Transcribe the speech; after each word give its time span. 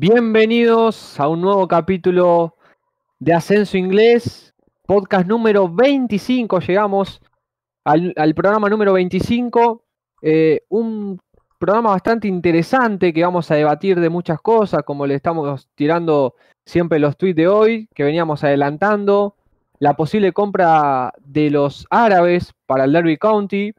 Bienvenidos 0.00 1.18
a 1.18 1.26
un 1.26 1.40
nuevo 1.40 1.66
capítulo 1.66 2.54
de 3.18 3.32
Ascenso 3.32 3.76
Inglés, 3.76 4.54
podcast 4.86 5.26
número 5.26 5.68
25. 5.68 6.60
Llegamos 6.60 7.20
al, 7.82 8.14
programa 8.36 8.68
número 8.68 8.92
25. 8.92 9.82
Eh, 10.22 10.60
un 10.68 11.18
programa 11.58 11.90
bastante 11.90 12.28
interesante 12.28 13.12
que 13.12 13.24
vamos 13.24 13.50
a 13.50 13.56
debatir 13.56 13.98
de 13.98 14.08
muchas 14.08 14.40
cosas, 14.40 14.84
como 14.84 15.04
le 15.04 15.16
estamos 15.16 15.68
tirando 15.74 16.36
siempre 16.64 17.00
los 17.00 17.16
tweets 17.16 17.34
de 17.34 17.48
hoy, 17.48 17.88
que 17.92 18.04
veníamos 18.04 18.44
adelantando. 18.44 19.34
La 19.80 19.94
posible 19.94 20.32
compra 20.32 21.12
de 21.18 21.50
los 21.50 21.88
árabes 21.90 22.52
para 22.66 22.84
el 22.84 22.92
Derby 22.92 23.16
County. 23.16 23.74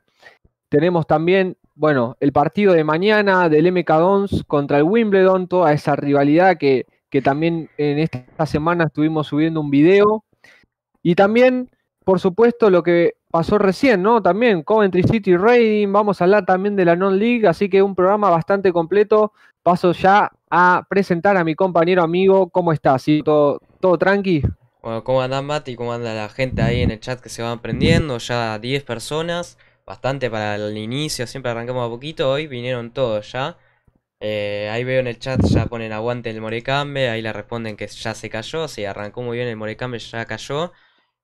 Tenemos 0.67 1.07
también 1.07 1.55
bueno, 1.79 2.17
el 2.19 2.33
partido 2.33 2.73
de 2.73 2.83
mañana 2.83 3.47
del 3.47 3.71
MK 3.71 3.89
Dons 3.89 4.43
contra 4.47 4.79
el 4.79 4.83
Wimbledon, 4.83 5.47
toda 5.47 5.71
esa 5.71 5.95
rivalidad 5.95 6.57
que, 6.57 6.85
también 7.23 7.69
en 7.77 7.99
esta 7.99 8.45
semana 8.45 8.83
estuvimos 8.83 9.27
subiendo 9.27 9.61
un 9.61 9.71
video. 9.71 10.25
Y 11.01 11.15
también, 11.15 11.69
por 12.03 12.19
supuesto, 12.19 12.69
lo 12.69 12.83
que 12.83 13.13
pasó 13.31 13.57
recién, 13.57 14.03
¿no? 14.03 14.21
También 14.21 14.61
Coventry 14.61 15.03
City 15.03 15.37
Raiding, 15.37 15.93
vamos 15.93 16.19
a 16.19 16.25
hablar 16.25 16.45
también 16.45 16.75
de 16.75 16.83
la 16.83 16.97
Non-League, 16.97 17.47
así 17.47 17.69
que 17.69 17.81
un 17.81 17.95
programa 17.95 18.29
bastante 18.29 18.73
completo. 18.73 19.31
Paso 19.63 19.93
ya 19.93 20.33
a 20.49 20.85
presentar 20.89 21.37
a 21.37 21.45
mi 21.45 21.55
compañero 21.55 22.03
amigo, 22.03 22.49
¿cómo 22.49 22.73
estás? 22.73 23.03
¿Sí? 23.03 23.21
¿Todo, 23.23 23.61
todo 23.79 23.97
tranqui? 23.97 24.43
Bueno, 24.83 25.05
¿cómo 25.05 25.21
andan 25.21 25.45
Mati? 25.45 25.77
¿Cómo 25.77 25.93
anda 25.93 26.13
la 26.13 26.27
gente 26.27 26.61
ahí 26.61 26.81
en 26.81 26.91
el 26.91 26.99
chat 26.99 27.21
que 27.21 27.29
se 27.29 27.41
van 27.41 27.59
prendiendo? 27.59 28.17
Ya 28.17 28.59
10 28.59 28.83
personas 28.83 29.57
bastante 29.89 30.29
para 30.29 30.55
el 30.55 30.77
inicio, 30.77 31.25
siempre 31.25 31.51
arrancamos 31.51 31.83
a 31.83 31.89
poquito, 31.89 32.29
hoy 32.29 32.45
vinieron 32.45 32.91
todos 32.91 33.31
ya. 33.31 33.57
Eh, 34.19 34.69
ahí 34.71 34.83
veo 34.83 34.99
en 34.99 35.07
el 35.07 35.17
chat, 35.17 35.41
ya 35.45 35.65
ponen 35.65 35.91
aguante 35.93 36.29
el 36.29 36.39
Morecambe, 36.41 37.09
ahí 37.09 37.23
le 37.23 37.33
responden 37.33 37.75
que 37.75 37.87
ya 37.87 38.13
se 38.13 38.29
cayó, 38.29 38.67
sí, 38.67 38.85
arrancó 38.85 39.23
muy 39.23 39.37
bien 39.37 39.49
el 39.49 39.55
Morecambe, 39.55 39.97
ya 39.97 40.25
cayó. 40.25 40.73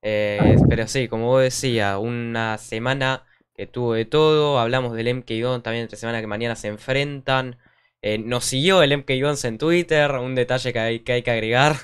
Eh, 0.01 0.55
pero 0.67 0.87
sí, 0.87 1.07
como 1.07 1.27
vos 1.27 1.43
decías, 1.43 1.97
una 1.99 2.57
semana 2.57 3.23
que 3.53 3.67
tuvo 3.67 3.93
de 3.93 4.05
todo, 4.05 4.57
hablamos 4.59 4.93
del 4.93 5.09
MK 5.09 5.61
también 5.61 5.83
entre 5.83 5.97
semana 5.97 6.19
que 6.19 6.27
mañana 6.27 6.55
se 6.55 6.67
enfrentan. 6.67 7.59
Eh, 8.01 8.17
nos 8.17 8.45
siguió 8.45 8.81
el 8.81 8.97
MK 8.97 9.11
en 9.43 9.59
Twitter, 9.59 10.11
un 10.13 10.33
detalle 10.33 10.73
que 10.73 10.79
hay 10.79 10.99
que, 11.01 11.13
hay 11.13 11.21
que 11.21 11.31
agregar. 11.31 11.75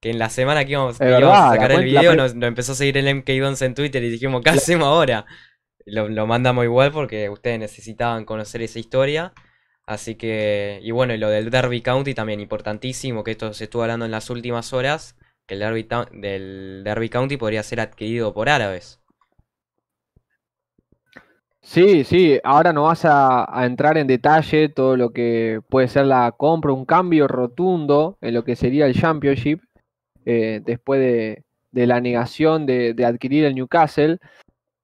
Que 0.00 0.10
en 0.10 0.18
la 0.18 0.30
semana 0.30 0.64
que 0.64 0.72
íbamos, 0.72 1.00
a 1.00 1.50
sacar 1.50 1.72
el 1.72 1.84
video 1.84 2.16
nos, 2.16 2.32
empezó 2.32 2.72
a 2.72 2.74
seguir 2.74 2.96
el 2.98 3.14
MK 3.14 3.28
en 3.28 3.74
Twitter 3.74 4.02
y 4.02 4.10
dijimos, 4.10 4.42
¿qué 4.42 4.50
hacemos 4.50 4.88
ahora? 4.88 5.26
Lo, 5.86 6.26
mandamos 6.26 6.64
igual 6.64 6.92
porque 6.92 7.28
ustedes 7.28 7.58
necesitaban 7.58 8.24
conocer 8.24 8.62
esa 8.62 8.78
historia. 8.78 9.32
Así 9.86 10.14
que, 10.14 10.80
y 10.82 10.90
bueno, 10.92 11.14
y 11.14 11.18
lo 11.18 11.28
del 11.28 11.50
Derby 11.50 11.82
County 11.82 12.14
también 12.14 12.40
importantísimo, 12.40 13.24
que 13.24 13.32
esto 13.32 13.52
se 13.52 13.64
estuvo 13.64 13.82
hablando 13.82 14.04
en 14.04 14.12
las 14.12 14.30
últimas 14.30 14.72
horas, 14.72 15.16
que 15.46 15.54
el 15.54 15.60
Derby, 15.60 15.88
del 16.12 16.82
Derby 16.84 17.08
County 17.08 17.36
podría 17.36 17.62
ser 17.62 17.80
adquirido 17.80 18.32
por 18.32 18.48
árabes. 18.48 19.02
Sí, 21.64 22.02
sí, 22.04 22.40
ahora 22.42 22.72
no 22.72 22.84
vas 22.84 23.04
a, 23.04 23.46
entrar 23.64 23.96
en 23.96 24.08
detalle 24.08 24.68
todo 24.68 24.96
lo 24.96 25.10
que 25.10 25.60
puede 25.68 25.86
ser 25.88 26.06
la 26.06 26.32
compra, 26.32 26.72
un 26.72 26.84
cambio 26.84 27.28
rotundo 27.28 28.18
en 28.20 28.34
lo 28.34 28.44
que 28.44 28.56
sería 28.56 28.86
el 28.86 28.94
Championship, 28.94 29.60
eh, 30.26 30.60
después 30.64 31.00
de, 31.00 31.44
la 31.86 32.00
negación 32.00 32.66
de, 32.66 32.94
de 32.94 33.04
adquirir 33.04 33.44
el 33.44 33.54
Newcastle. 33.54 34.18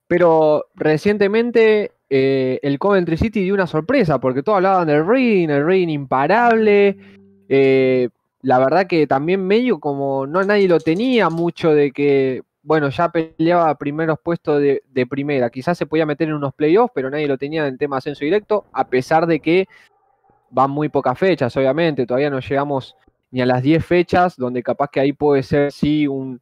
Pero 0.08 0.66
recientemente 0.74 1.92
eh, 2.10 2.58
el 2.62 2.78
Coventry 2.78 3.18
City 3.18 3.42
dio 3.42 3.54
una 3.54 3.66
sorpresa, 3.66 4.18
porque 4.18 4.42
todos 4.42 4.56
hablaban 4.56 4.88
del 4.88 5.06
Reading, 5.06 5.50
el 5.50 5.64
Reading 5.64 5.88
imparable. 5.88 6.96
Eh, 7.48 8.08
la 8.42 8.58
verdad 8.58 8.86
que 8.86 9.06
también 9.06 9.46
medio 9.46 9.78
como 9.78 10.26
no 10.26 10.42
nadie 10.42 10.68
lo 10.68 10.80
tenía 10.80 11.28
mucho 11.28 11.74
de 11.74 11.92
que, 11.92 12.42
bueno, 12.62 12.88
ya 12.88 13.10
peleaba 13.10 13.74
primeros 13.74 14.18
puestos 14.20 14.60
de, 14.60 15.06
primera. 15.06 15.50
Quizás 15.50 15.76
se 15.76 15.86
podía 15.86 16.06
meter 16.06 16.28
en 16.28 16.34
unos 16.34 16.54
playoffs, 16.54 16.92
pero 16.94 17.10
nadie 17.10 17.28
lo 17.28 17.36
tenía 17.36 17.66
en 17.66 17.76
tema 17.76 17.98
ascenso 17.98 18.24
directo, 18.24 18.64
a 18.72 18.88
pesar 18.88 19.26
de 19.26 19.40
que 19.40 19.68
van 20.50 20.70
muy 20.70 20.88
pocas 20.88 21.18
fechas, 21.18 21.54
obviamente. 21.56 22.06
Todavía 22.06 22.30
no 22.30 22.40
llegamos 22.40 22.96
ni 23.30 23.42
a 23.42 23.46
las 23.46 23.62
10 23.62 23.84
fechas, 23.84 24.36
donde 24.36 24.62
capaz 24.62 24.88
que 24.90 25.00
ahí 25.00 25.12
puede 25.12 25.42
ser, 25.42 25.70
sí, 25.72 26.06
un, 26.06 26.40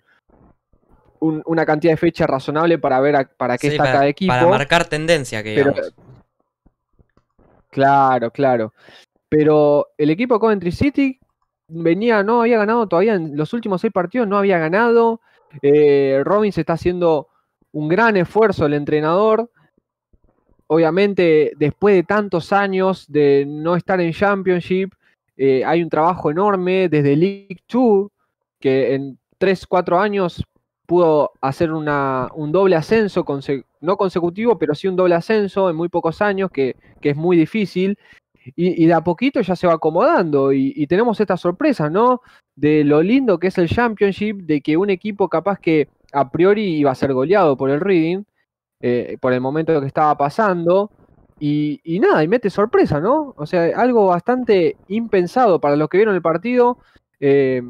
una 1.21 1.67
cantidad 1.67 1.93
de 1.93 1.97
fecha 1.97 2.27
razonable 2.27 2.79
para 2.79 3.01
ver 3.01 3.29
para 3.37 3.59
qué 3.59 3.69
está 3.69 3.85
cada 3.85 4.07
equipo. 4.07 4.33
Para 4.33 4.47
marcar 4.47 4.85
tendencia, 4.87 5.43
que 5.43 5.65
Claro, 7.71 8.31
claro. 8.31 8.73
Pero 9.29 9.89
el 9.99 10.11
equipo 10.11 10.39
Coventry 10.39 10.73
City 10.73 11.21
venía, 11.69 12.23
no 12.23 12.41
había 12.41 12.59
ganado 12.59 12.87
todavía 12.87 13.15
en 13.15 13.37
los 13.37 13.53
últimos 13.53 13.81
seis 13.81 13.93
partidos, 13.93 14.27
no 14.27 14.39
había 14.39 14.59
ganado. 14.59 15.21
Eh, 15.63 16.23
Robbins 16.25 16.59
está 16.59 16.75
haciendo 16.75 17.29
un 17.73 17.89
gran 17.89 18.17
esfuerzo, 18.17 18.67
el 18.67 18.75
entrenador. 18.75 19.51
Obviamente, 20.69 21.53
después 21.57 21.95
de 21.95 22.03
tantos 22.03 22.53
años 22.53 23.05
de 23.09 23.45
no 23.47 23.77
estar 23.77 24.01
en 24.01 24.13
Championship, 24.13 24.93
eh, 25.37 25.65
hay 25.65 25.83
un 25.83 25.91
trabajo 25.91 26.31
enorme 26.31 26.89
desde 26.89 27.15
League 27.15 27.61
2, 27.69 28.09
que 28.59 28.95
en 28.95 29.19
3, 29.39 29.67
4 29.67 30.01
años 30.01 30.43
pudo 30.87 31.33
hacer 31.41 31.73
una, 31.73 32.29
un 32.35 32.53
doble 32.53 32.77
ascenso, 32.77 33.25
no 33.81 33.97
consecutivo, 33.97 34.59
pero 34.59 34.75
sí 34.75 34.89
un 34.89 34.97
doble 34.97 35.15
ascenso 35.15 35.69
en 35.69 35.77
muy 35.77 35.89
pocos 35.89 36.23
años, 36.23 36.51
que, 36.51 36.77
es 37.03 37.17
muy 37.17 37.37
difícil. 37.37 37.99
Y, 38.55 38.87
de 38.87 38.95
a 38.95 39.03
poquito 39.03 39.41
ya 39.41 39.57
se 39.57 39.67
va 39.67 39.75
acomodando 39.75 40.53
y, 40.53 40.87
tenemos 40.87 41.21
esta 41.21 41.37
sorpresa, 41.37 41.91
¿no? 41.91 42.23
De 42.55 42.85
lo 42.85 43.03
lindo 43.03 43.39
que 43.39 43.49
es 43.49 43.59
el 43.59 43.69
Championship, 43.69 44.37
de 44.43 44.61
que 44.61 44.77
un 44.77 44.91
equipo 44.91 45.29
capaz 45.29 45.59
que 45.59 45.89
a 46.13 46.31
priori 46.31 46.77
iba 46.77 46.93
a 46.93 46.95
ser 46.95 47.13
goleado 47.13 47.57
por 47.57 47.71
el 47.71 47.81
Reading, 47.81 48.25
eh, 48.81 49.19
por 49.21 49.33
el 49.33 49.41
momento 49.41 49.79
que 49.81 49.87
estaba 49.87 50.17
pasando, 50.17 50.91
y, 51.39 51.81
y, 51.85 51.99
nada, 52.01 52.23
y 52.25 52.29
mete 52.29 52.49
sorpresa, 52.51 53.01
¿no? 53.01 53.35
O 53.37 53.47
sea, 53.47 53.65
algo 53.77 54.07
bastante 54.07 54.77
impensado 54.89 55.61
para 55.61 55.77
los 55.77 55.89
que 55.89 55.99
vieron 55.99 56.15
el 56.15 56.23
partido. 56.23 56.79
Eh, 57.21 57.63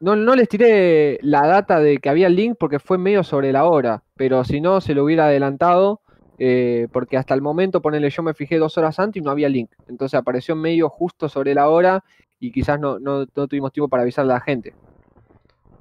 no, 0.00 0.16
no 0.16 0.34
les 0.34 0.48
tiré 0.48 1.18
la 1.22 1.46
data 1.46 1.80
de 1.80 1.98
que 1.98 2.08
había 2.08 2.28
el 2.28 2.36
link 2.36 2.56
porque 2.58 2.78
fue 2.78 2.98
medio 2.98 3.24
sobre 3.24 3.52
la 3.52 3.64
hora, 3.64 4.02
pero 4.16 4.44
si 4.44 4.60
no, 4.60 4.80
se 4.80 4.94
lo 4.94 5.04
hubiera 5.04 5.26
adelantado. 5.26 6.00
Eh, 6.40 6.86
porque 6.92 7.16
hasta 7.16 7.34
el 7.34 7.42
momento, 7.42 7.82
ponele, 7.82 8.10
yo 8.10 8.22
me 8.22 8.32
fijé 8.32 8.58
dos 8.58 8.78
horas 8.78 9.00
antes 9.00 9.20
y 9.20 9.24
no 9.24 9.32
había 9.32 9.48
link. 9.48 9.72
Entonces 9.88 10.16
apareció 10.16 10.54
medio 10.54 10.88
justo 10.88 11.28
sobre 11.28 11.52
la 11.52 11.68
hora 11.68 12.04
y 12.38 12.52
quizás 12.52 12.78
no, 12.78 13.00
no, 13.00 13.26
tuvimos 13.26 13.72
tiempo 13.72 13.88
para 13.88 14.04
avisarle 14.04 14.32
a 14.32 14.36
la 14.36 14.40
gente. 14.40 14.72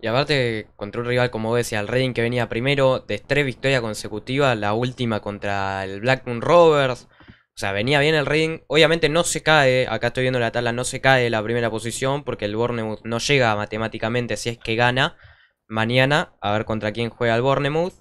Y 0.02 0.08
aparte, 0.08 0.68
contra 0.76 1.02
un 1.02 1.08
rival 1.08 1.30
como 1.30 1.56
decía, 1.56 1.80
el 1.80 1.88
Reading 1.88 2.14
que 2.14 2.22
venía 2.22 2.50
primero, 2.50 3.00
de 3.00 3.20
tres 3.20 3.46
victorias 3.46 3.82
consecutivas, 3.82 4.58
la 4.58 4.74
última 4.74 5.20
contra 5.20 5.84
el 5.84 6.02
Blackburn 6.02 6.42
Rovers, 6.42 7.08
o 7.58 7.60
sea, 7.60 7.72
venía 7.72 8.00
bien 8.00 8.14
el 8.14 8.28
Reading. 8.28 8.60
Obviamente 8.68 9.10
no 9.10 9.24
se 9.24 9.42
cae, 9.42 9.88
acá 9.90 10.08
estoy 10.08 10.22
viendo 10.22 10.40
la 10.40 10.52
tabla, 10.52 10.74
no 10.74 10.84
se 10.84 11.02
cae 11.02 11.28
la 11.32 11.42
primera 11.42 11.72
posición 11.72 12.24
porque 12.24 12.46
el 12.46 12.56
Bournemouth 12.56 13.02
no 13.04 13.18
llega 13.18 13.56
matemáticamente 13.56 14.38
si 14.38 14.50
es 14.50 14.60
que 14.60 14.76
gana 14.76 15.18
mañana. 15.68 16.34
A 16.40 16.52
ver 16.52 16.66
contra 16.66 16.92
quién 16.92 17.10
juega 17.10 17.36
el 17.36 17.42
Bournemouth. 17.42 17.96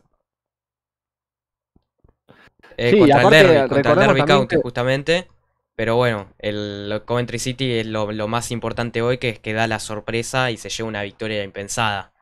Eh, 2.77 2.99
contra, 2.99 3.23
el 3.23 3.31
Derby, 3.31 3.69
contra 3.71 3.93
el 3.93 3.99
Derby 3.99 4.23
County 4.27 4.57
justamente. 4.57 5.29
Pero 5.75 5.97
bueno, 5.97 6.35
el 6.39 7.03
Coventry 7.07 7.39
City 7.39 7.79
es 7.79 7.87
lo, 7.87 8.13
lo, 8.13 8.29
más 8.29 8.51
importante 8.51 9.01
hoy, 9.01 9.17
que 9.17 9.31
es 9.31 9.39
que 9.39 9.55
da 9.55 9.67
la 9.67 9.79
sorpresa 9.79 10.51
y 10.51 10.59
se 10.59 10.69
lleva 10.69 10.91
una 10.91 11.03
victoria 11.03 11.43
impensada. 11.43 12.13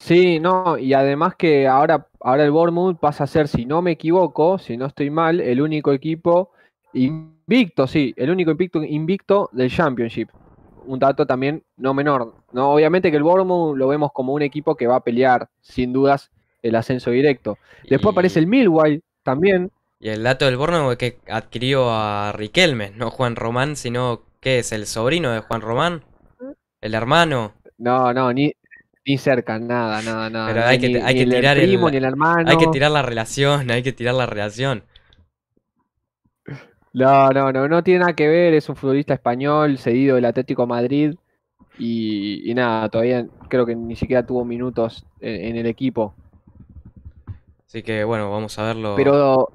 Sí, 0.00 0.40
no, 0.40 0.78
y 0.78 0.94
además 0.94 1.36
que 1.36 1.68
ahora, 1.68 2.08
ahora 2.20 2.44
el 2.44 2.50
Bournemouth 2.50 2.98
pasa 2.98 3.24
a 3.24 3.26
ser, 3.26 3.48
si 3.48 3.66
no 3.66 3.82
me 3.82 3.92
equivoco, 3.92 4.58
si 4.58 4.78
no 4.78 4.86
estoy 4.86 5.10
mal, 5.10 5.40
el 5.40 5.60
único 5.60 5.92
equipo 5.92 6.50
invicto, 6.94 7.86
sí, 7.86 8.14
el 8.16 8.30
único 8.30 8.50
invicto, 8.50 8.82
invicto 8.82 9.50
del 9.52 9.70
Championship. 9.70 10.30
Un 10.86 10.98
dato 10.98 11.26
también 11.26 11.62
no 11.76 11.92
menor. 11.92 12.34
No, 12.52 12.72
obviamente 12.72 13.10
que 13.10 13.18
el 13.18 13.22
Bournemouth 13.22 13.76
lo 13.76 13.88
vemos 13.88 14.10
como 14.12 14.32
un 14.32 14.40
equipo 14.40 14.74
que 14.74 14.86
va 14.86 14.96
a 14.96 15.04
pelear, 15.04 15.50
sin 15.60 15.92
dudas, 15.92 16.30
el 16.62 16.74
ascenso 16.76 17.10
directo. 17.10 17.58
Después 17.88 18.12
aparece 18.12 18.38
el 18.38 18.46
Millwall 18.46 19.02
también. 19.22 19.70
Y 20.00 20.08
el 20.08 20.22
dato 20.22 20.46
del 20.46 20.56
Bournemouth 20.56 20.92
es 20.92 20.96
que 20.98 21.18
adquirió 21.30 21.90
a 21.90 22.32
Riquelme, 22.32 22.90
no 22.96 23.10
Juan 23.10 23.36
Román, 23.36 23.76
sino 23.76 24.22
que 24.40 24.60
es 24.60 24.72
el 24.72 24.86
sobrino 24.86 25.30
de 25.30 25.40
Juan 25.40 25.60
Román, 25.60 26.02
el 26.80 26.94
hermano. 26.94 27.52
No, 27.76 28.12
no, 28.14 28.32
ni, 28.32 28.52
ni 29.06 29.18
cerca, 29.18 29.58
nada, 29.58 30.02
nada, 30.02 30.30
nada. 30.30 30.48
Pero 30.48 30.66
hay 30.66 30.78
que, 30.78 31.26
tirar 31.26 31.58
el 31.58 31.68
primo, 31.68 31.90
ni 31.90 31.96
el 31.96 32.04
hermano. 32.04 32.50
Hay 32.50 32.56
que 32.56 32.66
tirar 32.68 32.90
la 32.90 33.02
relación, 33.02 33.70
hay 33.70 33.82
que 33.82 33.92
tirar 33.92 34.14
la 34.14 34.26
relación. 34.26 34.84
No, 36.92 37.30
no, 37.30 37.52
no, 37.52 37.68
no 37.68 37.84
tiene 37.84 38.00
nada 38.00 38.14
que 38.14 38.28
ver, 38.28 38.54
es 38.54 38.68
un 38.68 38.76
futbolista 38.76 39.14
español, 39.14 39.78
cedido 39.78 40.16
del 40.16 40.24
Atlético 40.24 40.66
Madrid. 40.66 41.14
Y, 41.78 42.52
nada, 42.54 42.88
todavía 42.90 43.26
creo 43.48 43.64
que 43.64 43.74
ni 43.74 43.96
siquiera 43.96 44.26
tuvo 44.26 44.44
minutos 44.44 45.06
en, 45.20 45.56
el 45.56 45.66
equipo. 45.66 46.14
Así 47.66 47.82
que 47.82 48.04
bueno, 48.04 48.30
vamos 48.30 48.58
a 48.58 48.64
verlo. 48.64 48.96
Pero. 48.96 49.48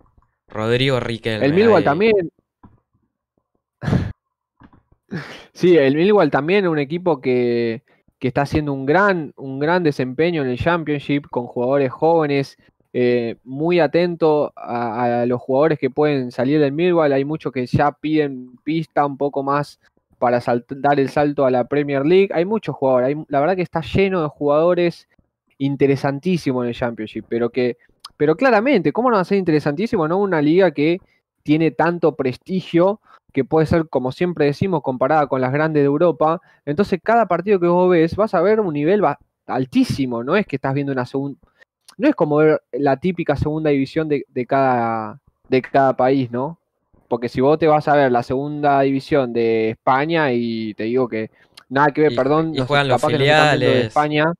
Rodrigo 0.47 0.99
Riquelme. 0.99 1.45
El 1.45 1.53
Millwall 1.53 1.83
también. 1.83 2.31
Sí, 5.53 5.77
el 5.77 5.95
Millwall 5.95 6.29
también 6.29 6.65
es 6.65 6.69
un 6.69 6.79
equipo 6.79 7.21
que, 7.21 7.84
que 8.25 8.29
está 8.29 8.41
haciendo 8.41 8.73
un 8.73 8.87
gran, 8.87 9.33
un 9.37 9.59
gran 9.59 9.83
desempeño 9.83 10.41
en 10.41 10.49
el 10.49 10.57
Championship 10.57 11.27
con 11.29 11.45
jugadores 11.45 11.91
jóvenes, 11.91 12.57
eh, 12.91 13.35
muy 13.43 13.79
atento 13.79 14.51
a, 14.55 15.25
los 15.27 15.39
jugadores 15.39 15.77
que 15.77 15.91
pueden 15.91 16.31
salir 16.31 16.59
del 16.59 16.71
Millwall. 16.71 17.13
Hay 17.13 17.23
muchos 17.23 17.53
que 17.53 17.67
ya 17.67 17.91
piden 17.91 18.57
pista 18.63 19.05
un 19.05 19.15
poco 19.15 19.43
más 19.43 19.79
para 20.17 20.41
dar 20.69 20.99
el 20.99 21.09
salto 21.09 21.45
a 21.45 21.51
la 21.51 21.65
Premier 21.65 22.03
League. 22.03 22.29
Hay 22.33 22.45
muchos 22.45 22.75
jugadores, 22.75 23.15
la 23.27 23.41
verdad 23.41 23.55
que 23.55 23.61
está 23.61 23.81
lleno 23.81 24.23
de 24.23 24.29
jugadores 24.29 25.07
interesantísimos 25.59 26.63
en 26.63 26.69
el 26.69 26.75
Championship, 26.75 27.25
pero 27.29 27.51
que, 27.51 27.77
pero 28.17 28.35
claramente, 28.35 28.91
¿cómo 28.91 29.11
no 29.11 29.17
va 29.17 29.21
a 29.21 29.25
ser 29.25 29.37
interesantísimo, 29.37 30.07
no? 30.07 30.17
Una 30.17 30.41
liga 30.41 30.71
que 30.71 30.97
tiene 31.43 31.69
tanto 31.69 32.15
prestigio, 32.15 33.01
que 33.35 33.43
puede 33.43 33.65
ser, 33.65 33.89
como 33.89 34.13
siempre 34.13 34.45
decimos, 34.45 34.81
comparada 34.81 35.27
con 35.27 35.41
las 35.41 35.51
grandes 35.51 35.81
de 35.81 35.87
Europa. 35.87 36.39
Entonces, 36.65 37.01
cada 37.03 37.27
partido 37.27 37.59
que 37.59 37.67
vos 37.67 37.89
ves, 37.89 38.15
vas 38.15 38.33
a 38.33 38.41
ver 38.41 38.61
un 38.61 38.73
nivel 38.73 39.03
altísimo, 39.45 40.23
no 40.23 40.37
es 40.37 40.47
que 40.47 40.55
estás 40.55 40.73
viendo 40.73 40.93
una 40.93 41.05
segunda, 41.05 41.37
no 41.97 42.07
es 42.07 42.15
como 42.15 42.37
ver 42.37 42.61
la 42.71 42.95
típica 42.95 43.35
segunda 43.35 43.71
división 43.71 44.07
de, 44.07 44.25
de 44.29 44.45
cada, 44.45 45.19
de 45.49 45.61
cada 45.61 45.97
país, 45.97 46.31
¿no? 46.31 46.57
Porque 47.09 47.27
si 47.27 47.41
vos 47.41 47.59
te 47.59 47.67
vas 47.67 47.89
a 47.89 47.95
ver 47.97 48.09
la 48.09 48.23
segunda 48.23 48.79
división 48.79 49.33
de 49.33 49.71
España 49.71 50.31
y 50.31 50.73
te 50.75 50.85
digo 50.85 51.09
que 51.09 51.29
nada 51.67 51.89
que 51.91 52.03
ver, 52.03 52.13
Y- 52.13 52.15
perdón, 52.15 52.53
y 52.53 52.57
no 52.57 52.63
sé, 52.63 52.67
juegan 52.67 52.87
los 52.87 53.05
viendo 53.05 53.25
de 53.27 53.27
filiales. 53.27 53.87
España. 53.87 54.33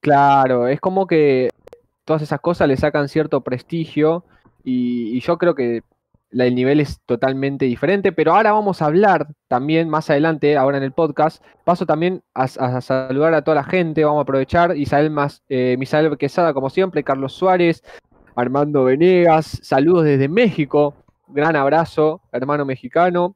Claro, 0.00 0.66
es 0.66 0.80
como 0.80 1.06
que 1.06 1.50
todas 2.04 2.20
esas 2.20 2.40
cosas 2.40 2.66
le 2.66 2.76
sacan 2.76 3.08
cierto 3.08 3.42
prestigio 3.42 4.24
y, 4.64 5.16
y 5.16 5.20
yo 5.20 5.38
creo 5.38 5.54
que 5.54 5.82
el 6.42 6.54
nivel 6.54 6.80
es 6.80 7.00
totalmente 7.06 7.64
diferente, 7.64 8.12
pero 8.12 8.34
ahora 8.34 8.52
vamos 8.52 8.82
a 8.82 8.86
hablar 8.86 9.28
también 9.48 9.88
más 9.88 10.10
adelante, 10.10 10.56
ahora 10.56 10.78
en 10.78 10.82
el 10.82 10.92
podcast, 10.92 11.44
paso 11.64 11.86
también 11.86 12.22
a, 12.34 12.48
saludar 12.48 13.34
a 13.34 13.42
toda 13.42 13.56
la 13.56 13.64
gente, 13.64 14.04
vamos 14.04 14.20
a 14.20 14.22
aprovechar, 14.22 14.76
Isael, 14.76 15.10
Mas- 15.10 15.42
eh, 15.48 15.76
Misael 15.78 16.16
Quesada 16.18 16.52
como 16.52 16.70
siempre, 16.70 17.04
Carlos 17.04 17.34
Suárez, 17.34 17.84
Armando 18.34 18.84
Venegas, 18.84 19.60
saludos 19.62 20.04
desde 20.04 20.28
México, 20.28 20.94
gran 21.28 21.54
abrazo, 21.54 22.20
hermano 22.32 22.64
mexicano, 22.64 23.34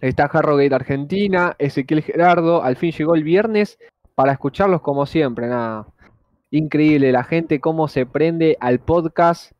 está 0.00 0.24
Harrogate 0.24 0.74
Argentina, 0.74 1.56
Ezequiel 1.58 2.02
Gerardo, 2.02 2.62
al 2.62 2.76
fin 2.76 2.92
llegó 2.92 3.14
el 3.14 3.24
viernes 3.24 3.78
para 4.14 4.32
escucharlos 4.32 4.80
como 4.82 5.06
siempre, 5.06 5.48
nada. 5.48 5.86
Increíble 6.50 7.10
la 7.10 7.24
gente 7.24 7.58
cómo 7.60 7.88
se 7.88 8.06
prende 8.06 8.56
al 8.60 8.78
podcast 8.78 9.52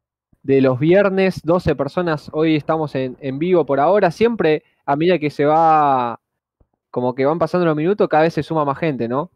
de 0.45 0.61
los 0.61 0.79
viernes, 0.79 1.41
12 1.43 1.75
personas, 1.75 2.31
hoy 2.33 2.55
estamos 2.55 2.95
en, 2.95 3.17
en 3.21 3.39
vivo 3.41 3.67
por 3.67 3.81
ahora, 3.81 4.11
siempre 4.13 4.63
a 4.87 4.95
medida 4.95 5.19
que 5.19 5.31
se 5.31 5.45
va, 5.47 6.21
como 6.91 7.15
que 7.15 7.25
van 7.25 7.39
pasando 7.39 7.67
los 7.67 7.75
minutos, 7.75 8.09
cada 8.09 8.23
vez 8.25 8.35
se 8.35 8.43
suma 8.43 8.65
más 8.65 8.79
gente, 8.79 9.09
¿no? 9.09 9.31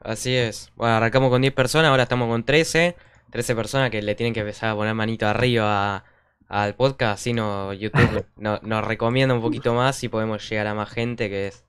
Así 0.00 0.34
es. 0.34 0.70
Bueno, 0.76 0.96
arrancamos 0.96 1.30
con 1.30 1.40
10 1.40 1.54
personas, 1.54 1.88
ahora 1.88 2.02
estamos 2.02 2.28
con 2.28 2.44
13. 2.44 2.94
13 3.30 3.54
personas 3.54 3.90
que 3.90 4.02
le 4.02 4.14
tienen 4.14 4.34
que 4.34 4.40
empezar 4.40 4.70
a 4.70 4.74
poner 4.74 4.92
manito 4.94 5.26
arriba 5.26 6.04
al 6.48 6.74
podcast, 6.74 7.14
así 7.20 7.32
no 7.32 7.72
YouTube 7.72 8.26
no- 8.36 8.58
nos 8.62 8.84
recomienda 8.84 9.34
un 9.34 9.40
poquito 9.40 9.72
más 9.72 10.02
y 10.04 10.08
podemos 10.08 10.46
llegar 10.50 10.66
a 10.66 10.74
más 10.74 10.90
gente, 10.90 11.30
que 11.30 11.46
es 11.46 11.64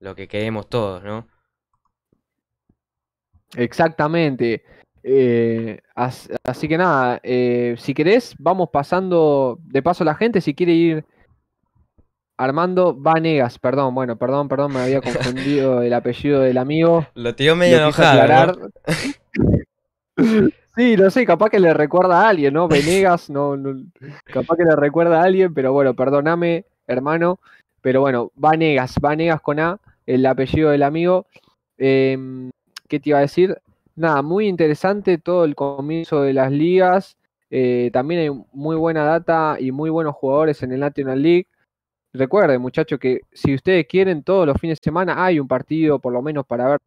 lo 0.00 0.14
que 0.14 0.28
queremos 0.28 0.68
todos, 0.68 1.02
¿no? 1.02 1.26
Exactamente. 3.56 4.62
Eh, 5.02 5.80
as- 5.94 6.28
así 6.44 6.68
que 6.68 6.76
nada, 6.78 7.20
eh, 7.22 7.74
si 7.78 7.94
querés, 7.94 8.34
vamos 8.38 8.68
pasando 8.72 9.58
de 9.62 9.82
paso 9.82 10.02
a 10.04 10.06
la 10.06 10.14
gente, 10.14 10.40
si 10.40 10.54
quiere 10.54 10.72
ir 10.72 11.04
Armando 12.36 12.94
Vanegas, 12.94 13.58
perdón, 13.58 13.94
bueno, 13.94 14.16
perdón, 14.16 14.48
perdón, 14.48 14.72
me 14.72 14.80
había 14.80 15.00
confundido 15.00 15.82
el 15.82 15.92
apellido 15.92 16.40
del 16.40 16.58
amigo. 16.58 17.06
Lo 17.14 17.34
tiró 17.34 17.56
medio 17.56 17.78
enojado, 17.78 18.16
¿no? 18.56 18.68
Sí, 20.76 20.96
no 20.96 21.10
sé, 21.10 21.26
capaz 21.26 21.50
que 21.50 21.58
le 21.58 21.74
recuerda 21.74 22.22
a 22.24 22.28
alguien, 22.28 22.54
¿no? 22.54 22.68
Venegas, 22.68 23.30
no, 23.30 23.56
no- 23.56 23.82
capaz 24.32 24.56
que 24.56 24.62
le 24.64 24.76
recuerda 24.76 25.20
a 25.20 25.24
alguien, 25.24 25.52
pero 25.52 25.72
bueno, 25.72 25.94
perdóname, 25.94 26.66
hermano. 26.86 27.40
Pero 27.80 28.00
bueno, 28.00 28.30
Vanegas, 28.36 28.94
Vanegas 29.00 29.40
con 29.40 29.58
A, 29.58 29.80
el 30.06 30.24
apellido 30.26 30.70
del 30.70 30.84
amigo. 30.84 31.26
Em, 31.78 32.50
¿qué 32.88 33.00
te 33.00 33.10
iba 33.10 33.18
a 33.18 33.22
decir? 33.22 33.56
Nada, 33.98 34.22
muy 34.22 34.46
interesante 34.46 35.18
todo 35.18 35.44
el 35.44 35.56
comienzo 35.56 36.22
de 36.22 36.32
las 36.32 36.52
ligas. 36.52 37.16
eh, 37.50 37.90
también 37.92 38.20
hay 38.20 38.30
muy 38.52 38.76
buena 38.76 39.02
data 39.02 39.56
y 39.58 39.72
muy 39.72 39.90
buenos 39.90 40.14
jugadores 40.14 40.62
en 40.62 40.70
el 40.72 40.78
National 40.78 41.20
League. 41.20 41.48
Recuerden, 42.12 42.60
muchachos, 42.62 43.00
que 43.00 43.22
si 43.32 43.54
ustedes 43.56 43.86
quieren, 43.88 44.22
todos 44.22 44.46
los 44.46 44.56
fines 44.60 44.78
de 44.78 44.84
semana 44.84 45.24
hay 45.24 45.40
un 45.40 45.48
partido, 45.48 45.98
por 45.98 46.12
lo 46.12 46.22
menos 46.22 46.46
para 46.46 46.68
ver 46.68 46.78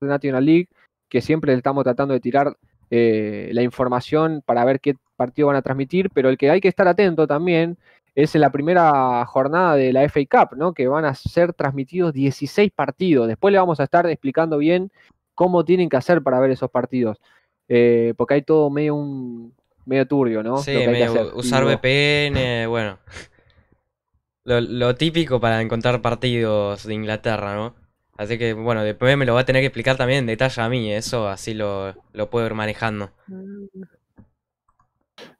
de 0.00 0.08
National 0.08 0.46
League, 0.46 0.68
que 1.10 1.20
siempre 1.20 1.52
estamos 1.52 1.84
tratando 1.84 2.14
de 2.14 2.20
tirar 2.20 2.56
eh, 2.90 3.50
la 3.52 3.62
información 3.62 4.42
para 4.46 4.64
ver 4.64 4.80
qué 4.80 4.94
partido 5.16 5.48
van 5.48 5.56
a 5.56 5.62
transmitir, 5.62 6.08
pero 6.14 6.30
el 6.30 6.38
que 6.38 6.50
hay 6.50 6.62
que 6.62 6.68
estar 6.68 6.88
atento 6.88 7.26
también 7.26 7.76
es 8.14 8.34
en 8.34 8.40
la 8.40 8.50
primera 8.50 9.26
jornada 9.26 9.76
de 9.76 9.92
la 9.92 10.02
FA 10.04 10.20
Cup, 10.30 10.56
¿no? 10.56 10.72
Que 10.72 10.88
van 10.88 11.04
a 11.04 11.14
ser 11.14 11.52
transmitidos 11.52 12.14
16 12.14 12.72
partidos. 12.72 13.28
Después 13.28 13.52
le 13.52 13.58
vamos 13.58 13.80
a 13.80 13.84
estar 13.84 14.06
explicando 14.06 14.56
bien 14.56 14.90
cómo 15.34 15.64
tienen 15.64 15.88
que 15.88 15.96
hacer 15.96 16.22
para 16.22 16.40
ver 16.40 16.50
esos 16.50 16.70
partidos. 16.70 17.18
eh, 17.68 18.12
porque 18.16 18.34
hay 18.34 18.42
todo 18.42 18.70
medio 18.70 18.94
un 18.94 19.54
medio 19.86 20.06
turbio, 20.06 20.42
¿no? 20.42 20.58
Sí, 20.58 20.72
medio 20.72 21.34
usar 21.36 21.64
VPN, 21.64 22.66
bueno. 22.68 22.98
Lo, 24.44 24.60
lo 24.60 24.94
típico 24.96 25.40
para 25.40 25.60
encontrar 25.60 26.02
partidos 26.02 26.84
de 26.84 26.94
Inglaterra, 26.94 27.54
¿no? 27.54 27.74
Así 28.16 28.38
que, 28.38 28.52
bueno, 28.52 28.84
después 28.84 29.16
me 29.16 29.24
lo 29.24 29.34
va 29.34 29.40
a 29.40 29.44
tener 29.44 29.62
que 29.62 29.66
explicar 29.66 29.96
también 29.96 30.20
en 30.20 30.26
detalle 30.26 30.60
a 30.60 30.68
mí, 30.68 30.92
eso 30.92 31.28
así 31.28 31.54
lo, 31.54 31.94
lo 32.12 32.28
puedo 32.28 32.46
ir 32.46 32.54
manejando. 32.54 33.10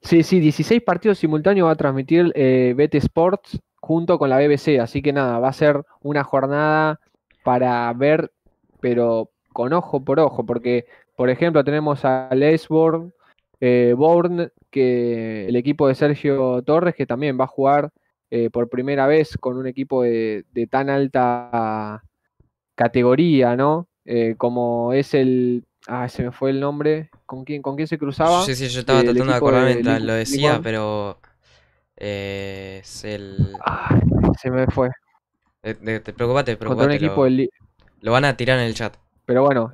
Sí, 0.01 0.23
sí, 0.23 0.39
16 0.39 0.81
partidos 0.81 1.17
simultáneos 1.19 1.67
va 1.67 1.71
a 1.73 1.75
transmitir 1.77 2.31
eh, 2.35 2.73
BT 2.75 2.95
Sports 2.95 3.59
junto 3.75 4.17
con 4.17 4.29
la 4.29 4.37
BBC, 4.37 4.79
así 4.79 5.01
que 5.01 5.13
nada, 5.13 5.39
va 5.39 5.49
a 5.49 5.53
ser 5.53 5.83
una 6.01 6.23
jornada 6.23 6.99
para 7.43 7.91
ver, 7.93 8.31
pero 8.79 9.29
con 9.53 9.71
ojo 9.73 10.03
por 10.03 10.19
ojo, 10.19 10.45
porque, 10.45 10.85
por 11.15 11.29
ejemplo, 11.29 11.63
tenemos 11.63 12.03
a 12.05 12.29
Lesborn, 12.35 13.13
eh, 13.61 13.93
Bourne, 13.95 14.49
que 14.69 15.47
el 15.47 15.55
equipo 15.55 15.87
de 15.87 15.95
Sergio 15.95 16.61
Torres, 16.63 16.95
que 16.95 17.05
también 17.05 17.39
va 17.39 17.45
a 17.45 17.47
jugar 17.47 17.91
eh, 18.31 18.49
por 18.49 18.67
primera 18.67 19.07
vez 19.07 19.37
con 19.37 19.57
un 19.57 19.67
equipo 19.67 20.03
de, 20.03 20.43
de 20.51 20.67
tan 20.67 20.89
alta 20.89 22.03
categoría, 22.75 23.55
¿no? 23.55 23.87
Eh, 24.05 24.35
como 24.37 24.93
es 24.93 25.13
el... 25.13 25.63
Ah, 25.87 26.07
se 26.09 26.23
me 26.23 26.31
fue 26.31 26.49
el 26.49 26.59
nombre. 26.59 27.09
¿Con 27.25 27.43
quién, 27.43 27.61
con 27.61 27.75
quién 27.75 27.87
se 27.87 27.97
cruzaba? 27.97 28.45
Sí, 28.45 28.55
sí, 28.55 28.67
yo 28.67 28.79
estaba 28.79 29.01
tratando 29.03 29.25
de 29.25 29.31
equipo 29.31 29.47
acordarme 29.47 29.69
de 29.69 29.73
mientras 29.75 30.01
lo 30.03 30.13
decía, 30.13 30.59
pero 30.63 31.17
eh, 31.97 32.79
es 32.81 33.05
el... 33.05 33.53
Ay, 33.65 34.01
se 34.39 34.49
me 34.49 34.65
fue. 34.67 34.89
eh, 35.63 35.73
te 35.75 36.13
preocupate, 36.13 36.57
preocupate, 36.57 36.95
equipo 36.95 37.15
lo, 37.17 37.23
del 37.25 37.37
Li- 37.37 37.49
lo 38.01 38.11
van 38.11 38.25
a 38.25 38.35
tirar 38.35 38.59
en 38.59 38.65
el 38.65 38.73
chat. 38.73 38.95
Pero 39.25 39.43
bueno, 39.43 39.73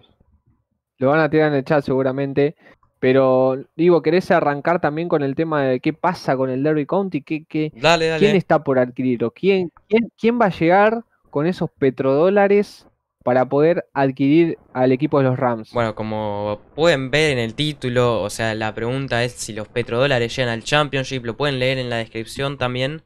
lo 0.97 1.09
van 1.09 1.19
a 1.21 1.29
tirar 1.29 1.49
en 1.49 1.55
el 1.55 1.63
chat 1.65 1.83
seguramente. 1.83 2.55
Pero 2.99 3.57
digo, 3.77 4.01
¿querés 4.01 4.29
arrancar 4.29 4.81
también 4.81 5.07
con 5.07 5.23
el 5.23 5.33
tema 5.35 5.63
de 5.63 5.79
qué 5.79 5.93
pasa 5.93 6.35
con 6.35 6.49
el 6.49 6.63
Derby 6.63 6.85
County? 6.85 7.21
¿Qué, 7.21 7.45
qué, 7.45 7.71
Dale, 7.73 8.07
¿Quién 8.17 8.31
dale. 8.31 8.37
está 8.37 8.63
por 8.63 8.77
adquirirlo? 8.77 9.31
¿Quién, 9.31 9.71
quién, 9.87 10.11
quién 10.19 10.39
va 10.39 10.47
a 10.47 10.49
llegar 10.49 11.05
con 11.29 11.47
esos 11.47 11.69
petrodólares 11.71 12.87
para 13.23 13.47
poder 13.47 13.85
adquirir 13.93 14.57
al 14.73 14.91
equipo 14.91 15.19
de 15.19 15.25
los 15.25 15.39
Rams? 15.39 15.71
Bueno, 15.71 15.95
como 15.95 16.59
pueden 16.75 17.09
ver 17.09 17.31
en 17.31 17.39
el 17.39 17.55
título, 17.55 18.21
o 18.21 18.29
sea, 18.29 18.53
la 18.53 18.75
pregunta 18.75 19.23
es 19.23 19.31
si 19.31 19.53
los 19.53 19.69
petrodólares 19.69 20.35
llegan 20.35 20.51
al 20.51 20.63
Championship, 20.63 21.23
lo 21.23 21.37
pueden 21.37 21.59
leer 21.59 21.77
en 21.77 21.89
la 21.89 21.97
descripción 21.97 22.57
también. 22.57 23.03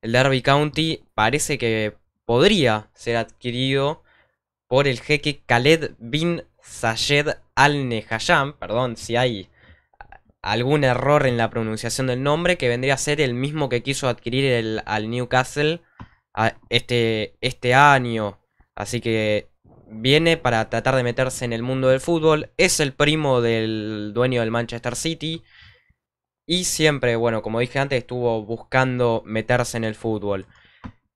El 0.00 0.12
Derby 0.12 0.42
County 0.42 1.02
parece 1.14 1.58
que 1.58 1.94
podría 2.24 2.88
ser 2.94 3.16
adquirido 3.16 4.03
por 4.74 4.88
el 4.88 4.98
jeque 4.98 5.40
Khaled 5.46 5.92
bin 6.00 6.42
Zayed 6.60 7.28
Al 7.54 7.88
Nehayam, 7.88 8.54
perdón 8.58 8.96
si 8.96 9.14
hay 9.14 9.48
algún 10.42 10.82
error 10.82 11.28
en 11.28 11.36
la 11.36 11.48
pronunciación 11.48 12.08
del 12.08 12.24
nombre, 12.24 12.58
que 12.58 12.68
vendría 12.68 12.94
a 12.94 12.98
ser 12.98 13.20
el 13.20 13.34
mismo 13.34 13.68
que 13.68 13.84
quiso 13.84 14.08
adquirir 14.08 14.44
el, 14.46 14.82
al 14.84 15.08
Newcastle 15.08 15.80
este, 16.70 17.36
este 17.40 17.72
año. 17.72 18.40
Así 18.74 19.00
que 19.00 19.48
viene 19.86 20.38
para 20.38 20.68
tratar 20.70 20.96
de 20.96 21.04
meterse 21.04 21.44
en 21.44 21.52
el 21.52 21.62
mundo 21.62 21.86
del 21.86 22.00
fútbol. 22.00 22.50
Es 22.56 22.80
el 22.80 22.94
primo 22.94 23.40
del 23.40 24.10
dueño 24.12 24.40
del 24.40 24.50
Manchester 24.50 24.96
City. 24.96 25.44
Y 26.48 26.64
siempre, 26.64 27.14
bueno, 27.14 27.42
como 27.42 27.60
dije 27.60 27.78
antes, 27.78 28.00
estuvo 28.00 28.44
buscando 28.44 29.22
meterse 29.24 29.76
en 29.76 29.84
el 29.84 29.94
fútbol. 29.94 30.46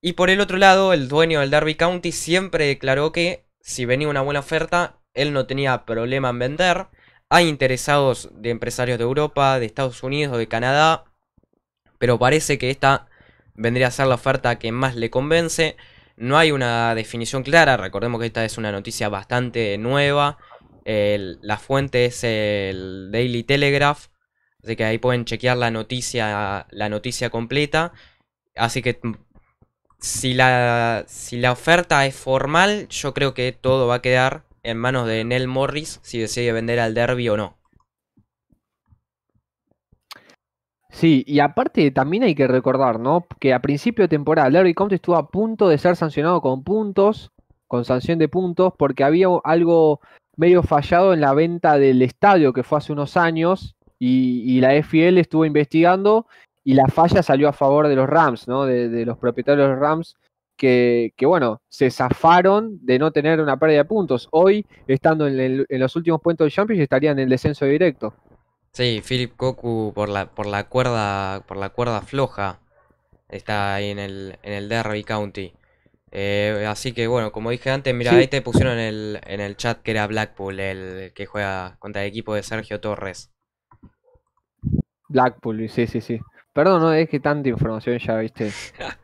Y 0.00 0.12
por 0.12 0.30
el 0.30 0.40
otro 0.40 0.58
lado, 0.58 0.92
el 0.92 1.08
dueño 1.08 1.40
del 1.40 1.50
Derby 1.50 1.74
County 1.74 2.12
siempre 2.12 2.66
declaró 2.66 3.10
que 3.10 3.47
si 3.60 3.84
venía 3.84 4.08
una 4.08 4.20
buena 4.22 4.40
oferta, 4.40 4.98
él 5.14 5.32
no 5.32 5.46
tenía 5.46 5.84
problema 5.84 6.30
en 6.30 6.38
vender. 6.38 6.86
Hay 7.28 7.48
interesados 7.48 8.30
de 8.34 8.50
empresarios 8.50 8.98
de 8.98 9.04
Europa, 9.04 9.58
de 9.58 9.66
Estados 9.66 10.02
Unidos 10.02 10.34
o 10.34 10.38
de 10.38 10.48
Canadá. 10.48 11.04
Pero 11.98 12.18
parece 12.18 12.58
que 12.58 12.70
esta 12.70 13.08
vendría 13.54 13.88
a 13.88 13.90
ser 13.90 14.06
la 14.06 14.14
oferta 14.14 14.58
que 14.58 14.72
más 14.72 14.94
le 14.96 15.10
convence. 15.10 15.76
No 16.16 16.38
hay 16.38 16.52
una 16.52 16.94
definición 16.94 17.42
clara, 17.42 17.76
recordemos 17.76 18.20
que 18.20 18.26
esta 18.26 18.44
es 18.44 18.58
una 18.58 18.72
noticia 18.72 19.08
bastante 19.08 19.76
nueva. 19.78 20.38
la 20.84 21.58
fuente 21.58 22.06
es 22.06 22.24
el 22.24 23.10
Daily 23.12 23.42
Telegraph, 23.44 24.06
así 24.62 24.74
que 24.76 24.84
ahí 24.84 24.98
pueden 24.98 25.24
chequear 25.26 25.58
la 25.58 25.70
noticia, 25.70 26.66
la 26.70 26.88
noticia 26.88 27.30
completa. 27.30 27.92
Así 28.56 28.82
que 28.82 29.00
si 29.98 30.34
la, 30.34 31.04
si 31.06 31.38
la 31.38 31.52
oferta 31.52 32.06
es 32.06 32.14
formal, 32.14 32.88
yo 32.88 33.14
creo 33.14 33.34
que 33.34 33.52
todo 33.52 33.86
va 33.86 33.96
a 33.96 34.02
quedar 34.02 34.44
en 34.62 34.78
manos 34.78 35.06
de 35.06 35.24
Nell 35.24 35.48
Morris 35.48 36.00
si 36.02 36.18
decide 36.18 36.52
vender 36.52 36.80
al 36.80 36.94
Derby 36.94 37.28
o 37.28 37.36
no. 37.36 37.58
Sí, 40.90 41.22
y 41.26 41.38
aparte 41.40 41.90
también 41.90 42.24
hay 42.24 42.34
que 42.34 42.48
recordar, 42.48 42.98
¿no? 42.98 43.26
Que 43.38 43.54
a 43.54 43.60
principio 43.60 44.04
de 44.04 44.08
temporada 44.08 44.50
Larry 44.50 44.74
County 44.74 44.96
estuvo 44.96 45.16
a 45.16 45.28
punto 45.28 45.68
de 45.68 45.78
ser 45.78 45.94
sancionado 45.94 46.40
con 46.40 46.64
puntos, 46.64 47.30
con 47.68 47.84
sanción 47.84 48.18
de 48.18 48.28
puntos, 48.28 48.72
porque 48.76 49.04
había 49.04 49.28
algo 49.44 50.00
medio 50.36 50.62
fallado 50.62 51.12
en 51.12 51.20
la 51.20 51.34
venta 51.34 51.78
del 51.78 52.02
estadio 52.02 52.52
que 52.52 52.62
fue 52.62 52.78
hace 52.78 52.92
unos 52.92 53.16
años 53.16 53.76
y, 53.98 54.60
la 54.60 54.74
FL 54.74 55.20
estuvo 55.20 55.44
investigando 55.44 56.26
y 56.68 56.75
la 56.75 56.87
falla 56.87 57.22
salió 57.22 57.48
a 57.48 57.54
favor 57.54 57.88
de 57.88 57.96
los 57.96 58.06
Rams, 58.06 58.46
¿no? 58.46 58.66
De, 58.66 59.06
los 59.06 59.16
propietarios 59.16 59.66
de 59.66 59.72
los 59.72 59.80
Rams 59.80 60.16
que, 60.54 61.14
bueno, 61.22 61.62
se 61.66 61.90
zafaron 61.90 62.84
de 62.84 62.98
no 62.98 63.10
tener 63.10 63.40
una 63.40 63.58
pérdida 63.58 63.78
de 63.78 63.84
puntos. 63.87 64.28
Hoy, 64.32 64.66
estando 64.87 65.26
en, 65.26 65.64
en 65.66 65.80
los 65.80 65.96
últimos 65.96 66.20
puntos 66.20 66.44
del 66.44 66.52
Champions, 66.52 66.82
estarían 66.82 67.18
en 67.18 67.22
el 67.22 67.30
descenso 67.30 67.64
directo. 67.64 68.12
Sí, 68.72 69.00
Philip 69.02 69.34
Koku 69.34 69.92
por 69.94 70.10
la, 70.10 70.26
por 70.26 70.44
la 70.44 70.68
cuerda, 70.68 71.42
por 71.46 71.56
la 71.56 71.70
cuerda 71.70 72.02
floja. 72.02 72.60
Está 73.30 73.75
ahí 73.75 73.88
en 73.88 73.98
el, 73.98 74.38
en 74.42 74.52
el 74.52 74.68
Derby 74.68 75.04
County. 75.04 75.54
Eh, 76.10 76.66
así 76.68 76.92
que 76.92 77.06
bueno, 77.06 77.32
como 77.32 77.48
dije 77.48 77.70
antes, 77.70 77.94
mira, 77.94 78.12
ahí 78.12 78.28
te 78.28 78.42
pusieron 78.42 78.75
en 78.75 78.80
el, 78.80 79.20
en 79.26 79.40
el 79.40 79.56
chat 79.56 79.80
que 79.80 79.92
era 79.92 80.06
Blackpool, 80.06 80.60
el 80.60 81.12
que 81.14 81.25
juega 81.25 81.76
contra 81.78 82.02
el 82.02 82.08
equipo 82.08 82.34
de 82.34 82.42
Sergio 82.42 82.78
Torres. 82.78 83.32
Blackpool, 85.08 85.66
sí, 85.70 85.87
sí, 85.87 86.02
sí. 86.02 86.20
Perdón, 86.58 86.82
no 86.82 86.92
es 86.92 87.08
que 87.08 87.20
tanta 87.20 87.48
información 87.48 87.98
ya, 88.00 88.16
viste, 88.16 88.50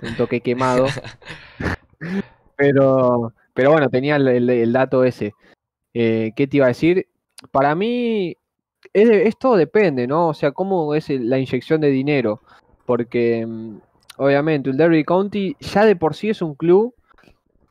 un 0.02 0.16
toque 0.16 0.40
quemado. 0.40 0.86
pero, 2.56 3.32
pero 3.52 3.70
bueno, 3.70 3.88
tenía 3.90 4.16
el, 4.16 4.72
dato 4.72 5.04
ese. 5.04 5.34
Eh, 5.94 6.32
¿Qué 6.34 6.48
te 6.48 6.56
iba 6.56 6.66
a 6.66 6.70
decir? 6.70 7.06
Para 7.52 7.76
mí, 7.76 8.36
esto 8.92 9.54
depende, 9.54 10.08
¿no? 10.08 10.30
O 10.30 10.34
sea, 10.34 10.50
cómo 10.50 10.96
es 10.96 11.08
la 11.10 11.38
inyección 11.38 11.80
de 11.80 11.90
dinero. 11.90 12.40
Porque, 12.86 13.46
mm, 13.46 13.76
obviamente, 14.16 14.70
el 14.70 14.76
Derby 14.76 15.04
County 15.04 15.56
ya 15.60 15.84
de 15.84 15.94
por 15.94 16.16
sí 16.16 16.30
es 16.30 16.42
un 16.42 16.56
club, 16.56 16.92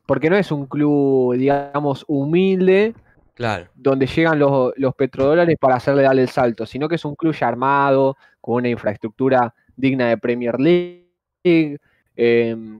porque 0.06 0.30
no 0.30 0.36
es 0.38 0.50
un 0.50 0.64
club, 0.64 1.34
digamos, 1.34 2.06
humilde, 2.08 2.94
claro. 3.34 3.66
donde 3.74 4.06
llegan 4.06 4.38
los, 4.38 4.72
los 4.78 4.94
petrodólares 4.94 5.58
para 5.60 5.74
hacerle 5.74 6.04
darle 6.04 6.22
el 6.22 6.30
salto, 6.30 6.64
sino 6.64 6.88
que 6.88 6.94
es 6.94 7.04
un 7.04 7.16
club 7.16 7.34
ya 7.34 7.48
armado, 7.48 8.16
con 8.40 8.54
una 8.54 8.70
infraestructura 8.70 9.54
digna 9.76 10.08
de 10.08 10.18
Premier 10.18 10.58
League. 10.58 11.78
Em, 12.16 12.78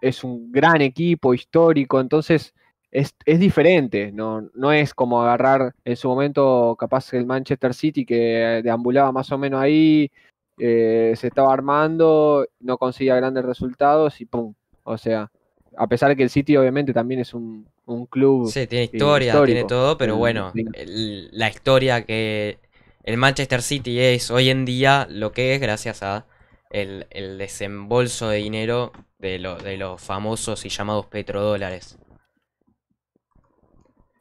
es 0.00 0.24
un 0.24 0.52
gran 0.52 0.80
equipo 0.82 1.34
histórico, 1.34 2.00
entonces 2.00 2.54
es, 2.90 3.14
diferente, 3.38 4.10
no, 4.12 4.48
no 4.54 4.72
es 4.72 4.94
como 4.94 5.20
agarrar 5.20 5.74
en 5.84 5.96
su 5.96 6.08
momento 6.08 6.76
capaz 6.78 7.12
el 7.12 7.26
Manchester 7.26 7.74
City 7.74 8.06
que 8.06 8.60
deambulaba 8.62 9.12
más 9.12 9.30
o 9.32 9.38
menos 9.38 9.60
ahí, 9.60 10.10
eh, 10.58 11.12
se 11.16 11.26
estaba 11.26 11.52
armando, 11.52 12.46
no 12.60 12.78
conseguía 12.78 13.16
grandes 13.16 13.44
resultados 13.44 14.20
y 14.20 14.26
¡pum! 14.26 14.54
O 14.84 14.96
sea, 14.96 15.30
a 15.76 15.86
pesar 15.86 16.08
de 16.08 16.16
que 16.16 16.22
el 16.22 16.30
City 16.30 16.56
obviamente 16.56 16.94
también 16.94 17.20
es 17.20 17.34
un, 17.34 17.66
club. 18.08 18.48
Sí, 18.50 18.66
tiene 18.66 18.84
historia, 18.84 19.44
tiene 19.44 19.64
todo, 19.64 19.98
pero 19.98 20.16
bueno, 20.16 20.52
la 20.54 21.48
historia 21.50 22.04
que 22.04 22.58
el 23.06 23.16
Manchester 23.16 23.62
City 23.62 24.00
es 24.00 24.30
hoy 24.30 24.50
en 24.50 24.66
día 24.66 25.06
lo 25.10 25.32
que 25.32 25.54
es 25.54 25.60
gracias 25.60 26.02
a 26.02 26.26
el, 26.70 27.06
desembolso 27.38 28.28
de 28.28 28.38
dinero 28.38 28.92
de, 29.18 29.38
de 29.64 29.76
los 29.78 30.02
famosos 30.02 30.66
y 30.66 30.68
llamados 30.68 31.06
petrodólares. 31.06 31.98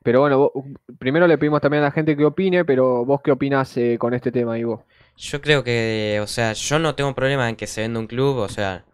Pero 0.05 0.19
bueno, 0.19 0.51
primero 0.99 1.25
le 1.25 1.39
pedimos 1.39 1.61
también 1.61 1.81
a 1.81 1.87
la 1.87 1.91
gente 1.91 2.15
que 2.15 2.25
opine, 2.25 2.63
pero 2.63 3.03
vos 3.05 3.21
qué 3.23 3.31
opinás 3.31 3.75
eh, 3.75 3.97
con 3.99 4.13
este 4.13 4.31
tema, 4.31 4.55
Ivo. 4.59 4.85
Yo 5.17 5.41
creo 5.41 5.63
que, 5.63 6.19
o 6.21 6.27
sea, 6.27 6.53
yo 6.53 6.77
no 6.77 6.93
tengo 6.93 7.15
problema 7.15 7.49
en 7.49 7.55
que 7.55 7.65
se 7.65 7.81
venda 7.81 7.99
un 7.99 8.05
club, 8.05 8.37
o 8.37 8.47
sea, 8.47 8.85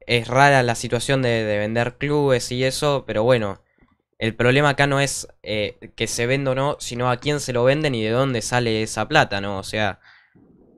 es 0.00 0.26
rara 0.26 0.64
la 0.64 0.74
situación 0.74 1.22
de, 1.22 1.44
vender 1.58 1.96
clubes 1.96 2.50
y 2.50 2.64
eso, 2.64 3.04
pero 3.06 3.22
bueno, 3.22 3.60
el 4.18 4.34
problema 4.34 4.70
acá 4.70 4.86
no 4.86 5.00
es 5.00 5.28
eh, 5.42 5.92
que 5.96 6.06
se 6.06 6.26
venda 6.26 6.52
o 6.52 6.54
no, 6.54 6.76
sino 6.80 7.10
a 7.10 7.18
quién 7.18 7.40
se 7.40 7.52
lo 7.52 7.64
venden 7.64 7.94
y 7.94 8.02
de 8.02 8.10
dónde 8.10 8.42
sale 8.42 8.82
esa 8.82 9.08
plata, 9.08 9.40
¿no? 9.40 9.58
O 9.58 9.62
sea, 9.62 10.00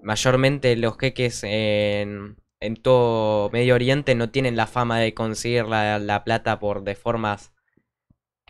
mayormente 0.03 0.77
los 0.77 0.97
jeques 0.99 1.43
en, 1.45 2.37
todo 2.83 3.51
Medio 3.51 3.75
Oriente 3.75 4.15
no 4.15 4.31
tienen 4.31 4.57
la 4.57 4.67
fama 4.67 4.99
de 5.01 5.15
conseguir 5.15 5.65
la, 5.67 5.99
la 5.99 6.25
plata 6.25 6.59
por 6.59 6.85
de 6.85 6.95
formas 6.95 7.53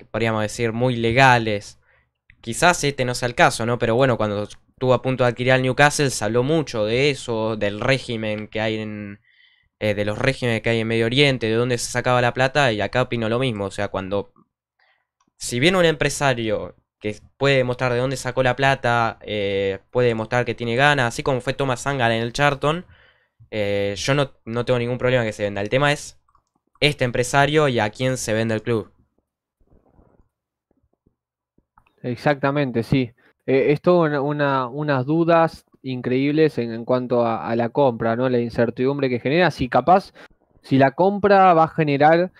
podríamos 0.04 0.42
decir, 0.42 0.72
muy 0.72 0.96
legales. 0.96 1.78
Quizás 2.40 2.82
este 2.84 3.04
no 3.04 3.14
sea 3.14 3.28
el 3.28 3.34
caso, 3.34 3.66
¿no? 3.66 3.78
Pero 3.78 3.94
bueno, 3.94 4.16
cuando 4.16 4.44
estuvo 4.44 4.94
a 4.94 5.02
punto 5.02 5.24
de 5.24 5.30
adquirir 5.30 5.52
al 5.52 5.62
Newcastle 5.62 6.10
se 6.10 6.24
habló 6.24 6.42
mucho 6.42 6.84
de 6.84 7.10
eso, 7.10 7.56
del 7.56 7.80
régimen 7.80 8.48
que 8.48 8.60
hay 8.60 8.76
en... 8.78 9.20
Eh, 9.82 9.94
de 9.94 10.04
los 10.04 10.18
regímenes 10.18 10.60
que 10.60 10.68
hay 10.68 10.80
en 10.80 10.88
Medio 10.88 11.06
Oriente, 11.06 11.46
de 11.48 11.54
dónde 11.54 11.78
se 11.78 11.90
sacaba 11.90 12.20
la 12.20 12.34
plata, 12.34 12.70
y 12.70 12.82
acá 12.82 13.02
opino 13.02 13.28
lo 13.28 13.38
mismo. 13.38 13.66
O 13.66 13.70
sea, 13.70 13.88
cuando... 13.88 14.32
Si 15.40 15.58
viene 15.58 15.78
un 15.78 15.86
empresario 15.86 16.76
que 17.00 17.16
puede 17.38 17.56
demostrar 17.56 17.92
de 17.94 17.98
dónde 17.98 18.18
sacó 18.18 18.42
la 18.42 18.56
plata, 18.56 19.18
eh, 19.22 19.78
puede 19.90 20.08
demostrar 20.08 20.44
que 20.44 20.54
tiene 20.54 20.76
ganas, 20.76 21.06
así 21.06 21.22
como 21.22 21.40
fue 21.40 21.54
Thomas 21.54 21.80
Sangar 21.80 22.12
en 22.12 22.20
el 22.20 22.34
Charlton, 22.34 22.84
eh, 23.50 23.94
yo 23.96 24.14
no, 24.14 24.32
no 24.44 24.66
tengo 24.66 24.78
ningún 24.78 24.98
problema 24.98 25.24
que 25.24 25.32
se 25.32 25.44
venda. 25.44 25.62
El 25.62 25.70
tema 25.70 25.92
es 25.92 26.20
este 26.78 27.06
empresario 27.06 27.68
y 27.68 27.80
a 27.80 27.88
quién 27.88 28.18
se 28.18 28.34
vende 28.34 28.54
el 28.54 28.62
club. 28.62 28.92
Exactamente, 32.02 32.82
sí. 32.82 33.10
Eh, 33.46 33.72
es 33.72 33.80
todo 33.80 34.02
una, 34.22 34.68
unas 34.68 35.06
dudas 35.06 35.64
increíbles 35.82 36.58
en, 36.58 36.84
cuanto 36.84 37.26
a, 37.26 37.56
la 37.56 37.70
compra, 37.70 38.14
¿no? 38.14 38.28
La 38.28 38.40
incertidumbre 38.40 39.08
que 39.08 39.20
genera. 39.20 39.50
Si 39.50 39.70
capaz, 39.70 40.12
si 40.60 40.76
la 40.76 40.90
compra 40.90 41.54
va 41.54 41.64
a 41.64 41.68
generar 41.68 42.30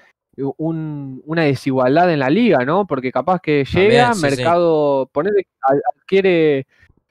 una 0.56 1.42
desigualdad 1.42 2.12
en 2.12 2.18
la 2.20 2.30
liga, 2.30 2.64
¿no? 2.64 2.87
Porque 2.87 3.12
capaz 3.12 3.40
que 3.40 3.64
llega, 3.64 4.12
mercado, 4.14 5.09
ponerle, 5.12 5.47
adquiere, 5.97 6.66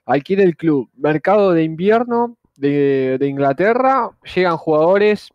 adquiere 0.05 0.43
el 0.43 0.55
club, 0.55 0.89
mercado 0.95 1.53
de 1.53 1.63
invierno 1.63 2.37
de, 2.57 3.17
Inglaterra, 3.21 4.11
llegan 4.35 4.57
jugadores 4.57 5.29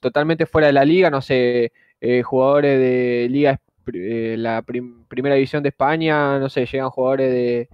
totalmente 0.00 0.46
fuera 0.46 0.68
de 0.68 0.72
la 0.72 0.84
liga, 0.84 1.10
no 1.10 1.20
sé, 1.20 1.72
eh, 2.00 2.22
jugadores 2.22 2.78
de 2.78 3.28
liga 3.30 3.60
eh, 3.92 4.36
la 4.38 4.62
primera 4.62 5.34
división 5.34 5.62
de 5.62 5.68
España, 5.68 6.38
no 6.38 6.48
sé, 6.48 6.66
llegan 6.66 6.90
jugadores 6.90 7.30
de, 7.30 7.68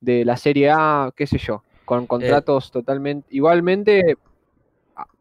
de 0.00 0.24
la 0.24 0.36
Serie 0.36 0.70
A, 0.70 1.12
qué 1.16 1.26
sé 1.26 1.38
yo, 1.38 1.64
con 1.84 2.04
eh, 2.04 2.06
contratos 2.06 2.70
totalmente. 2.70 3.26
Igualmente. 3.30 4.16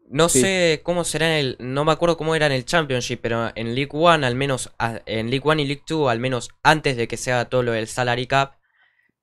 Ah, 0.05 0.09
no 0.09 0.29
sé 0.29 0.81
cómo 0.83 1.03
será 1.03 1.39
en 1.39 1.45
el. 1.45 1.57
No 1.59 1.83
me 1.85 1.91
acuerdo 1.91 2.17
cómo 2.17 2.35
era 2.35 2.45
en 2.45 2.51
el 2.51 2.65
Championship, 2.65 3.19
pero 3.21 3.51
en 3.55 3.75
League 3.75 3.91
One, 3.91 4.25
al 4.25 4.35
menos. 4.35 4.71
En 5.05 5.29
League 5.29 5.43
One 5.43 5.63
y 5.63 5.65
League 5.65 5.83
Two, 5.85 6.09
al 6.09 6.19
menos 6.19 6.49
antes 6.63 6.97
de 6.97 7.07
que 7.07 7.17
se 7.17 7.31
haga 7.31 7.49
todo 7.49 7.63
lo 7.63 7.71
del 7.71 7.87
Salary 7.87 8.27
Cap, 8.27 8.57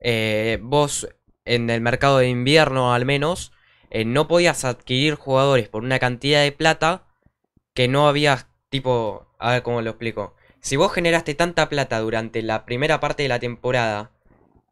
eh, 0.01 0.59
vos 0.61 1.09
en 1.45 1.71
el 1.71 1.81
mercado 1.81 2.19
de 2.19 2.29
invierno, 2.29 2.95
al 2.95 3.05
menos, 3.05 3.53
no 4.07 4.29
podías 4.29 4.65
adquirir 4.65 5.15
jugadores 5.15 5.69
por 5.69 5.83
una 5.83 5.99
cantidad 5.99 6.43
de 6.43 6.53
plata 6.53 7.07
que 7.75 7.89
no 7.89 8.09
había. 8.09 8.49
Tipo. 8.69 9.29
A 9.39 9.53
ver 9.53 9.63
cómo 9.63 9.83
lo 9.83 9.91
explico. 9.91 10.37
Si 10.61 10.77
vos 10.77 10.93
generaste 10.93 11.35
tanta 11.35 11.69
plata 11.69 11.99
durante 11.99 12.43
la 12.43 12.65
primera 12.65 13.01
parte 13.01 13.25
de 13.25 13.29
la 13.29 13.41
temporada, 13.41 14.12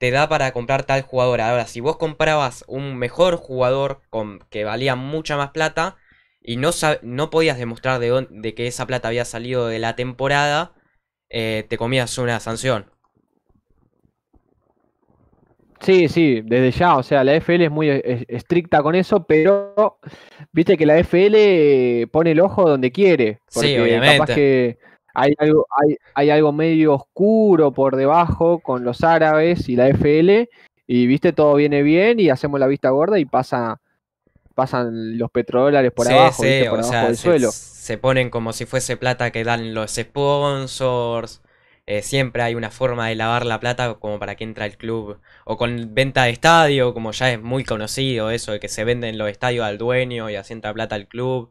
te 0.00 0.10
da 0.10 0.30
para 0.30 0.52
comprar 0.52 0.84
tal 0.84 1.02
jugador. 1.02 1.42
Ahora, 1.42 1.66
si 1.66 1.80
vos 1.80 1.98
comprabas 1.98 2.64
un 2.66 2.96
mejor 2.96 3.36
jugador 3.36 4.00
con, 4.08 4.38
que 4.48 4.64
valía 4.64 4.96
mucha 4.96 5.36
más 5.36 5.50
plata 5.50 5.98
y 6.40 6.56
no, 6.56 6.70
no 7.02 7.28
podías 7.28 7.58
demostrar 7.58 8.00
de, 8.00 8.26
de, 8.30 8.54
que 8.54 8.66
esa 8.66 8.86
plata 8.86 9.08
había 9.08 9.26
salido 9.26 9.68
de 9.68 9.78
la 9.78 9.96
temporada, 9.96 10.72
eh, 11.28 11.66
te 11.68 11.76
comías 11.76 12.16
una 12.16 12.40
sanción. 12.40 12.86
Sí, 15.80 16.08
sí, 16.08 16.40
desde 16.46 16.70
ya, 16.70 16.96
o 16.96 17.02
sea, 17.02 17.22
la 17.22 17.34
FL 17.34 17.66
es 17.66 17.70
muy 17.70 17.90
estricta 18.28 18.82
con 18.82 18.94
eso, 18.94 19.24
pero 19.24 19.98
viste 20.50 20.78
que 20.78 20.86
la 20.86 20.96
FL 20.98 22.06
pone 22.10 22.30
el 22.30 22.40
ojo 22.40 22.66
donde 22.66 22.90
quiere. 22.90 23.40
sí, 23.48 23.76
obviamente. 23.78 24.34
que 24.34 24.78
hay 25.14 25.34
algo, 25.38 25.66
hay, 25.82 25.96
hay 26.14 26.30
algo 26.30 26.52
medio 26.52 26.94
oscuro 26.94 27.72
por 27.72 27.96
debajo 27.96 28.60
con 28.60 28.84
los 28.84 29.02
árabes 29.04 29.68
y 29.68 29.76
la 29.76 29.88
FL, 29.88 30.48
y 30.86 31.06
viste, 31.06 31.32
todo 31.32 31.54
viene 31.54 31.82
bien 31.82 32.20
y 32.20 32.30
hacemos 32.30 32.60
la 32.60 32.66
vista 32.66 32.90
gorda 32.90 33.18
y 33.18 33.24
pasa, 33.26 33.80
pasan 34.54 35.18
los 35.18 35.30
petrodólares 35.30 35.92
por 35.92 36.08
Sí, 36.08 36.12
abajo, 36.12 36.30
sí, 36.30 36.46
¿viste? 36.46 36.66
por 36.66 36.80
o 36.80 36.82
abajo 36.82 36.82
sea, 36.82 37.08
del 37.08 37.16
se, 37.16 37.18
suelo. 37.18 37.56
se 37.84 37.98
ponen 37.98 38.30
como 38.30 38.52
si 38.52 38.64
fuese 38.66 38.96
plata 38.96 39.30
que 39.30 39.44
dan 39.44 39.74
los 39.74 39.92
sponsors. 39.92 41.42
eh, 41.86 42.02
siempre 42.02 42.42
hay 42.42 42.54
una 42.54 42.70
forma 42.70 43.08
de 43.08 43.16
lavar 43.16 43.44
la 43.46 43.58
plata 43.60 43.94
como 43.94 44.18
para 44.18 44.36
que 44.36 44.44
entra 44.44 44.66
el 44.66 44.76
club. 44.76 45.20
O 45.44 45.56
con 45.56 45.94
venta 45.94 46.24
de 46.24 46.30
estadio, 46.30 46.94
como 46.94 47.12
ya 47.12 47.32
es 47.32 47.40
muy 47.42 47.64
conocido 47.64 48.30
eso 48.30 48.52
de 48.52 48.60
que 48.60 48.68
se 48.68 48.84
venden 48.84 49.18
los 49.18 49.28
estadios 49.30 49.64
al 49.66 49.78
dueño 49.78 50.30
y 50.30 50.36
así 50.36 50.52
entra 50.52 50.72
plata 50.74 50.94
al 50.94 51.08
club. 51.08 51.50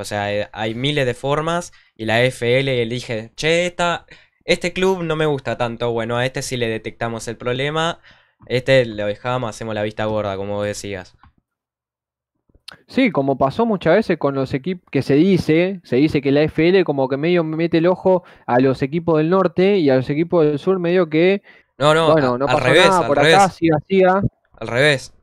O 0.00 0.04
sea, 0.04 0.32
eh, 0.34 0.48
hay 0.52 0.74
miles 0.74 1.06
de 1.06 1.14
formas 1.14 1.72
y 1.96 2.06
la 2.06 2.22
FL 2.24 2.82
elige, 2.82 3.32
che, 3.36 3.66
esta, 3.66 4.06
este 4.44 4.72
club 4.72 5.02
no 5.02 5.16
me 5.16 5.26
gusta 5.26 5.56
tanto. 5.56 5.92
Bueno, 5.92 6.16
a 6.16 6.26
este 6.26 6.42
sí 6.42 6.56
le 6.56 6.68
detectamos 6.68 7.28
el 7.28 7.36
problema. 7.36 8.00
Este 8.46 8.84
lo 8.86 9.06
dejamos, 9.06 9.50
hacemos 9.50 9.74
la 9.74 9.82
vista 9.82 10.04
gorda, 10.06 10.36
como 10.36 10.54
vos 10.56 10.66
decías. 10.66 11.16
Sí, 12.86 13.10
como 13.10 13.36
pasó 13.36 13.66
muchas 13.66 13.96
veces 13.96 14.18
con 14.18 14.34
los 14.34 14.54
equipos 14.54 14.88
que 14.90 15.02
se 15.02 15.14
dice, 15.14 15.80
se 15.84 15.96
dice 15.96 16.22
que 16.22 16.30
la 16.32 16.42
FL 16.42 16.84
como 16.84 17.08
que 17.08 17.16
medio 17.16 17.42
mete 17.44 17.78
el 17.78 17.86
ojo 17.86 18.22
a 18.46 18.60
los 18.60 18.82
equipos 18.82 19.18
del 19.18 19.30
norte 19.30 19.78
y 19.78 19.90
a 19.90 19.96
los 19.96 20.08
equipos 20.10 20.44
del 20.46 20.58
sur 20.58 20.78
medio 20.78 21.08
que, 21.10 21.42
No, 21.78 21.94
no, 21.94 22.12
bueno, 22.12 22.38
no 22.38 22.46
al 22.46 22.58
pasó 22.58 22.58
revés, 22.58 22.84
nada 22.84 23.02
al 23.02 23.06
por 23.06 23.18
revés, 23.18 23.34
acá, 23.34 23.48
siga, 23.50 23.78
siga. 23.88 24.22
al 24.52 24.68
revés. 24.68 25.14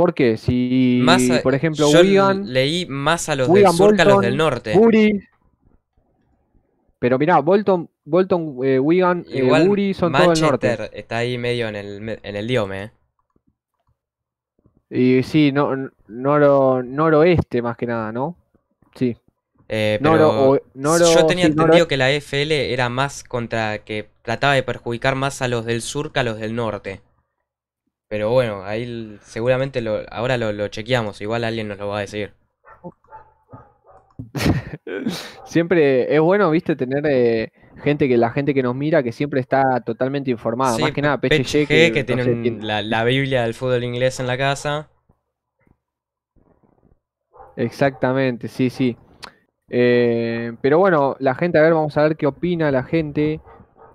¿Por 0.00 0.14
qué? 0.14 0.38
Si, 0.38 1.02
Más 1.02 1.30
a- 1.30 1.42
por 1.42 1.54
ejemplo, 1.54 1.90
yo 1.92 2.00
Wigan, 2.00 2.50
leí 2.50 2.86
más 2.86 3.28
a 3.28 3.36
los 3.36 3.50
Wigan, 3.50 3.64
del 3.64 3.76
sur 3.76 3.94
que 3.96 4.00
a 4.00 4.04
los 4.06 4.20
del 4.22 4.34
norte. 4.38 4.74
Bury, 4.74 5.22
pero 6.98 7.18
mirá, 7.18 7.40
Bolton, 7.40 7.90
Bolton, 8.06 8.56
eh, 8.64 8.78
Wigan, 8.78 9.26
eh, 9.30 9.38
Igual 9.40 9.68
Bury 9.68 9.92
son 9.92 10.12
todo 10.12 10.32
el 10.32 10.40
norte. 10.40 10.68
Manchester 10.68 10.98
está 10.98 11.18
ahí 11.18 11.36
medio 11.36 11.68
en 11.68 11.76
el, 11.76 12.18
en 12.22 12.36
el 12.36 12.48
diome, 12.48 12.84
¿eh? 12.84 12.90
Y 14.88 15.22
sí, 15.22 15.52
no, 15.52 15.90
noro, 16.08 16.82
noroeste 16.82 17.60
más 17.60 17.76
que 17.76 17.84
nada, 17.84 18.10
¿no? 18.10 18.36
Sí. 18.94 19.14
Eh, 19.68 19.98
Noro, 20.00 20.16
pero 20.16 20.50
o- 20.52 20.60
noro, 20.74 21.04
yo 21.04 21.26
tenía 21.26 21.44
sí, 21.44 21.52
entendido 21.52 21.88
que 21.88 21.98
la 21.98 22.10
FL 22.10 22.72
era 22.72 22.88
más 22.88 23.22
contra 23.22 23.84
que 23.84 24.08
trataba 24.22 24.54
de 24.54 24.62
perjudicar 24.62 25.14
más 25.14 25.42
a 25.42 25.48
los 25.48 25.66
del 25.66 25.82
sur 25.82 26.10
que 26.10 26.20
a 26.20 26.22
los 26.22 26.38
del 26.38 26.54
norte. 26.54 27.02
Pero 28.10 28.28
bueno, 28.30 28.62
ahí 28.64 29.16
seguramente 29.22 29.80
lo, 29.80 30.02
ahora 30.12 30.36
lo, 30.36 30.52
lo 30.52 30.68
chequeamos, 30.68 31.22
igual 31.22 31.44
alguien 31.44 31.68
nos 31.68 31.78
lo 31.78 31.88
va 31.88 31.96
a 31.98 32.00
decir. 32.02 32.34
Siempre 35.44 36.14
es 36.14 36.20
bueno, 36.20 36.50
viste, 36.50 36.76
tener 36.76 37.04
eh, 37.06 37.52
gente 37.82 38.08
que 38.08 38.16
la 38.16 38.30
gente 38.30 38.54
que 38.54 38.62
nos 38.62 38.74
mira 38.74 39.02
que 39.02 39.12
siempre 39.12 39.40
está 39.40 39.80
totalmente 39.80 40.30
informada. 40.30 40.72
Sí, 40.76 40.82
Más 40.82 40.92
que 40.92 41.02
nada, 41.02 41.18
PHG, 41.20 41.66
PHG, 41.66 41.66
que, 41.66 41.92
que 41.92 42.04
no 42.08 42.16
tiene 42.16 42.22
sé, 42.24 42.30
un- 42.30 42.42
tiene- 42.42 42.64
la, 42.64 42.82
la 42.82 43.04
Biblia 43.04 43.42
del 43.42 43.54
fútbol 43.54 43.84
inglés 43.84 44.20
en 44.20 44.26
la 44.26 44.38
casa. 44.38 44.88
Exactamente, 47.56 48.48
sí, 48.48 48.70
sí. 48.70 48.96
Eh, 49.68 50.52
pero 50.60 50.78
bueno, 50.78 51.16
la 51.20 51.34
gente, 51.34 51.58
a 51.58 51.62
ver, 51.62 51.74
vamos 51.74 51.96
a 51.96 52.02
ver 52.02 52.16
qué 52.16 52.26
opina 52.26 52.70
la 52.70 52.82
gente. 52.82 53.40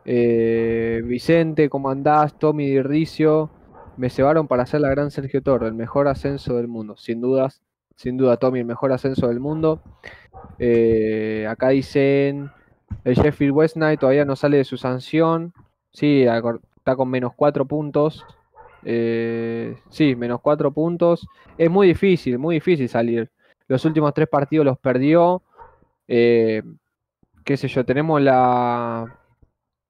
Eh, 0.06 1.02
Vicente, 1.06 1.70
¿cómo 1.70 1.90
andás? 1.90 2.38
Tommy 2.40 2.68
Dirricio, 2.68 3.50
me 3.98 4.10
cebaron 4.10 4.48
para 4.48 4.64
hacer 4.64 4.82
la 4.82 4.90
gran 4.90 5.12
Sergio 5.12 5.42
Torre, 5.42 5.68
el 5.68 5.74
mejor 5.74 6.08
ascenso 6.08 6.56
del 6.56 6.68
mundo, 6.68 6.96
sin 6.98 7.22
dudas, 7.22 7.62
sin 7.96 8.18
duda, 8.18 8.38
Tommy, 8.38 8.60
el 8.60 8.66
mejor 8.66 8.92
ascenso 8.92 9.28
del 9.28 9.40
mundo. 9.40 9.82
Eh, 10.60 11.48
acá 11.50 11.70
dicen, 11.70 12.52
el 13.04 13.16
Sheffield 13.16 13.54
Wednesday 13.54 13.98
todavía 13.98 14.26
no 14.26 14.36
sale 14.36 14.58
de 14.58 14.64
su 14.66 14.78
sanción, 14.78 15.54
sí, 15.92 16.26
está 16.26 16.96
con 16.96 17.10
menos 17.10 17.34
cuatro 17.36 17.66
puntos. 17.66 18.26
Eh, 18.88 19.76
sí, 19.90 20.16
menos 20.16 20.42
cuatro 20.42 20.72
puntos. 20.72 21.28
Es 21.58 21.70
muy 21.70 21.88
difícil, 21.88 22.38
muy 22.38 22.56
difícil 22.56 22.88
salir. 22.88 23.32
Los 23.68 23.84
últimos 23.86 24.14
tres 24.14 24.28
partidos 24.28 24.66
los 24.66 24.78
perdió. 24.78 25.42
Eh, 26.08 26.62
qué 27.44 27.58
sé 27.58 27.68
yo, 27.68 27.84
tenemos 27.86 28.22
la. 28.22 29.18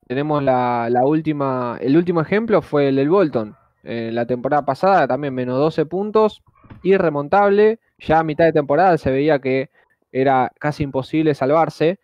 Tenemos 0.08 0.42
la, 0.44 0.88
la 0.90 1.06
última. 1.06 1.78
El 1.82 1.98
último 1.98 2.22
ejemplo 2.22 2.62
fue 2.62 2.88
el 2.90 2.96
del 2.96 3.10
Bolton. 3.10 3.56
En 3.86 4.16
la 4.16 4.26
temporada 4.26 4.66
pasada 4.66 5.08
también 5.08 5.34
menos 5.34 5.58
12 5.58 5.86
puntos. 5.86 6.44
Irremontable. 6.84 7.80
Ya 8.00 8.20
a 8.20 8.24
mitad 8.24 8.46
de 8.46 8.54
temporada 8.54 8.98
se 8.98 9.12
veía 9.12 9.40
que 9.40 9.70
era 10.12 10.52
casi 10.60 10.84
imposible 10.84 11.36
salvarse. 11.36 12.00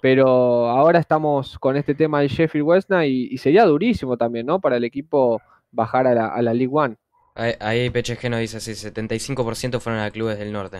Pero 0.00 0.68
ahora 0.68 0.98
estamos 0.98 1.58
con 1.58 1.76
este 1.76 1.94
tema 1.94 2.20
del 2.20 2.28
Sheffield 2.28 2.66
Wednesday 2.66 3.10
y, 3.10 3.34
y 3.34 3.38
sería 3.38 3.64
durísimo 3.64 4.16
también, 4.16 4.46
¿no? 4.46 4.60
Para 4.60 4.76
el 4.76 4.84
equipo 4.84 5.40
bajar 5.72 6.06
a 6.06 6.14
la, 6.14 6.28
a 6.28 6.42
la 6.42 6.54
League 6.54 6.72
One. 6.72 6.96
Ahí, 7.34 7.54
ahí 7.58 7.90
PHG 7.90 8.30
nos 8.30 8.40
dice 8.40 8.58
así, 8.58 8.72
75% 8.72 9.80
fueron 9.80 10.02
a 10.02 10.10
clubes 10.10 10.38
del 10.38 10.52
norte. 10.52 10.78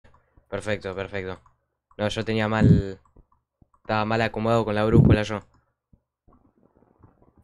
Perfecto, 0.49 0.95
perfecto. 0.95 1.41
No, 1.97 2.09
yo 2.09 2.25
tenía 2.25 2.49
mal... 2.49 3.01
Estaba 3.81 4.05
mal 4.05 4.23
acomodado 4.23 4.65
con 4.65 4.75
la 4.75 4.85
brújula 4.85 5.23
yo. 5.23 5.41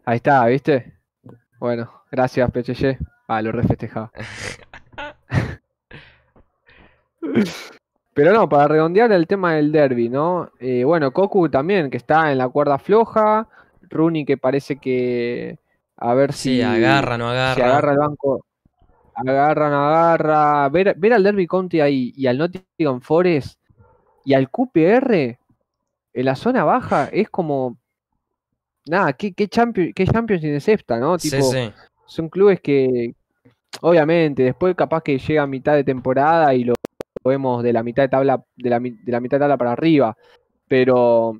Ahí 0.04 0.16
está, 0.16 0.46
¿viste? 0.46 0.99
Bueno, 1.60 1.90
gracias, 2.10 2.50
PHG. 2.50 2.96
Ah, 3.28 3.42
lo 3.42 3.52
refestejaba. 3.52 4.10
Pero 8.14 8.32
no, 8.32 8.48
para 8.48 8.66
redondear 8.68 9.12
el 9.12 9.26
tema 9.26 9.54
del 9.54 9.70
derby, 9.70 10.08
¿no? 10.08 10.50
Eh, 10.58 10.84
bueno, 10.84 11.12
Koku 11.12 11.48
también, 11.48 11.90
que 11.90 11.96
está 11.98 12.32
en 12.32 12.38
la 12.38 12.48
cuerda 12.48 12.78
floja. 12.78 13.46
Rooney, 13.82 14.24
que 14.24 14.36
parece 14.36 14.76
que. 14.78 15.58
A 15.96 16.14
ver 16.14 16.32
Sí, 16.32 16.56
si. 16.56 16.62
agarra, 16.62 17.18
no 17.18 17.30
Si 17.30 17.36
agarra. 17.36 17.66
agarra 17.66 17.92
el 17.92 17.98
banco. 17.98 18.44
Agarra, 19.14 19.70
no 19.70 19.86
agarra. 19.88 20.68
Ver, 20.70 20.94
ver 20.96 21.12
al 21.12 21.22
Derby 21.22 21.46
County 21.46 21.80
ahí 21.80 22.12
y 22.16 22.26
al 22.26 22.38
Nottingham 22.38 23.00
Forest 23.00 23.60
y 24.24 24.34
al 24.34 24.50
QPR 24.50 25.38
en 26.14 26.24
la 26.24 26.34
zona 26.36 26.64
baja 26.64 27.08
es 27.12 27.28
como. 27.30 27.76
Nada, 28.86 29.12
¿qué, 29.12 29.32
qué, 29.32 29.48
champion, 29.48 29.92
qué 29.94 30.06
Champions 30.06 30.42
es 30.42 30.68
esta, 30.68 30.98
no? 30.98 31.18
Sí, 31.18 31.30
Tipo, 31.30 31.50
sí. 31.50 31.72
son 32.06 32.28
clubes 32.28 32.60
que, 32.60 33.14
obviamente, 33.82 34.42
después 34.42 34.74
capaz 34.74 35.02
que 35.02 35.18
llega 35.18 35.42
a 35.42 35.46
mitad 35.46 35.74
de 35.74 35.84
temporada 35.84 36.54
y 36.54 36.64
lo 36.64 36.74
vemos 37.24 37.62
de 37.62 37.72
la 37.72 37.82
mitad 37.82 38.04
de 38.04 38.08
tabla, 38.08 38.42
de 38.56 38.70
la, 38.70 38.80
de 38.80 39.12
la 39.12 39.20
mitad 39.20 39.36
de 39.36 39.42
tabla 39.42 39.56
para 39.58 39.72
arriba. 39.72 40.16
Pero, 40.66 41.38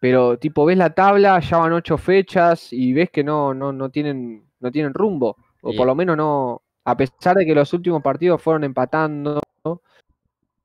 pero 0.00 0.38
tipo, 0.38 0.64
ves 0.64 0.76
la 0.76 0.90
tabla, 0.90 1.38
ya 1.40 1.58
van 1.58 1.72
ocho 1.72 1.98
fechas 1.98 2.72
y 2.72 2.92
ves 2.92 3.10
que 3.10 3.22
no, 3.22 3.54
no, 3.54 3.72
no 3.72 3.90
tienen, 3.90 4.44
no 4.60 4.70
tienen 4.72 4.94
rumbo. 4.94 5.36
O 5.60 5.74
por 5.74 5.86
lo 5.86 5.94
menos 5.94 6.16
no, 6.16 6.62
a 6.84 6.96
pesar 6.96 7.36
de 7.36 7.44
que 7.44 7.54
los 7.54 7.72
últimos 7.72 8.02
partidos 8.02 8.40
fueron 8.40 8.64
empatando 8.64 9.40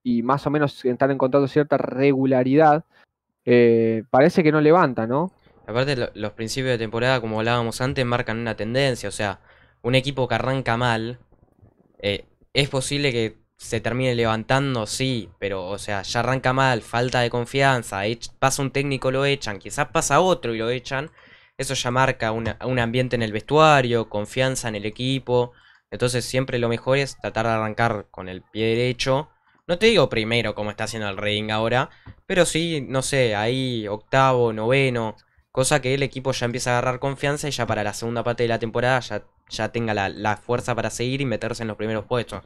y 0.04 0.22
más 0.22 0.46
o 0.46 0.50
menos 0.50 0.84
están 0.86 1.12
encontrando 1.12 1.48
cierta 1.48 1.78
regularidad, 1.78 2.84
eh, 3.46 4.04
parece 4.10 4.44
que 4.44 4.52
no 4.52 4.62
levanta, 4.62 5.08
¿no? 5.08 5.32
Aparte, 5.66 5.96
lo- 5.96 6.12
los 6.16 6.34
principios 6.34 6.72
de 6.74 6.78
temporada, 6.78 7.22
como 7.22 7.40
hablábamos 7.40 7.80
antes, 7.82 8.06
marcan 8.06 8.40
una 8.40 8.56
tendencia. 8.56 9.10
O 9.10 9.12
sea, 9.12 9.40
un 9.82 9.96
equipo 9.96 10.28
que 10.28 10.36
arranca 10.36 10.78
mal, 10.78 11.20
eh, 12.00 12.26
es 12.54 12.70
posible 12.70 13.12
que 13.12 13.38
se 13.58 13.80
termine 13.82 14.16
levantando, 14.16 14.86
sí, 14.88 15.30
pero, 15.40 15.68
o 15.68 15.78
sea, 15.80 16.02
ya 16.04 16.20
arranca 16.22 16.54
mal, 16.54 16.82
falta 16.82 17.22
de 17.22 17.30
confianza, 17.30 18.02
pasa 18.40 18.62
un 18.62 18.72
técnico, 18.72 19.12
lo 19.12 19.26
echan, 19.26 19.60
quizás 19.60 19.88
pasa 19.90 20.20
otro 20.22 20.54
y 20.54 20.58
lo 20.60 20.70
echan. 20.70 21.12
Eso 21.58 21.74
ya 21.76 21.92
marca 21.92 22.32
un 22.32 22.80
ambiente 22.80 23.16
en 23.16 23.22
el 23.24 23.32
vestuario, 23.32 24.10
confianza 24.10 24.68
en 24.70 24.76
el 24.76 24.86
equipo. 24.86 25.54
Entonces, 25.92 26.26
siempre 26.26 26.58
lo 26.60 26.68
mejor 26.70 26.98
es 26.98 27.18
tratar 27.20 27.46
de 27.46 27.52
arrancar 27.54 28.08
con 28.12 28.28
el 28.30 28.42
pie 28.42 28.68
derecho. 28.76 29.30
No 29.68 29.78
te 29.78 29.86
digo 29.88 30.10
primero 30.10 30.56
como 30.56 30.72
está 30.72 30.86
haciendo 30.86 31.08
el 31.10 31.18
Reading 31.18 31.52
ahora, 31.52 31.90
pero 32.26 32.46
sí, 32.46 32.82
no 32.88 33.02
sé, 33.02 33.36
ahí 33.36 33.88
octavo, 33.88 34.52
noveno. 34.52 35.16
Cosa 35.54 35.84
que 35.84 35.94
el 35.94 36.02
equipo 36.02 36.32
ya 36.32 36.48
empieza 36.48 36.72
a 36.72 36.80
agarrar 36.80 37.00
confianza 37.00 37.48
y 37.48 37.52
ya 37.52 37.68
para 37.68 37.84
la 37.84 37.94
segunda 37.94 38.24
parte 38.24 38.42
de 38.42 38.50
la 38.50 38.58
temporada 38.58 39.00
ya, 39.02 39.22
ya 39.50 39.72
tenga 39.72 39.94
la, 39.94 40.38
fuerza 40.38 40.74
para 40.74 40.90
seguir 40.90 41.22
y 41.22 41.26
meterse 41.26 41.62
en 41.62 41.68
los 41.68 41.78
primeros 41.78 42.06
puestos. 42.06 42.42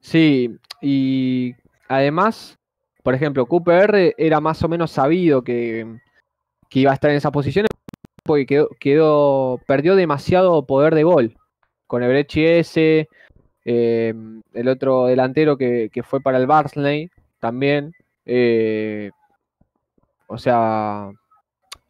Sí, 0.00 0.56
y 0.80 1.56
además, 1.88 2.56
por 3.02 3.16
ejemplo, 3.16 3.46
QPR 3.46 4.14
era 4.16 4.38
más 4.38 4.62
o 4.62 4.68
menos 4.68 4.92
sabido 4.92 5.42
que, 5.42 5.98
que 6.70 6.78
iba 6.78 6.92
a 6.92 6.94
estar 6.94 7.10
en 7.10 7.16
esa 7.16 7.32
posición 7.32 7.66
porque 8.22 8.68
quedó, 8.78 9.60
perdió 9.66 9.96
demasiado 9.96 10.64
poder 10.64 10.94
de 10.94 11.02
gol 11.02 11.36
con 11.88 12.04
Ebrechi 12.04 12.46
ese, 12.46 13.08
eh, 13.64 14.14
el 14.54 14.68
otro 14.68 15.06
delantero 15.06 15.56
que, 15.56 15.90
que 15.92 16.04
fue 16.04 16.20
para 16.20 16.38
el 16.38 16.46
Barnsley 16.46 17.10
también. 17.40 17.94
eh, 18.26 19.10
o 20.28 20.38
sea, 20.38 21.10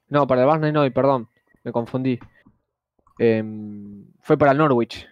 no, 0.09 0.27
para 0.27 0.41
el 0.41 0.47
Barnsley 0.47 0.73
no, 0.73 0.91
perdón, 0.91 1.29
me 1.65 1.73
confundí. 1.73 2.19
Em, 3.19 4.07
fue 4.23 4.39
para 4.39 4.53
el 4.53 4.59
Norwich, 4.59 5.07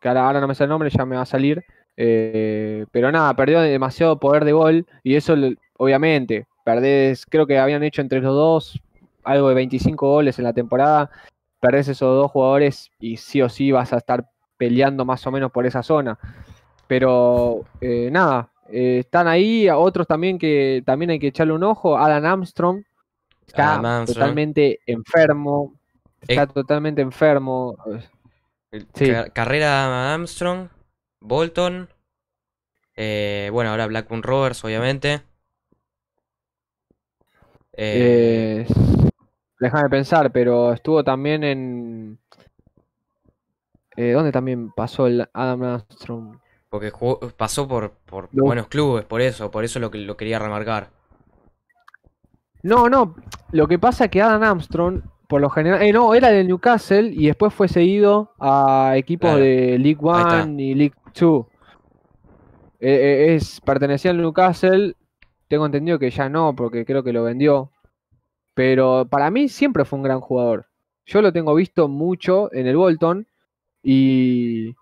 que 0.00 0.08
ahora, 0.08 0.40
no 0.40 0.48
me 0.48 0.54
sale 0.54 0.64
el 0.64 0.70
nombre, 0.70 0.90
ya 0.90 1.04
me 1.06 1.16
va 1.16 1.22
a 1.22 1.26
salir. 1.26 1.64
Eh, 1.96 2.86
pero 2.90 3.12
nada, 3.12 3.34
perdió 3.36 3.60
demasiado 3.60 4.18
poder 4.18 4.44
de 4.44 4.52
gol 4.52 4.86
y 5.02 5.16
eso 5.16 5.34
obviamente, 5.76 6.46
perdés, 6.64 7.26
creo 7.26 7.46
que 7.46 7.58
habían 7.58 7.82
hecho 7.82 8.00
entre 8.00 8.20
los 8.20 8.34
dos 8.34 8.80
algo 9.24 9.50
de 9.50 9.54
25 9.54 10.08
goles 10.08 10.38
en 10.38 10.44
la 10.44 10.52
temporada. 10.52 11.10
perdés 11.60 11.88
esos 11.88 12.16
dos 12.16 12.30
jugadores 12.30 12.90
y 12.98 13.18
sí 13.18 13.42
o 13.42 13.48
sí 13.50 13.70
vas 13.70 13.92
a 13.92 13.98
estar 13.98 14.26
peleando 14.56 15.04
más 15.04 15.26
o 15.26 15.30
menos 15.30 15.52
por 15.52 15.66
esa 15.66 15.82
zona. 15.82 16.18
Pero 16.86 17.64
eh, 17.80 18.08
nada, 18.10 18.50
eh, 18.72 18.98
están 19.00 19.28
ahí, 19.28 19.68
otros 19.68 20.06
también 20.06 20.38
que 20.38 20.82
también 20.86 21.10
hay 21.10 21.18
que 21.18 21.28
echarle 21.28 21.52
un 21.52 21.64
ojo, 21.64 21.96
Adam 21.98 22.24
Armstrong, 22.24 22.82
está 23.46 23.74
Adam 23.74 23.84
Armstrong. 23.86 24.14
totalmente 24.22 24.80
enfermo, 24.86 25.74
está 26.20 26.42
Eh. 26.42 26.46
totalmente 26.48 27.02
enfermo. 27.02 27.76
Sí. 28.94 29.10
Ca- 29.10 29.30
carrera 29.30 29.88
de 29.88 30.12
Armstrong, 30.14 30.68
Bolton. 31.20 31.88
eh, 32.96 33.48
bueno, 33.52 33.70
ahora 33.70 33.86
Blackburn 33.86 34.22
Rovers, 34.22 34.62
obviamente. 34.64 35.22
Déjame 39.58 39.88
pensar, 39.90 40.30
pero 40.32 40.72
estuvo 40.72 41.02
también 41.04 41.44
en... 41.44 42.18
¿Dónde 43.96 44.32
también 44.32 44.70
pasó 44.70 45.06
el 45.06 45.28
Adam 45.32 45.62
Armstrong? 45.62 46.38
Porque 46.70 46.90
jugó- 46.90 47.18
pasó 47.36 47.68
por, 47.68 47.90
por 48.06 48.28
No. 48.32 48.44
buenos 48.44 48.68
clubes, 48.68 49.04
por 49.04 49.20
eso, 49.20 49.50
por 49.50 49.64
eso 49.64 49.78
lo 49.80 49.90
que 49.90 49.98
lo 49.98 50.16
quería 50.16 50.38
remarcar. 50.38 50.88
No, 52.62 52.88
no, 52.88 53.14
lo 53.52 53.66
que 53.68 53.78
pasa 53.78 54.04
es 54.04 54.10
que 54.10 54.22
Adam 54.22 54.42
Armstrong, 54.42 55.02
por 55.28 55.40
lo 55.40 55.50
general, 55.50 55.82
eh, 55.82 55.92
no, 55.92 56.14
era 56.14 56.28
del 56.28 56.46
Newcastle 56.48 57.10
y 57.12 57.26
después 57.26 57.52
fue 57.54 57.68
seguido 57.68 58.32
a 58.38 58.94
equipos 58.96 59.30
Claro. 59.30 59.44
de 59.44 59.78
League. 59.78 59.98
One 60.00 60.62
y 60.62 60.74
League 60.74 60.94
Two. 61.12 61.48
Eh, 62.78 62.88
eh, 63.30 63.34
es, 63.34 63.60
pertenecía 63.60 64.10
al 64.10 64.18
Newcastle, 64.18 64.94
tengo 65.48 65.66
entendido 65.66 65.98
que 65.98 66.10
ya 66.10 66.28
no, 66.28 66.54
porque 66.54 66.84
creo 66.84 67.02
que 67.02 67.12
lo 67.12 67.22
vendió. 67.24 67.70
Pero 68.54 69.06
para 69.10 69.30
mí 69.30 69.48
siempre 69.48 69.84
fue 69.84 69.98
un 69.98 70.02
gran 70.02 70.20
jugador. 70.20 70.66
Yo 71.06 71.22
lo 71.22 71.32
tengo 71.32 71.54
visto 71.54 71.88
mucho 71.88 72.52
en 72.52 72.66
el 72.66 72.76
Bolton 72.76 73.26
y, 73.82 74.74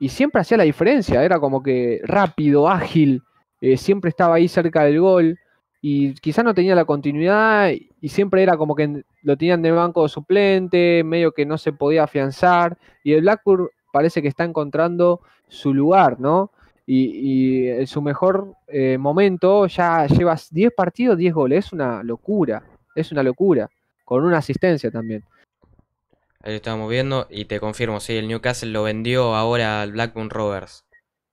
y 0.00 0.08
siempre 0.08 0.40
hacía 0.40 0.56
la 0.56 0.64
diferencia. 0.64 1.22
Era 1.22 1.38
como 1.38 1.62
que 1.62 2.00
rápido, 2.02 2.68
ágil, 2.68 3.22
eh, 3.60 3.76
siempre 3.76 4.08
estaba 4.08 4.36
ahí 4.36 4.48
cerca 4.48 4.82
del 4.84 5.00
gol 5.00 5.38
y 5.82 6.14
quizás 6.14 6.44
no 6.44 6.54
tenía 6.54 6.74
la 6.74 6.86
continuidad 6.86 7.70
y 8.00 8.08
siempre 8.08 8.42
era 8.42 8.56
como 8.56 8.74
que 8.74 9.04
lo 9.22 9.36
tenían 9.36 9.62
de 9.62 9.70
banco 9.70 10.08
suplente, 10.08 11.04
medio 11.04 11.32
que 11.32 11.46
no 11.46 11.58
se 11.58 11.72
podía 11.72 12.04
afianzar 12.04 12.76
y 13.04 13.12
el 13.12 13.20
Blackburn 13.20 13.68
parece 13.92 14.22
que 14.22 14.28
está 14.28 14.44
encontrando 14.44 15.20
su 15.48 15.74
lugar, 15.74 16.18
¿no? 16.18 16.50
Y, 16.86 17.66
y 17.66 17.68
en 17.68 17.86
su 17.86 18.02
mejor 18.02 18.54
eh, 18.68 18.98
momento 18.98 19.66
ya 19.66 20.06
llevas 20.06 20.52
10 20.52 20.72
partidos, 20.74 21.18
10 21.18 21.34
goles, 21.34 21.66
es 21.66 21.72
una 21.72 22.02
locura, 22.02 22.62
es 22.94 23.12
una 23.12 23.22
locura, 23.22 23.68
con 24.04 24.24
una 24.24 24.38
asistencia 24.38 24.90
también. 24.90 25.22
Ahí 26.42 26.52
lo 26.52 26.56
estamos 26.56 26.90
viendo 26.90 27.26
y 27.30 27.44
te 27.44 27.60
confirmo, 27.60 28.00
sí, 28.00 28.16
el 28.16 28.26
Newcastle 28.28 28.70
lo 28.70 28.82
vendió 28.84 29.34
ahora 29.34 29.82
al 29.82 29.92
Blackburn 29.92 30.30
Rovers. 30.30 30.84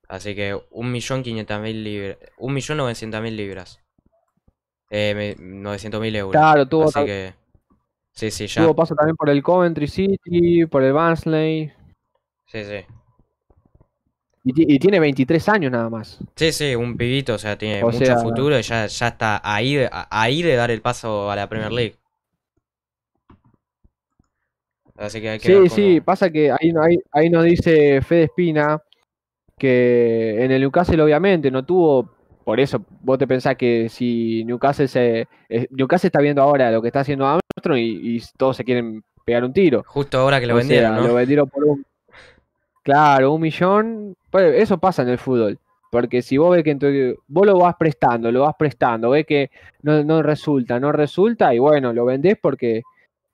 Así 0.10 0.36
que 0.36 0.56
1.500.000 0.72 1.84
libras. 1.84 2.18
1.900.000 2.38 3.36
libras. 3.36 3.80
Eh, 4.90 5.14
me- 5.16 5.36
900.000 5.38 6.16
euros. 6.16 6.32
Claro, 6.32 6.66
tuvo, 6.66 6.86
Así 6.86 7.06
que. 7.06 7.34
Sí, 8.14 8.32
sí, 8.32 8.48
ya. 8.48 8.64
tuvo 8.64 8.76
paso 8.76 8.96
también 8.96 9.16
por 9.16 9.30
el 9.30 9.44
Coventry 9.44 9.88
City, 9.88 10.66
por 10.66 10.84
el 10.84 10.92
Barnsley, 10.94 11.72
Sí, 12.48 12.64
sí. 12.64 12.86
y, 14.44 14.76
y 14.76 14.80
tiene 14.80 15.00
23 15.00 15.48
años 15.50 15.72
nada 15.72 15.90
más. 15.90 16.18
Sí, 16.36 16.52
sí, 16.52 16.74
un 16.76 16.98
pibito, 16.98 17.36
o 17.36 17.38
sea, 17.38 17.58
tiene 17.58 17.84
O 17.84 17.88
mucho 17.92 18.06
sea- 18.06 18.18
futuro 18.18 18.58
y 18.58 18.62
ya, 18.64 18.88
ya 18.88 19.08
está 19.10 19.40
ahí 19.44 19.78
ahí 20.10 20.42
de 20.42 20.56
dar 20.56 20.72
el 20.72 20.82
paso 20.82 21.30
a 21.30 21.36
la 21.36 21.48
Premier 21.48 21.72
League. 21.72 21.96
Así 24.98 25.22
que 25.22 25.30
hay 25.30 25.40
que 25.40 25.48
Sí, 25.48 25.54
ver 25.54 25.70
sí, 25.70 26.02
pasa 26.02 26.30
que 26.30 26.52
ahí, 26.52 26.72
no- 26.74 26.82
ahí, 26.82 26.98
ahí 27.12 27.30
nos 27.30 27.44
dice 27.44 28.02
Fede 28.02 28.24
Espina 28.24 28.82
que 29.58 30.44
en 30.44 30.52
el 30.52 30.62
Newcastle 30.62 31.02
obviamente 31.02 31.50
no 31.50 31.64
tuvo, 31.66 32.10
por 32.44 32.60
eso 32.60 32.84
vos 33.02 33.18
te 33.18 33.28
pensás 33.28 33.56
que 33.56 33.90
si 33.90 34.44
Newcastle 34.46 34.88
se 34.88 35.28
eh, 35.50 35.68
Newcastle 35.72 36.08
está 36.08 36.22
viendo 36.22 36.42
ahora 36.42 36.72
lo 36.72 36.82
que 36.82 36.88
está 36.90 37.00
haciendo 37.02 37.26
Armstrong 37.26 37.78
y, 37.80 38.18
y 38.18 38.22
todos 38.38 38.58
se 38.58 38.64
quieren 38.64 39.04
pegar 39.26 39.44
un 39.44 39.54
tiro. 39.54 39.84
Justo 39.88 40.20
ahora 40.20 40.40
que 40.40 40.48
lo 40.48 40.54
O 40.54 40.58
vendieron, 40.58 40.92
sea, 40.94 41.02
¿no? 41.02 41.08
lo 41.08 41.14
vendieron 41.16 41.50
por 41.50 41.64
un 41.66 41.86
claro, 42.84 43.34
un 43.34 43.42
millón. 43.42 44.16
Pues 44.32 44.62
eso 44.62 44.78
pasa 44.78 45.02
en 45.04 45.10
el 45.10 45.18
fútbol. 45.18 45.58
Porque 45.92 46.22
si 46.22 46.38
vos 46.38 46.52
ves 46.56 46.64
que 46.64 47.16
vos 47.28 47.46
lo 47.46 47.58
vas 47.60 47.76
prestando, 47.80 48.32
lo 48.32 48.42
vas 48.42 48.56
prestando, 48.60 49.10
ves 49.12 49.26
que 49.26 49.50
no, 49.84 50.04
no 50.04 50.22
resulta, 50.22 50.80
no 50.80 50.92
resulta, 50.92 51.54
y 51.56 51.60
bueno, 51.60 51.94
lo 51.94 52.04
vendés 52.04 52.38
porque 52.42 52.84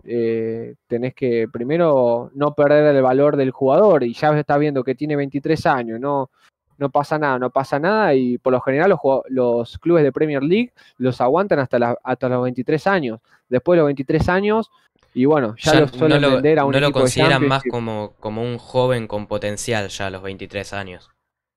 eh, 0.06 0.76
tenés 0.88 1.14
que 1.16 1.48
primero 1.52 2.32
no 2.36 2.54
perder 2.54 2.96
el 2.96 3.02
valor 3.02 3.38
del 3.38 3.52
jugador, 3.52 4.04
y 4.04 4.14
ya 4.14 4.38
estás 4.38 4.60
viendo 4.60 4.84
que 4.84 4.96
tiene 4.96 5.16
23 5.16 5.66
años, 5.66 6.00
no, 6.00 6.30
no 6.78 6.90
pasa 6.90 7.18
nada, 7.18 7.40
no 7.40 7.50
pasa 7.50 7.80
nada, 7.80 8.14
y 8.16 8.38
por 8.38 8.52
lo 8.54 8.62
general 8.62 8.90
los, 8.90 9.00
los 9.30 9.78
clubes 9.80 10.04
de 10.04 10.12
Premier 10.12 10.44
League 10.44 10.72
los 10.98 11.22
aguantan 11.22 11.60
hasta, 11.60 11.80
la- 11.80 11.98
hasta 12.04 12.28
los 12.30 12.44
23 12.44 12.88
años. 12.88 13.20
Después 13.48 13.76
de 13.78 13.82
los 13.82 13.86
23 13.88 14.30
años, 14.30 14.70
y 15.14 15.26
bueno, 15.26 15.56
ya, 15.58 15.74
Ya 15.74 15.80
lo 15.82 15.88
suelen 15.88 16.22
no 16.22 16.28
lo, 16.28 16.34
vender 16.36 16.60
a 16.60 16.66
un 16.66 16.72
no 16.72 16.80
lo 16.80 16.92
consideran 16.92 17.48
más 17.48 17.64
como, 17.70 18.14
como 18.20 18.42
un 18.42 18.58
joven 18.58 19.08
con 19.08 19.28
potencial 19.28 19.88
ya 19.90 20.08
a 20.08 20.10
los 20.10 20.24
23 20.24 20.74
años. 20.74 21.12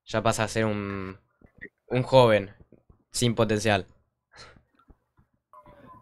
Ya 0.05 0.23
pasa 0.23 0.45
a 0.45 0.49
ser 0.49 0.67
un, 0.67 1.17
un 1.89 2.03
joven 2.03 2.51
sin 3.11 3.35
potencial. 3.35 3.87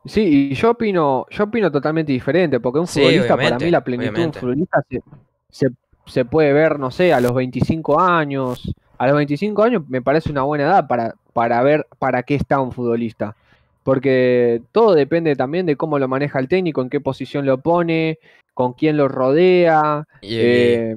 Sí, 0.06 0.50
y 0.52 0.54
yo 0.54 0.72
opino, 0.72 1.26
yo 1.30 1.44
opino 1.44 1.70
totalmente 1.72 2.12
diferente, 2.12 2.60
porque 2.60 2.78
un 2.78 2.88
Sí, 2.88 2.90
futbolista, 2.90 3.40
para 3.40 3.58
mí 3.58 3.70
la 3.70 3.82
plenitud 3.82 4.20
de 4.22 4.26
un 4.26 4.34
futbolista 4.34 4.82
se, 4.90 5.02
se, 5.48 5.68
se 6.06 6.24
puede 6.26 6.52
ver, 6.52 6.78
no 6.78 6.90
sé, 6.90 7.12
a 7.14 7.20
los 7.20 7.34
25 7.34 7.98
años. 8.00 8.74
A 8.98 9.06
los 9.06 9.16
25 9.16 9.62
años 9.62 9.82
me 9.88 10.02
parece 10.02 10.30
una 10.30 10.42
buena 10.42 10.64
edad 10.64 10.86
para, 10.86 11.14
para 11.32 11.62
ver 11.62 11.86
para 11.98 12.22
qué 12.22 12.34
está 12.34 12.60
un 12.60 12.72
futbolista. 12.72 13.34
Porque 13.82 14.62
todo 14.72 14.94
depende 14.94 15.36
también 15.36 15.66
de 15.66 15.76
cómo 15.76 15.98
lo 15.98 16.08
maneja 16.08 16.38
el 16.38 16.48
técnico, 16.48 16.82
en 16.82 16.90
qué 16.90 17.00
posición 17.00 17.46
lo 17.46 17.58
pone, 17.58 18.18
con 18.54 18.74
quién 18.74 18.96
lo 18.98 19.08
rodea. 19.08 20.06
Y, 20.20 20.36
eh, 20.38 20.96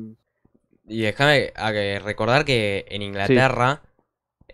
y 0.87 1.01
déjame 1.01 1.51
recordar 1.99 2.45
que 2.45 2.85
en 2.89 3.01
Inglaterra 3.01 3.81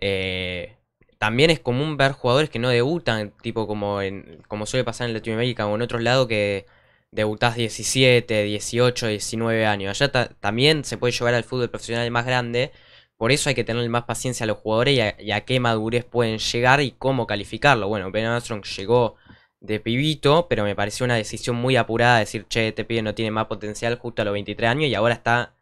eh, 0.00 0.76
también 1.18 1.50
es 1.50 1.60
común 1.60 1.96
ver 1.96 2.12
jugadores 2.12 2.50
que 2.50 2.58
no 2.58 2.68
debutan, 2.68 3.32
tipo 3.42 3.66
como, 3.66 4.00
en, 4.02 4.42
como 4.48 4.66
suele 4.66 4.84
pasar 4.84 5.08
en 5.08 5.14
Latinoamérica 5.14 5.66
o 5.66 5.74
en 5.74 5.82
otros 5.82 6.02
lados 6.02 6.26
que 6.28 6.66
debutás 7.10 7.56
17, 7.56 8.42
18, 8.44 9.06
19 9.08 9.66
años. 9.66 9.90
Allá 10.00 10.10
ta- 10.12 10.28
también 10.40 10.84
se 10.84 10.98
puede 10.98 11.12
llevar 11.12 11.34
al 11.34 11.44
fútbol 11.44 11.70
profesional 11.70 12.10
más 12.10 12.26
grande. 12.26 12.72
Por 13.16 13.32
eso 13.32 13.48
hay 13.48 13.54
que 13.54 13.64
tener 13.64 13.88
más 13.88 14.04
paciencia 14.04 14.44
a 14.44 14.46
los 14.48 14.58
jugadores 14.58 14.96
y 14.96 15.00
a, 15.00 15.16
y 15.20 15.30
a 15.32 15.44
qué 15.44 15.60
madurez 15.60 16.04
pueden 16.04 16.38
llegar 16.38 16.80
y 16.80 16.92
cómo 16.92 17.26
calificarlo. 17.26 17.88
Bueno, 17.88 18.10
Ben 18.10 18.26
Armstrong 18.26 18.64
llegó 18.64 19.16
de 19.60 19.80
pibito, 19.80 20.46
pero 20.48 20.64
me 20.64 20.74
pareció 20.76 21.04
una 21.04 21.14
decisión 21.16 21.56
muy 21.56 21.76
apurada 21.76 22.18
decir, 22.18 22.46
che, 22.48 22.68
este 22.68 22.84
pibe 22.84 23.02
no 23.02 23.14
tiene 23.14 23.30
más 23.30 23.46
potencial 23.46 23.96
justo 23.98 24.22
a 24.22 24.24
los 24.26 24.32
23 24.34 24.70
años 24.70 24.90
y 24.90 24.94
ahora 24.94 25.14
está 25.14 25.54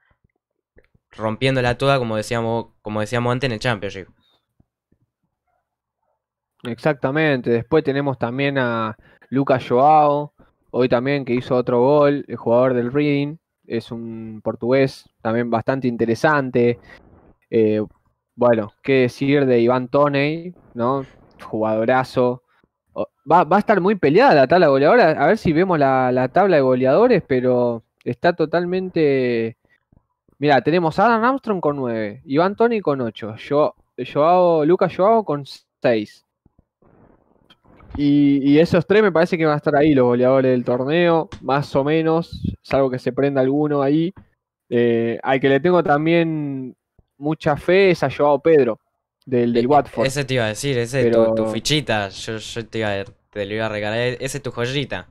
rompiéndola 1.12 1.76
toda 1.78 1.98
como 1.98 2.16
decíamos, 2.16 2.66
como 2.82 3.00
decíamos 3.00 3.32
antes 3.32 3.48
en 3.48 3.52
el 3.52 3.60
Championship. 3.60 4.08
Exactamente. 6.64 7.50
Después 7.50 7.82
tenemos 7.84 8.18
también 8.18 8.58
a 8.58 8.96
Lucas 9.30 9.66
Joao, 9.68 10.32
hoy 10.70 10.88
también 10.88 11.24
que 11.24 11.34
hizo 11.34 11.56
otro 11.56 11.80
gol, 11.80 12.24
el 12.28 12.36
jugador 12.36 12.74
del 12.74 12.92
Reading, 12.92 13.36
es 13.66 13.90
un 13.90 14.40
portugués 14.42 15.08
también 15.22 15.50
bastante 15.50 15.88
interesante. 15.88 16.78
Eh, 17.50 17.82
bueno, 18.36 18.72
qué 18.82 19.02
decir 19.02 19.46
de 19.46 19.60
Iván 19.60 19.88
Toney, 19.88 20.54
¿no? 20.74 21.04
Jugadorazo. 21.42 22.42
Va, 23.30 23.44
va 23.44 23.56
a 23.56 23.60
estar 23.60 23.80
muy 23.80 23.94
peleada 23.96 24.34
la 24.34 24.46
tabla 24.48 24.66
de 24.66 24.70
goleadores, 24.70 25.04
a 25.16 25.26
ver 25.26 25.38
si 25.38 25.52
vemos 25.52 25.78
la, 25.78 26.10
la 26.12 26.28
tabla 26.28 26.56
de 26.56 26.62
goleadores, 26.62 27.22
pero 27.26 27.84
está 28.04 28.32
totalmente... 28.34 29.56
Mira, 30.38 30.60
tenemos 30.62 30.98
a 30.98 31.06
Adam 31.06 31.24
Armstrong 31.24 31.60
con 31.60 31.76
9, 31.76 32.22
Iván 32.26 32.56
Toney 32.56 32.80
con 32.80 33.00
8, 33.00 33.36
Joao, 33.48 33.74
Joao- 33.98 34.64
Lucas 34.66 34.94
Joao 34.96 35.24
con 35.24 35.44
6. 35.82 36.26
Y, 37.96 38.40
y 38.50 38.58
esos 38.58 38.86
tres 38.86 39.02
me 39.02 39.12
parece 39.12 39.36
que 39.36 39.44
van 39.44 39.54
a 39.54 39.58
estar 39.58 39.76
ahí 39.76 39.94
los 39.94 40.04
goleadores 40.06 40.50
del 40.50 40.64
torneo, 40.64 41.28
más 41.42 41.74
o 41.76 41.84
menos, 41.84 42.30
salvo 42.62 42.90
que 42.90 42.98
se 42.98 43.12
prenda 43.12 43.40
alguno 43.40 43.82
ahí. 43.82 44.12
Eh, 44.70 45.18
al 45.22 45.38
que 45.40 45.48
le 45.50 45.60
tengo 45.60 45.82
también 45.82 46.74
mucha 47.18 47.56
fe 47.56 47.90
es 47.90 48.02
a 48.02 48.10
Joao 48.10 48.40
Pedro, 48.40 48.78
del, 49.26 49.52
del 49.52 49.66
Watford. 49.66 50.06
Ese 50.06 50.24
te 50.24 50.34
iba 50.34 50.44
a 50.46 50.48
decir, 50.48 50.78
ese 50.78 51.08
es 51.08 51.12
tu, 51.14 51.34
tu 51.34 51.46
fichita. 51.46 52.08
Yo, 52.08 52.38
yo 52.38 52.66
te, 52.66 52.78
iba 52.78 53.00
a- 53.00 53.04
te 53.30 53.44
lo 53.46 53.54
iba 53.54 53.66
a 53.66 53.68
regalar. 53.68 54.16
Ese 54.20 54.38
es 54.38 54.42
tu 54.42 54.50
joyita. 54.50 55.08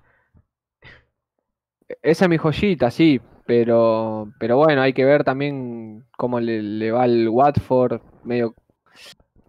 Esa 2.01 2.25
es 2.25 2.29
mi 2.29 2.37
joyita, 2.37 2.89
sí, 2.89 3.19
pero, 3.45 4.31
pero 4.39 4.57
bueno, 4.57 4.81
hay 4.81 4.93
que 4.93 5.05
ver 5.05 5.23
también 5.23 6.05
cómo 6.17 6.39
le, 6.39 6.61
le 6.61 6.91
va 6.91 7.03
al 7.03 7.27
Watford, 7.27 8.01
medio, 8.23 8.55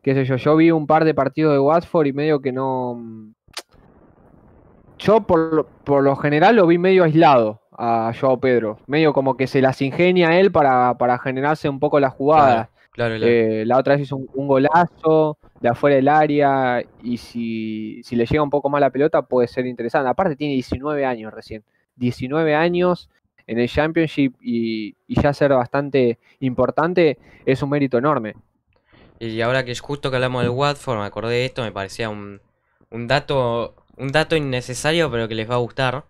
qué 0.03 0.15
sé 0.15 0.25
yo, 0.25 0.37
yo 0.37 0.57
vi 0.57 0.71
un 0.71 0.87
par 0.87 1.05
de 1.05 1.15
partidos 1.15 1.53
de 1.55 1.59
Watford 1.61 2.07
y 2.07 2.12
medio 2.12 2.41
que 2.41 2.53
no... 2.53 2.99
Yo 4.99 5.27
por, 5.27 5.53
lo- 5.53 5.67
por 5.85 6.03
lo 6.03 6.17
general 6.17 6.57
lo 6.57 6.67
vi 6.67 6.79
medio 6.79 7.05
aislado 7.05 7.61
a 7.77 8.12
Joao 8.19 8.38
Pedro. 8.41 8.79
Medio 8.87 9.12
como 9.12 9.37
que 9.37 9.47
se 9.47 9.61
las 9.61 9.81
ingenia 9.83 10.38
él 10.38 10.53
para, 10.53 10.97
para 10.99 11.19
generarse 11.19 11.69
un 11.69 11.81
poco 11.81 11.99
la 11.99 12.11
jugada. 12.11 12.71
Claro, 12.93 13.15
claro. 13.17 13.17
Eh, 13.21 13.65
la 13.67 13.79
otra 13.79 13.95
vez 13.95 14.03
hizo 14.03 14.17
un, 14.17 14.29
un 14.35 14.47
golazo 14.49 15.38
de 15.61 15.69
afuera 15.69 15.97
del 15.97 16.09
área 16.09 16.83
y 17.03 17.17
si, 17.17 18.01
si 18.05 18.17
le 18.17 18.27
llega 18.27 18.43
un 18.43 18.51
poco 18.51 18.69
más 18.69 18.81
la 18.81 18.91
pelota 18.91 19.23
puede 19.23 19.49
ser 19.49 19.67
interesante. 19.67 20.09
Aparte 20.09 20.37
tiene 20.37 20.55
19 20.55 21.05
años 21.05 21.33
recién. 21.33 21.65
19 21.97 22.55
años 22.55 23.11
en 23.47 23.59
el 23.59 23.69
Championship 23.69 24.35
y, 24.41 24.95
y 25.09 25.21
ya 25.21 25.33
ser 25.33 25.53
bastante 25.53 26.19
importante 26.41 27.19
es 27.45 27.62
un 27.62 27.71
mérito 27.71 27.99
enorme. 27.99 28.35
Y 29.23 29.41
ahora 29.41 29.65
que 29.65 29.71
es 29.71 29.81
justo 29.81 30.11
que 30.11 30.17
hablamos 30.17 30.43
del 30.43 30.51
Watford, 30.51 30.99
me 30.99 31.05
acordé 31.05 31.35
de 31.37 31.45
esto, 31.45 31.63
me 31.63 31.71
parecía 31.71 32.09
un, 32.09 32.41
un 32.91 33.07
dato 33.07 33.77
un 33.97 34.09
dato 34.11 34.37
innecesario 34.37 35.11
pero 35.13 35.29
que 35.29 35.37
les 35.37 35.49
va 35.49 35.55
a 35.55 35.59
gustar. 35.59 36.07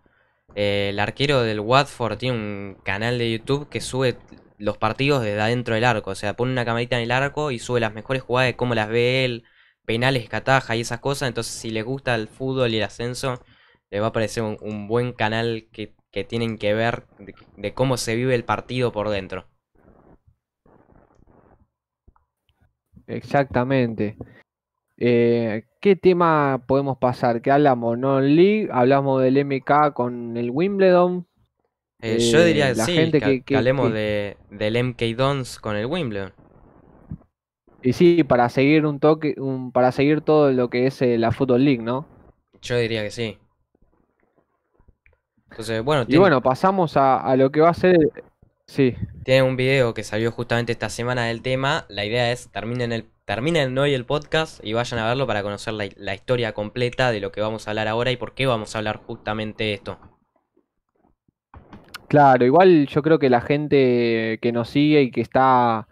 Eh, 0.54 0.88
el 0.90 0.98
arquero 0.98 1.42
del 1.42 1.60
Watford 1.60 2.16
tiene 2.18 2.38
un 2.38 2.78
canal 2.82 3.18
de 3.18 3.32
YouTube 3.32 3.68
que 3.68 3.82
sube 3.82 4.16
los 4.58 4.78
partidos 4.78 5.22
desde 5.22 5.40
adentro 5.40 5.74
del 5.74 5.84
arco. 5.84 6.10
O 6.10 6.14
sea, 6.14 6.34
pone 6.34 6.52
una 6.52 6.64
camarita 6.64 6.96
en 6.96 7.02
el 7.02 7.10
arco 7.10 7.50
y 7.50 7.58
sube 7.58 7.80
las 7.80 7.92
mejores 7.92 8.22
jugadas 8.22 8.48
de 8.48 8.56
cómo 8.56 8.74
las 8.74 8.88
ve 8.88 9.24
él, 9.26 9.44
penales, 9.84 10.28
cataja 10.28 10.76
y 10.76 10.80
esas 10.80 11.00
cosas. 11.00 11.28
Entonces, 11.28 11.52
si 11.52 11.70
les 11.70 11.84
gusta 11.84 12.14
el 12.14 12.28
fútbol 12.28 12.72
y 12.72 12.78
el 12.78 12.84
ascenso, 12.84 13.42
les 13.90 14.02
va 14.02 14.06
a 14.08 14.12
parecer 14.12 14.42
un, 14.42 14.88
buen 14.88 15.12
canal 15.12 15.68
que, 15.72 15.94
que 16.10 16.24
tienen 16.24 16.56
que 16.58 16.74
ver 16.74 17.04
de 17.56 17.74
cómo 17.74 17.96
se 17.98 18.16
vive 18.16 18.34
el 18.34 18.44
partido 18.44 18.92
por 18.92 19.10
dentro. 19.10 19.51
Exactamente. 23.06 24.16
Eh, 24.96 25.64
¿qué 25.80 25.96
tema 25.96 26.62
podemos 26.66 26.98
pasar? 26.98 27.42
¿Qué 27.42 27.50
hablamos? 27.50 27.98
Non-League, 27.98 28.68
hablamos 28.72 29.22
del 29.22 29.36
MK 29.44 29.92
con 29.94 30.36
el 30.36 30.50
Wimbledon. 30.50 31.26
Eh, 32.00 32.18
yo 32.18 32.40
Eh, 32.40 32.44
diría 32.46 32.74
la 32.74 32.84
sí, 32.84 32.94
gente 32.94 33.18
que, 33.20 33.26
que- 33.26 33.38
que 33.38 33.44
que- 33.44 33.56
hablemos 33.56 33.88
que- 33.88 33.94
de, 33.94 34.36
del 34.50 34.76
MK 34.76 35.14
Dons 35.16 35.58
con 35.58 35.76
el 35.76 35.86
Wimbledon. 35.86 36.32
Y 37.82 37.92
sí, 37.94 38.22
para 38.22 38.48
seguir 38.48 38.86
un 38.86 39.00
toque, 39.00 39.34
un, 39.38 39.72
para 39.72 39.90
seguir 39.90 40.20
todo 40.20 40.52
lo 40.52 40.70
que 40.70 40.86
es 40.86 41.02
eh, 41.02 41.18
la 41.18 41.32
Football 41.32 41.64
League, 41.64 41.82
¿no? 41.82 42.06
Yo 42.60 42.76
diría 42.76 43.02
que 43.02 43.10
sí. 43.10 43.38
Entonces, 45.50 45.82
bueno, 45.84 46.02
Y 46.02 46.06
tiene, 46.06 46.20
bueno, 46.20 46.40
pasamos 46.42 46.96
a, 46.96 47.18
a 47.20 47.36
lo 47.36 47.50
que 47.50 47.60
va 47.60 47.70
a 47.70 47.74
ser. 47.74 47.96
Sí, 48.66 48.94
tiene 49.24 49.42
un 49.42 49.56
video 49.56 49.92
que 49.92 50.02
salió 50.04 50.30
justamente 50.30 50.72
esta 50.72 50.88
semana 50.88 51.24
del 51.26 51.42
tema. 51.42 51.84
La 51.88 52.04
idea 52.04 52.32
es 52.32 52.50
terminen 52.50 52.92
el, 52.92 53.04
terminen 53.24 53.76
hoy 53.76 53.92
el 53.92 54.06
podcast 54.06 54.64
y 54.64 54.72
vayan 54.72 55.00
a 55.00 55.06
verlo 55.06 55.26
para 55.26 55.42
conocer 55.42 55.74
la, 55.74 55.88
la 55.96 56.14
historia 56.14 56.52
completa 56.52 57.10
de 57.10 57.20
lo 57.20 57.32
que 57.32 57.40
vamos 57.40 57.66
a 57.66 57.70
hablar 57.70 57.88
ahora 57.88 58.10
y 58.10 58.16
por 58.16 58.34
qué 58.34 58.46
vamos 58.46 58.74
a 58.74 58.78
hablar 58.78 58.96
justamente 58.96 59.74
esto. 59.74 59.98
claro, 62.08 62.44
igual 62.44 62.86
yo 62.86 63.02
creo 63.02 63.18
que 63.18 63.30
la 63.30 63.40
gente 63.40 64.38
que 64.42 64.52
nos 64.52 64.68
sigue 64.68 65.02
y 65.02 65.10
que 65.10 65.22
está, 65.22 65.88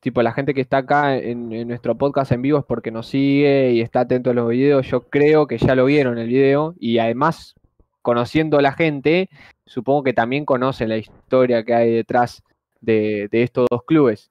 tipo 0.00 0.22
la 0.22 0.32
gente 0.32 0.52
que 0.52 0.60
está 0.60 0.78
acá 0.78 1.16
en, 1.16 1.52
en 1.52 1.68
nuestro 1.68 1.96
podcast 1.96 2.32
en 2.32 2.42
vivo 2.42 2.58
es 2.58 2.64
porque 2.64 2.90
nos 2.90 3.06
sigue 3.06 3.72
y 3.72 3.80
está 3.80 4.00
atento 4.00 4.30
a 4.30 4.34
los 4.34 4.48
videos. 4.48 4.86
Yo 4.88 5.08
creo 5.08 5.46
que 5.46 5.58
ya 5.58 5.74
lo 5.74 5.84
vieron 5.84 6.18
el 6.18 6.28
video 6.28 6.74
y 6.78 6.98
además, 6.98 7.54
conociendo 8.02 8.58
a 8.58 8.62
la 8.62 8.72
gente, 8.72 9.28
supongo 9.66 10.02
que 10.04 10.12
también 10.12 10.44
conoce 10.44 10.86
la 10.86 10.96
historia 10.98 11.64
que 11.64 11.74
hay 11.74 11.92
detrás 11.92 12.42
de, 12.80 13.28
de 13.30 13.42
estos 13.42 13.66
dos 13.70 13.84
clubes. 13.84 14.30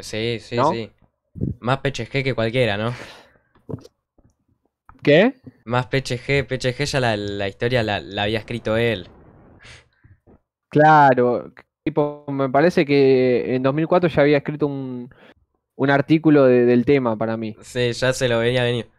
Sí, 0.00 0.38
sí, 0.40 0.62
¿No? 0.62 0.64
sí. 0.64 0.92
Más 1.60 1.78
PCG 1.78 2.22
que 2.24 2.34
cualquiera, 2.34 2.76
¿no? 2.76 2.94
¿Qué? 5.02 5.34
Más 5.64 5.84
PCG, 5.88 6.46
PCG 6.46 6.84
ya 6.86 7.00
la, 7.00 7.14
la 7.14 7.46
historia 7.46 7.82
la, 7.82 8.00
la 8.00 8.22
había 8.22 8.38
escrito 8.38 8.78
él. 8.78 9.06
Claro, 10.68 11.52
tipo, 11.84 12.24
me 12.28 12.48
parece 12.50 12.84
que 12.84 13.54
en 13.54 13.62
2004 13.62 14.08
ya 14.10 14.22
había 14.22 14.38
escrito 14.38 14.66
un, 14.66 15.08
un 15.76 15.90
artículo 15.90 16.44
de- 16.46 16.66
del 16.66 16.84
tema 16.86 17.16
para 17.16 17.36
mí. 17.36 17.56
Sí, 17.62 17.92
ya 17.92 18.12
se 18.14 18.28
lo 18.28 18.38
venía 18.38 18.62
a 18.62 18.64
venir. 18.64 18.90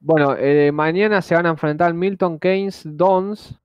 Bueno, 0.00 0.36
eh, 0.36 0.70
mañana 0.72 1.22
se 1.22 1.34
van 1.34 1.46
a 1.46 1.50
enfrentar 1.50 1.92
Milton 1.94 2.38
Keynes 2.38 2.82
Dons 2.84 3.58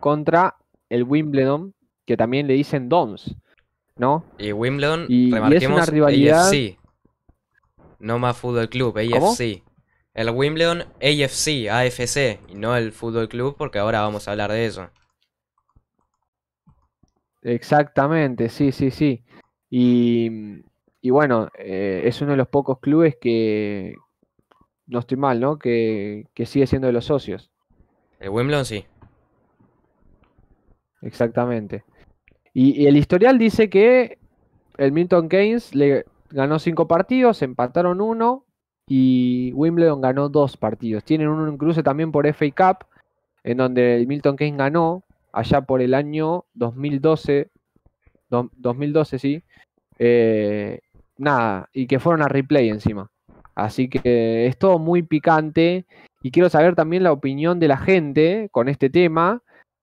contra 0.00 0.56
el 0.88 1.04
Wimbledon, 1.04 1.74
que 2.06 2.16
también 2.16 2.46
le 2.46 2.54
dicen 2.54 2.88
Dons, 2.88 3.36
¿no? 3.96 4.24
Y 4.38 4.52
Wimbledon, 4.52 5.06
Y- 5.08 5.26
y 5.26 5.28
es 5.28 5.32
una 5.34 5.36
remarquemos, 5.36 5.88
rivalidad- 5.88 6.48
AFC. 6.48 6.78
No 8.00 8.18
más 8.18 8.36
Fútbol 8.36 8.68
Club, 8.68 8.94
¿Cómo? 8.94 9.28
AFC. 9.32 9.62
El 10.14 10.30
Wimbledon, 10.30 10.84
AFC, 11.00 11.68
AFC, 11.70 12.40
y 12.48 12.54
no 12.54 12.76
el 12.76 12.90
Fútbol 12.92 13.28
Club, 13.28 13.54
porque 13.56 13.78
ahora 13.78 14.00
vamos 14.00 14.26
a 14.26 14.32
hablar 14.32 14.50
de 14.50 14.66
eso. 14.66 14.88
Exactamente, 17.42 18.48
sí, 18.48 18.72
sí, 18.72 18.90
sí. 18.90 19.22
Y, 19.70 20.62
y 21.00 21.10
bueno, 21.10 21.48
eh, 21.58 22.02
es 22.04 22.20
uno 22.20 22.32
de 22.32 22.36
los 22.38 22.48
pocos 22.48 22.80
clubes 22.80 23.16
que, 23.20 23.94
no 24.90 24.98
estoy 24.98 25.16
mal, 25.16 25.40
¿no? 25.40 25.58
Que, 25.58 26.26
que 26.34 26.46
sigue 26.46 26.66
siendo 26.66 26.86
de 26.86 26.92
los 26.92 27.06
socios. 27.06 27.50
El 28.18 28.30
Wimbledon 28.30 28.64
sí. 28.64 28.84
Exactamente. 31.02 31.84
Y, 32.52 32.82
y 32.82 32.86
el 32.86 32.96
historial 32.96 33.38
dice 33.38 33.70
que 33.70 34.18
el 34.76 34.92
Milton 34.92 35.28
Keynes 35.28 35.74
le 35.74 36.04
ganó 36.30 36.58
cinco 36.58 36.86
partidos, 36.86 37.42
empataron 37.42 38.00
uno 38.00 38.44
y 38.86 39.52
Wimbledon 39.54 40.00
ganó 40.00 40.28
dos 40.28 40.56
partidos. 40.56 41.04
Tienen 41.04 41.28
un 41.28 41.56
cruce 41.56 41.82
también 41.82 42.12
por 42.12 42.26
FA 42.26 42.46
Cup, 42.50 42.86
en 43.44 43.58
donde 43.58 43.96
el 43.96 44.06
Milton 44.06 44.36
Keynes 44.36 44.58
ganó 44.58 45.04
allá 45.32 45.60
por 45.62 45.80
el 45.80 45.94
año 45.94 46.44
2012, 46.54 47.50
do- 48.28 48.50
2012 48.56 49.18
sí. 49.18 49.42
Eh, 49.98 50.80
nada, 51.18 51.68
y 51.72 51.86
que 51.86 52.00
fueron 52.00 52.22
a 52.22 52.28
replay 52.28 52.68
encima. 52.68 53.10
Así 53.64 53.88
que 53.88 54.46
es 54.46 54.56
todo 54.58 54.78
muy 54.78 55.02
picante 55.02 55.84
y 56.22 56.30
quiero 56.30 56.48
saber 56.48 56.74
también 56.74 57.02
la 57.02 57.12
opinión 57.12 57.58
de 57.60 57.68
la 57.68 57.76
gente 57.76 58.48
con 58.52 58.68
este 58.68 58.90
tema. 58.90 59.42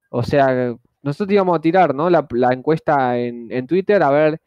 O 0.09 0.23
sea, 0.23 0.75
nosotros 1.03 1.33
íbamos 1.33 1.57
a 1.57 1.61
tirar, 1.61 1.93
¿no? 1.93 2.09
La, 2.09 2.25
la 2.31 2.53
encuesta 2.53 3.17
en, 3.17 3.51
en 3.51 3.67
Twitter 3.67 4.01
a 4.03 4.09
ver 4.09 4.41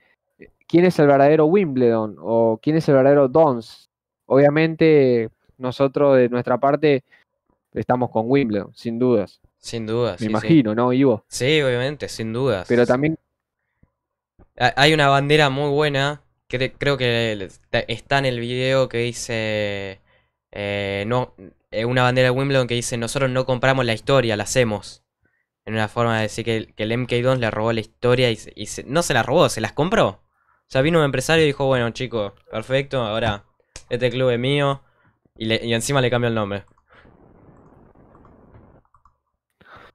quién 0.66 0.84
es 0.84 0.98
el 0.98 1.06
verdadero 1.06 1.46
Wimbledon 1.46 2.16
o 2.20 2.58
quién 2.62 2.76
es 2.76 2.88
el 2.88 2.94
verdadero 2.96 3.28
Dons. 3.28 3.88
Obviamente, 4.26 5.28
nosotros 5.58 6.16
de 6.16 6.28
nuestra 6.28 6.58
parte 6.58 7.02
estamos 7.74 8.10
con 8.10 8.24
Wimbledon, 8.28 8.70
sin 8.74 8.98
dudas. 8.98 9.40
Sin 9.58 9.86
duda, 9.86 10.12
Me 10.12 10.16
sí, 10.18 10.24
sí. 10.24 10.30
imagino, 10.30 10.74
¿no, 10.74 10.92
Ivo? 10.92 11.24
Sí, 11.28 11.60
obviamente, 11.60 12.08
sin 12.08 12.32
dudas. 12.32 12.66
Pero 12.68 12.86
también, 12.86 13.16
Ha- 14.58 14.72
Hay 14.76 14.92
una 14.94 15.08
bandera 15.08 15.50
muy 15.50 15.70
buena, 15.70 16.22
creo 16.58 16.96
que 16.96 17.48
está 17.88 18.18
en 18.18 18.26
el 18.26 18.40
video 18.40 18.88
que 18.88 18.98
dice... 18.98 20.00
eh, 20.52 21.04
no, 21.06 21.34
eh, 21.70 21.84
una 21.84 22.02
bandera 22.02 22.26
de 22.26 22.30
Wimbledon 22.32 22.66
que 22.66 22.74
dice, 22.74 22.96
nosotros 22.96 23.30
no 23.30 23.46
compramos 23.46 23.84
la 23.84 23.92
historia, 23.94 24.36
la 24.36 24.44
hacemos. 24.44 25.04
En 25.66 25.74
una 25.74 25.88
forma 25.88 26.16
de 26.16 26.22
decir 26.24 26.44
que, 26.44 26.74
que 26.74 26.84
el 26.84 26.92
MK2 26.92 27.38
le 27.38 27.50
robó 27.50 27.72
la 27.72 27.80
historia 27.80 28.30
y 28.30 28.36
se- 28.66 28.84
no 28.84 29.02
se 29.02 29.14
la 29.14 29.22
robó, 29.22 29.48
se 29.48 29.60
las 29.60 29.72
compró. 29.72 30.08
O 30.08 30.22
sea, 30.68 30.82
vino 30.82 30.98
un 31.00 31.04
empresario 31.06 31.44
y 31.44 31.48
dijo, 31.48 31.66
bueno 31.66 31.90
chicos, 31.90 32.32
perfecto, 32.50 33.02
ahora 33.02 33.44
este 33.90 34.10
club 34.10 34.30
es 34.30 34.38
mío. 34.38 34.82
Y, 35.36 35.46
le- 35.46 35.64
y 35.66 35.74
encima 35.74 36.00
le 36.02 36.10
cambió 36.10 36.28
el 36.28 36.34
nombre. 36.34 36.64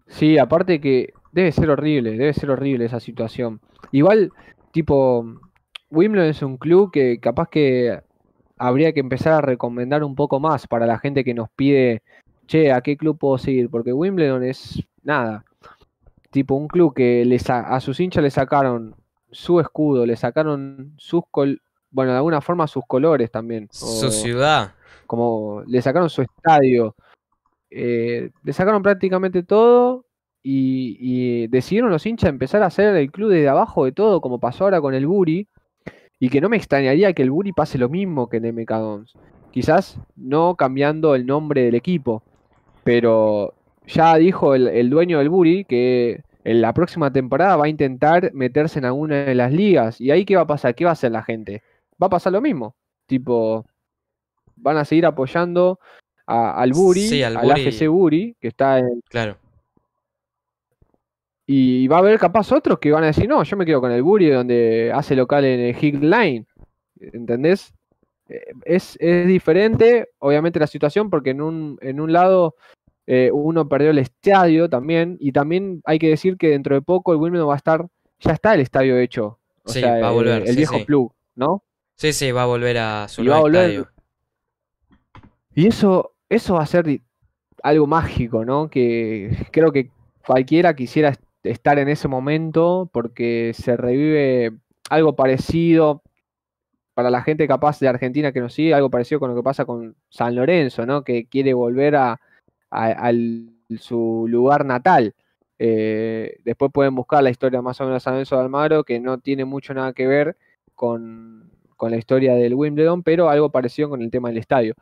sí, 0.08 0.38
aparte 0.38 0.80
que 0.80 1.14
debe 1.32 1.52
ser 1.52 1.70
horrible, 1.70 2.12
debe 2.12 2.34
ser 2.34 2.50
horrible 2.52 2.86
esa 2.86 3.00
situación. 3.00 3.60
Igual, 3.92 4.32
tipo, 4.72 5.26
Wimbledon 5.96 6.30
es 6.30 6.42
un 6.42 6.58
club 6.58 6.92
que 6.92 7.20
capaz 7.20 7.50
que 7.50 8.02
habría 8.58 8.94
que 8.94 9.00
empezar 9.00 9.34
a 9.34 9.42
recomendar 9.42 10.04
un 10.04 10.16
poco 10.16 10.40
más 10.40 10.68
para 10.68 10.86
la 10.86 11.00
gente 11.00 11.24
que 11.24 11.34
nos 11.34 11.50
pide, 11.50 12.04
che, 12.48 12.72
¿a 12.72 12.82
qué 12.82 12.98
club 12.98 13.18
puedo 13.18 13.38
seguir? 13.38 13.70
Porque 13.70 13.94
Wimbledon 13.94 14.44
es 14.44 14.84
nada. 15.04 15.46
Tipo, 16.32 16.56
un 16.56 16.68
club 16.68 16.94
que 16.94 17.24
les 17.26 17.50
a, 17.50 17.62
a 17.76 17.80
sus 17.80 18.00
hinchas 18.00 18.24
le 18.24 18.30
sacaron 18.30 18.96
su 19.32 19.60
escudo, 19.60 20.06
le 20.06 20.16
sacaron 20.16 20.94
sus 20.98 21.24
col 21.32 21.62
bueno, 21.96 22.12
de 22.12 22.18
alguna 22.18 22.42
forma 22.42 22.68
sus 22.68 22.84
colores 22.86 23.32
también. 23.32 23.70
Su 23.72 24.12
ciudad. 24.12 24.74
como 25.08 25.64
le 25.66 25.82
sacaron 25.82 26.10
su 26.10 26.22
estadio. 26.24 26.94
eh, 27.70 28.32
le 28.44 28.54
sacaron 28.54 28.84
prácticamente 28.84 29.44
todo 29.44 30.06
y, 30.44 30.98
y 31.00 31.48
decidieron 31.48 31.90
los 31.90 32.06
hinchas 32.06 32.30
empezar 32.30 32.64
a 32.64 32.68
hacer 32.68 32.96
el 32.98 33.12
club 33.12 33.30
desde 33.30 33.48
abajo 33.48 33.86
de 33.86 33.94
todo, 33.94 34.20
como 34.20 34.40
pasó 34.42 34.66
ahora 34.66 34.82
con 34.82 34.94
el 34.94 35.08
Buri. 35.08 35.48
Y 36.20 36.30
que 36.30 36.42
no 36.42 36.50
me 36.50 36.58
extrañaría 36.58 37.14
que 37.14 37.24
el 37.24 37.32
Buri 37.32 37.52
pase 37.52 37.78
lo 37.78 37.90
mismo 37.90 38.28
que 38.30 38.38
en 38.38 38.46
MK 38.46 38.72
Dons. 38.72 39.14
Quizás 39.52 39.98
no 40.16 40.56
cambiando 40.56 41.16
el 41.16 41.26
nombre 41.26 41.64
del 41.64 41.76
equipo, 41.76 42.24
pero 42.84 43.54
ya 43.88 44.16
dijo 44.16 44.56
el, 44.56 44.68
el 44.68 44.90
dueño 44.90 45.20
del 45.20 45.30
Buri 45.30 45.66
que 45.66 46.24
en 46.44 46.62
la 46.62 46.74
próxima 46.74 47.12
temporada 47.12 47.56
va 47.58 47.66
a 47.66 47.70
intentar 47.70 48.32
meterse 48.34 48.80
en 48.80 48.86
alguna 48.86 49.26
de 49.26 49.36
las 49.36 49.52
ligas. 49.52 50.00
¿Y 50.00 50.12
ahí 50.12 50.26
qué 50.26 50.36
va 50.36 50.44
a 50.44 50.48
pasar? 50.48 50.76
¿Qué 50.76 50.84
va 50.86 50.92
a 50.92 50.94
hacer 50.94 51.12
la 51.12 51.24
gente? 51.24 51.64
Va 52.02 52.08
a 52.08 52.10
pasar 52.12 52.34
lo 52.34 52.42
mismo. 52.42 52.76
Tipo, 53.08 53.66
van 54.56 54.78
a 54.78 54.86
seguir 54.86 55.06
apoyando 55.06 55.80
a- 56.28 56.60
al 56.62 56.72
Buri, 56.72 57.02
Sí, 57.02 57.24
al 57.24 57.38
al 57.38 57.48
Buri. 57.48 57.62
AFC 57.68 57.88
Buri, 57.88 58.36
que 58.40 58.48
está 58.50 58.80
en, 58.80 59.02
Claro. 59.10 59.38
Y 61.48 61.88
va 61.88 61.98
a 61.98 62.00
haber 62.00 62.18
capaz 62.20 62.52
otros 62.52 62.80
que 62.80 62.92
van 62.92 63.04
a 63.04 63.08
decir, 63.08 63.28
no, 63.30 63.44
yo 63.44 63.56
me 63.58 63.66
quedo 63.66 63.80
con 63.82 63.92
el 63.92 64.02
Bury 64.02 64.30
donde 64.30 64.92
hace 64.94 65.16
local 65.16 65.46
en 65.46 65.60
el 65.60 65.76
Hick 65.80 66.02
Line. 66.02 66.46
¿Entendés? 67.00 67.74
Eh, 68.30 68.42
Es, 68.66 68.98
es 69.00 69.28
diferente, 69.28 70.10
obviamente, 70.20 70.60
la 70.60 70.68
situación, 70.68 71.10
porque 71.10 71.30
en 71.32 71.42
un, 71.42 71.78
en 71.82 72.00
un 72.00 72.12
lado 72.12 72.56
eh, 73.06 73.30
uno 73.32 73.70
perdió 73.70 73.92
el 73.92 74.00
estadio 74.00 74.68
también, 74.68 75.18
y 75.20 75.32
también 75.32 75.82
hay 75.86 76.00
que 76.00 76.10
decir 76.10 76.38
que 76.38 76.50
dentro 76.50 76.74
de 76.74 76.82
poco 76.82 77.12
el 77.14 77.20
Wimbledon 77.20 77.50
va 77.50 77.54
a 77.54 77.58
estar, 77.58 77.86
ya 78.20 78.32
está 78.32 78.56
el 78.56 78.62
estadio 78.62 78.98
hecho. 78.98 79.38
O 79.64 79.70
Sí, 79.70 79.82
sea, 79.82 80.00
va 80.00 80.08
a 80.08 80.12
volver, 80.12 80.42
el, 80.44 80.48
sí, 80.50 80.56
viejo 80.56 80.78
sí. 80.80 80.86
plug, 80.86 81.14
¿no? 81.36 81.64
Sí, 81.96 82.12
sí, 82.14 82.32
va 82.32 82.44
a 82.44 82.48
volver 82.48 82.78
a 82.80 83.08
su 83.08 83.24
Y 83.24 83.28
va 83.28 83.36
a 83.36 83.40
nuevo 83.42 83.50
volver- 83.50 83.70
estadio. 83.70 83.90
Y 85.54 85.68
eso, 85.68 86.14
eso 86.28 86.56
va 86.56 86.64
a 86.64 86.66
ser 86.66 87.02
algo 87.64 87.88
mágico, 87.88 88.44
¿no? 88.44 88.70
Que 88.70 89.30
creo 89.52 89.72
que 89.72 89.92
cualquiera 90.26 90.76
quisiera 90.76 91.14
estar 91.46 91.80
en 91.80 91.90
ese 91.90 92.08
momento 92.08 92.90
porque 92.92 93.52
se 93.54 93.78
revive 93.78 94.54
algo 94.90 95.16
parecido 95.16 96.02
para 96.94 97.10
la 97.10 97.22
gente 97.22 97.48
capaz 97.48 97.80
de 97.80 97.88
Argentina 97.88 98.32
que 98.32 98.40
nos 98.40 98.54
sigue, 98.54 98.74
algo 98.74 98.90
parecido 98.90 99.20
con 99.20 99.30
lo 99.30 99.36
que 99.36 99.44
pasa 99.44 99.66
con 99.66 99.96
San 100.10 100.36
Lorenzo, 100.36 100.86
¿no? 100.86 101.04
Que 101.04 101.26
quiere 101.28 101.54
volver 101.54 101.96
a, 101.96 102.20
su 103.78 104.26
lugar 104.30 104.66
natal. 104.66 105.14
Eh, 105.60 106.38
después 106.44 106.72
pueden 106.72 106.96
buscar 106.96 107.24
la 107.24 107.30
historia 107.30 107.62
más 107.62 107.80
o 107.80 107.86
menos 107.86 107.98
de 107.98 108.04
San 108.04 108.14
Lorenzo 108.14 108.36
de 108.36 108.42
Almagro, 108.44 108.84
que 108.84 109.00
no 109.00 109.18
tiene 109.20 109.46
mucho 109.46 109.74
nada 109.74 109.94
que 109.94 110.08
ver 110.08 110.38
con, 110.74 111.52
con 111.76 111.92
la 111.92 111.98
historia 111.98 112.36
del 112.36 112.56
Wimbledon, 112.56 113.04
pero 113.04 113.30
algo 113.30 113.52
parecido 113.52 113.90
con 113.90 114.02
el 114.02 114.12
tema 114.12 114.30
del 114.30 114.38
estadio. 114.38 114.76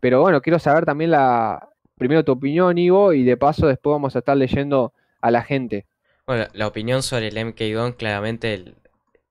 Pero 0.00 0.20
bueno, 0.20 0.42
quiero 0.42 0.58
saber 0.58 0.84
también 0.84 1.10
la, 1.10 1.70
primero 1.96 2.24
tu 2.24 2.32
opinión, 2.32 2.76
Ivo, 2.78 3.12
y 3.12 3.24
de 3.24 3.36
paso 3.36 3.66
después 3.66 3.92
vamos 3.92 4.16
a 4.16 4.18
estar 4.20 4.36
leyendo 4.36 4.92
a 5.20 5.30
la 5.30 5.42
gente. 5.42 5.86
Bueno, 6.26 6.46
la 6.54 6.66
opinión 6.66 7.02
sobre 7.02 7.28
el 7.28 7.36
MK 7.38 7.60
Don 7.74 7.92
claramente 7.92 8.74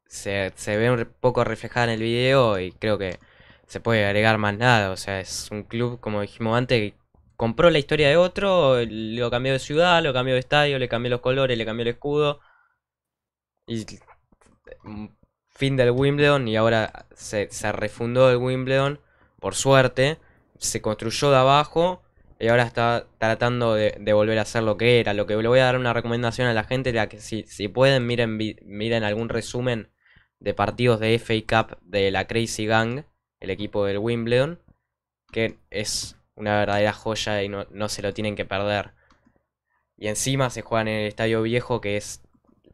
se, 0.05 0.51
se 0.55 0.77
ve 0.77 0.91
un 0.91 1.05
poco 1.19 1.43
reflejada 1.43 1.85
en 1.87 1.93
el 1.93 2.01
video 2.01 2.59
y 2.59 2.71
creo 2.71 2.99
que 2.99 3.19
se 3.67 3.79
puede 3.79 4.05
agregar 4.05 4.37
más 4.37 4.55
nada. 4.57 4.91
O 4.91 4.97
sea, 4.97 5.19
es 5.19 5.49
un 5.51 5.63
club, 5.63 5.99
como 5.99 6.21
dijimos 6.21 6.55
antes, 6.55 6.79
que 6.79 6.97
compró 7.35 7.71
la 7.71 7.79
historia 7.79 8.09
de 8.09 8.17
otro, 8.17 8.77
lo 8.85 9.31
cambió 9.31 9.53
de 9.53 9.59
ciudad, 9.59 10.03
lo 10.03 10.13
cambió 10.13 10.35
de 10.35 10.39
estadio, 10.41 10.77
le 10.79 10.87
cambió 10.89 11.09
los 11.09 11.21
colores, 11.21 11.57
le 11.57 11.65
cambió 11.65 11.81
el 11.83 11.89
escudo. 11.89 12.39
Y 13.67 13.85
fin 15.49 15.75
del 15.77 15.91
Wimbledon 15.91 16.47
y 16.47 16.57
ahora 16.57 17.07
se, 17.15 17.49
se 17.51 17.71
refundó 17.71 18.29
el 18.29 18.37
Wimbledon, 18.37 18.99
por 19.39 19.55
suerte. 19.55 20.19
Se 20.59 20.81
construyó 20.81 21.31
de 21.31 21.37
abajo 21.37 22.03
y 22.39 22.47
ahora 22.47 22.63
está 22.63 23.07
tratando 23.19 23.75
de, 23.75 24.13
volver 24.13 24.39
a 24.39 24.45
ser 24.45 24.63
lo 24.63 24.77
que 24.77 24.99
era. 24.99 25.13
Lo 25.13 25.25
que 25.25 25.35
le 25.35 25.47
voy 25.47 25.59
a 25.59 25.65
dar 25.65 25.77
una 25.77 25.93
recomendación 25.93 26.47
a 26.47 26.53
la 26.53 26.63
gente 26.63 26.89
era 26.89 27.07
que 27.07 27.19
si, 27.19 27.43
si 27.43 27.67
pueden 27.67 28.05
miren, 28.07 28.37
miren 28.37 29.03
algún 29.03 29.29
resumen 29.29 29.89
de 30.39 30.53
partidos 30.53 30.99
de 30.99 31.17
FA 31.19 31.33
Cup 31.47 31.77
de 31.83 32.11
la 32.11 32.27
Crazy 32.27 32.65
Gang, 32.65 33.05
el 33.39 33.49
equipo 33.49 33.85
del 33.85 33.97
Wimbledon, 33.97 34.59
que 35.31 35.57
es 35.69 36.17
una 36.35 36.57
verdadera 36.57 36.93
joya 36.93 37.43
y 37.43 37.49
no, 37.49 37.65
no 37.71 37.89
se 37.89 38.01
lo 38.01 38.13
tienen 38.13 38.35
que 38.35 38.45
perder. 38.45 38.91
Y 39.97 40.07
encima 40.07 40.49
se 40.49 40.61
juegan 40.61 40.87
en 40.87 41.01
el 41.01 41.07
estadio 41.07 41.41
viejo, 41.43 41.79
que 41.79 41.97
es, 41.97 42.21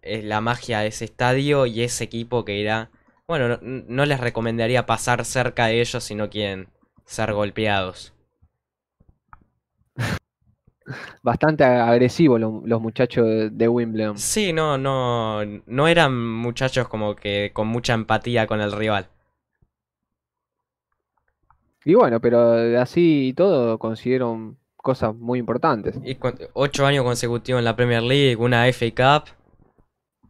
es 0.02 0.24
la 0.24 0.42
magia 0.42 0.80
de 0.80 0.88
ese 0.88 1.06
estadio 1.06 1.66
y 1.66 1.84
ese 1.84 2.06
equipo 2.06 2.46
que 2.46 2.58
irá... 2.58 2.92
Bueno, 3.28 3.48
no, 3.48 3.60
no 3.62 4.06
les 4.06 4.20
recomendaría 4.20 4.88
pasar 4.88 5.24
cerca 5.26 5.68
de 5.68 5.82
ellos 5.82 6.04
si 6.04 6.16
no 6.16 6.30
quieren 6.30 6.70
ser 7.06 7.34
golpeados. 7.34 8.14
Bastante 11.22 11.64
agresivos 11.64 12.40
lo- 12.40 12.62
los 12.66 12.82
muchachos 12.82 13.26
de, 13.28 13.50
de 13.50 13.68
Wimbledon. 13.68 14.18
Sí, 14.18 14.54
no, 14.54 14.78
no, 14.78 15.44
no 15.66 15.88
eran 15.88 16.18
muchachos 16.18 16.88
como 16.88 17.16
que 17.16 17.52
con 17.54 17.68
mucha 17.68 17.94
empatía 17.94 18.48
con 18.48 18.62
el 18.62 18.72
rival. 18.72 19.08
Y 21.86 21.94
bueno, 21.96 22.20
pero 22.20 22.52
así 22.80 23.30
y 23.30 23.34
todo 23.34 23.80
consiguieron 23.80 24.58
cosas 24.76 25.16
muy 25.16 25.40
importantes. 25.40 25.98
Y 26.04 26.16
con 26.16 26.38
ocho 26.54 26.86
años 26.86 27.04
consecutivos 27.04 27.60
en 27.60 27.66
la 27.66 27.76
Premier 27.76 28.04
League, 28.04 28.36
una 28.36 28.68
FA 28.68 29.22
Cup, 29.22 29.30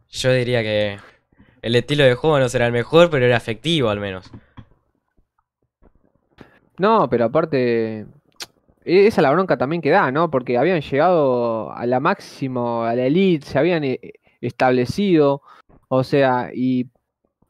yo 0.08 0.32
diría 0.32 0.62
que 0.62 0.98
el 1.62 1.74
estilo 1.76 2.04
de 2.04 2.14
juego 2.14 2.38
no 2.38 2.48
será 2.48 2.66
el 2.66 2.72
mejor, 2.72 3.10
pero 3.10 3.26
era 3.26 3.36
efectivo 3.36 3.90
al 3.90 4.00
menos. 4.00 4.30
No, 6.78 7.08
pero 7.10 7.26
aparte, 7.26 8.06
esa 8.84 9.20
es 9.20 9.22
la 9.22 9.30
bronca 9.30 9.58
también 9.58 9.82
que 9.82 9.90
da, 9.90 10.10
¿no? 10.10 10.30
Porque 10.30 10.58
habían 10.58 10.80
llegado 10.80 11.72
a 11.72 11.86
la 11.86 12.00
máximo, 12.00 12.84
a 12.84 12.94
la 12.94 13.06
elite, 13.06 13.46
se 13.46 13.58
habían 13.58 13.84
eh, 13.84 14.00
establecido, 14.40 15.42
o 15.88 16.04
sea, 16.04 16.50
y 16.54 16.88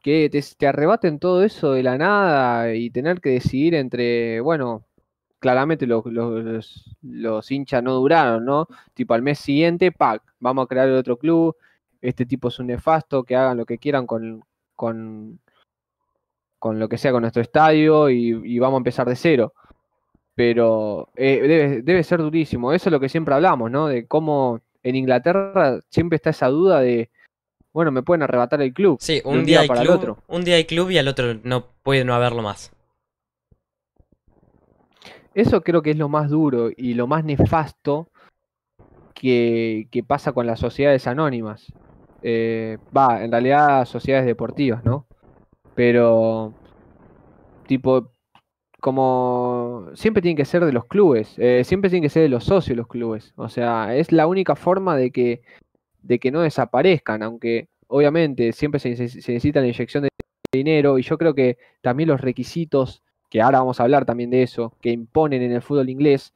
que 0.01 0.29
te, 0.29 0.41
te 0.57 0.67
arrebaten 0.67 1.19
todo 1.19 1.43
eso 1.43 1.73
de 1.73 1.83
la 1.83 1.97
nada 1.97 2.73
y 2.75 2.89
tener 2.91 3.21
que 3.21 3.29
decidir 3.31 3.75
entre, 3.75 4.41
bueno, 4.41 4.85
claramente 5.39 5.87
los, 5.87 6.05
los, 6.05 6.97
los 7.01 7.51
hinchas 7.51 7.83
no 7.83 7.93
duraron, 7.95 8.45
¿no? 8.45 8.67
Tipo 8.93 9.13
al 9.13 9.21
mes 9.21 9.39
siguiente, 9.39 9.91
¡pac! 9.91 10.23
Vamos 10.39 10.65
a 10.65 10.67
crear 10.67 10.89
otro 10.89 11.17
club, 11.17 11.55
este 12.01 12.25
tipo 12.25 12.49
es 12.49 12.59
un 12.59 12.67
nefasto, 12.67 13.23
que 13.23 13.35
hagan 13.35 13.57
lo 13.57 13.65
que 13.65 13.77
quieran 13.77 14.07
con, 14.07 14.43
con, 14.75 15.39
con 16.59 16.79
lo 16.79 16.89
que 16.89 16.97
sea 16.97 17.11
con 17.11 17.21
nuestro 17.21 17.41
estadio 17.41 18.09
y 18.09 18.59
vamos 18.59 18.77
a 18.77 18.79
empezar 18.79 19.07
de 19.07 19.15
cero. 19.15 19.53
Pero 20.35 21.09
eh, 21.15 21.39
debe, 21.41 21.81
debe 21.81 22.03
ser 22.03 22.19
durísimo. 22.19 22.73
Eso 22.73 22.89
es 22.89 22.91
lo 22.93 22.99
que 22.99 23.09
siempre 23.09 23.33
hablamos, 23.35 23.69
¿no? 23.69 23.87
De 23.87 24.07
cómo 24.07 24.61
en 24.83 24.95
Inglaterra 24.95 25.79
siempre 25.89 26.15
está 26.15 26.29
esa 26.31 26.47
duda 26.47 26.79
de, 26.79 27.09
bueno, 27.73 27.91
me 27.91 28.01
pueden 28.03 28.23
arrebatar 28.23 28.61
el 28.61 28.73
club 28.73 28.97
Sí, 28.99 29.21
de 29.21 29.29
un 29.29 29.45
día 29.45 29.63
para 29.67 29.81
el 29.81 29.87
club, 29.87 29.97
otro. 29.97 30.17
un 30.27 30.43
día 30.43 30.55
hay 30.55 30.65
club 30.65 30.89
y 30.89 30.97
al 30.97 31.07
otro 31.07 31.35
no 31.43 31.65
puede 31.83 32.03
no 32.05 32.13
haberlo 32.15 32.41
más. 32.41 32.71
Eso 35.33 35.61
creo 35.61 35.81
que 35.81 35.91
es 35.91 35.97
lo 35.97 36.09
más 36.09 36.29
duro 36.29 36.69
y 36.75 36.93
lo 36.93 37.07
más 37.07 37.23
nefasto 37.23 38.09
que, 39.13 39.87
que 39.91 40.03
pasa 40.03 40.33
con 40.33 40.45
las 40.45 40.59
sociedades 40.59 41.07
anónimas. 41.07 41.71
Eh, 42.21 42.77
Va, 42.95 43.23
en 43.23 43.31
realidad 43.31 43.85
sociedades 43.85 44.25
deportivas, 44.25 44.83
¿no? 44.83 45.05
Pero, 45.73 46.53
tipo, 47.65 48.11
como 48.81 49.91
siempre 49.93 50.21
tiene 50.21 50.35
que 50.35 50.45
ser 50.45 50.65
de 50.65 50.73
los 50.73 50.85
clubes, 50.85 51.35
eh, 51.37 51.63
siempre 51.63 51.89
tiene 51.89 52.05
que 52.05 52.09
ser 52.09 52.23
de 52.23 52.29
los 52.29 52.45
socios 52.45 52.75
los 52.75 52.87
clubes. 52.87 53.31
O 53.37 53.47
sea, 53.47 53.95
es 53.95 54.11
la 54.11 54.27
única 54.27 54.55
forma 54.55 54.97
de 54.97 55.11
que, 55.11 55.43
de 56.01 56.19
que 56.19 56.31
no 56.31 56.41
desaparezcan, 56.41 57.23
aunque 57.23 57.69
obviamente 57.87 58.51
siempre 58.53 58.79
se, 58.79 58.95
se 58.95 59.03
necesita 59.03 59.61
la 59.61 59.67
inyección 59.67 60.03
de 60.03 60.09
dinero 60.51 60.97
y 60.97 61.03
yo 61.03 61.17
creo 61.17 61.35
que 61.35 61.57
también 61.81 62.09
los 62.09 62.21
requisitos, 62.21 63.03
que 63.29 63.41
ahora 63.41 63.59
vamos 63.59 63.79
a 63.79 63.83
hablar 63.83 64.05
también 64.05 64.31
de 64.31 64.43
eso, 64.43 64.73
que 64.81 64.89
imponen 64.89 65.43
en 65.43 65.51
el 65.51 65.61
fútbol 65.61 65.89
inglés, 65.89 66.33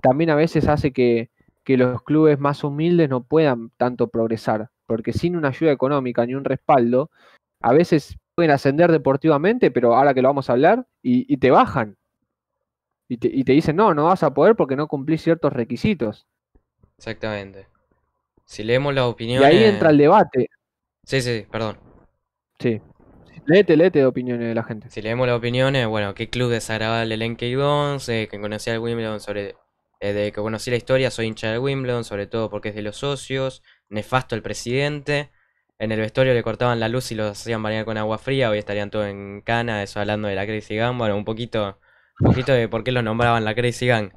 también 0.00 0.30
a 0.30 0.36
veces 0.36 0.68
hace 0.68 0.92
que, 0.92 1.30
que 1.64 1.76
los 1.76 2.02
clubes 2.02 2.38
más 2.38 2.62
humildes 2.62 3.10
no 3.10 3.24
puedan 3.24 3.70
tanto 3.76 4.08
progresar, 4.08 4.70
porque 4.86 5.12
sin 5.12 5.34
una 5.34 5.48
ayuda 5.48 5.72
económica 5.72 6.24
ni 6.24 6.36
un 6.36 6.44
respaldo, 6.44 7.10
a 7.60 7.72
veces 7.72 8.16
pueden 8.38 8.52
ascender 8.52 8.92
deportivamente, 8.92 9.72
pero 9.72 9.96
ahora 9.96 10.14
que 10.14 10.22
lo 10.22 10.28
vamos 10.28 10.48
a 10.48 10.52
hablar, 10.52 10.86
y, 11.02 11.26
y 11.32 11.38
te 11.38 11.50
bajan. 11.50 11.96
Y 13.08 13.16
te, 13.16 13.26
y 13.26 13.42
te 13.42 13.50
dicen, 13.50 13.74
no, 13.74 13.94
no 13.94 14.04
vas 14.04 14.22
a 14.22 14.32
poder 14.32 14.54
porque 14.54 14.76
no 14.76 14.86
cumplís 14.86 15.22
ciertos 15.22 15.52
requisitos. 15.52 16.28
Exactamente. 16.96 17.66
Si 18.44 18.62
leemos 18.62 18.94
las 18.94 19.06
Y 19.06 19.08
opiniones... 19.08 19.48
ahí 19.48 19.64
entra 19.64 19.90
el 19.90 19.98
debate. 19.98 20.50
Sí, 21.02 21.20
sí, 21.20 21.46
perdón. 21.50 21.78
Sí. 22.60 22.80
Léete, 23.46 23.76
léete 23.76 23.98
de 23.98 24.06
opiniones 24.06 24.46
de 24.46 24.54
la 24.54 24.62
gente. 24.62 24.88
Si 24.88 25.02
leemos 25.02 25.26
las 25.26 25.36
opiniones, 25.36 25.88
bueno, 25.88 26.14
qué 26.14 26.30
club 26.30 26.50
desagradable 26.52 27.14
el 27.14 27.22
NK 27.32 27.42
Dons, 27.56 28.08
eh, 28.08 28.28
que 28.30 28.40
conocía 28.40 28.72
el 28.74 28.78
Wimbledon 28.78 29.18
sobre... 29.18 29.56
eh, 30.00 30.12
de 30.12 30.30
que 30.30 30.40
conocí 30.40 30.70
la 30.70 30.76
historia, 30.76 31.10
soy 31.10 31.26
hincha 31.26 31.50
del 31.50 31.58
Wimbledon, 31.58 32.04
sobre 32.04 32.28
todo 32.28 32.50
porque 32.50 32.68
es 32.68 32.76
de 32.76 32.82
los 32.82 32.98
socios, 32.98 33.64
nefasto 33.88 34.36
el 34.36 34.42
presidente, 34.42 35.30
en 35.78 35.92
el 35.92 36.00
vestuario 36.00 36.34
le 36.34 36.42
cortaban 36.42 36.80
la 36.80 36.88
luz 36.88 37.12
y 37.12 37.14
los 37.14 37.30
hacían 37.30 37.62
bañar 37.62 37.84
con 37.84 37.96
agua 37.98 38.18
fría, 38.18 38.50
hoy 38.50 38.58
estarían 38.58 38.90
todos 38.90 39.06
en 39.06 39.42
cana, 39.42 39.82
eso 39.82 40.00
hablando 40.00 40.28
de 40.28 40.34
la 40.34 40.46
Crazy 40.46 40.76
Gang, 40.76 40.98
bueno, 40.98 41.16
un 41.16 41.24
poquito, 41.24 41.78
un 42.20 42.26
poquito 42.26 42.52
de 42.52 42.68
por 42.68 42.84
qué 42.84 42.92
los 42.92 43.04
nombraban 43.04 43.44
la 43.44 43.54
Crazy 43.54 43.86
Gang. 43.86 44.10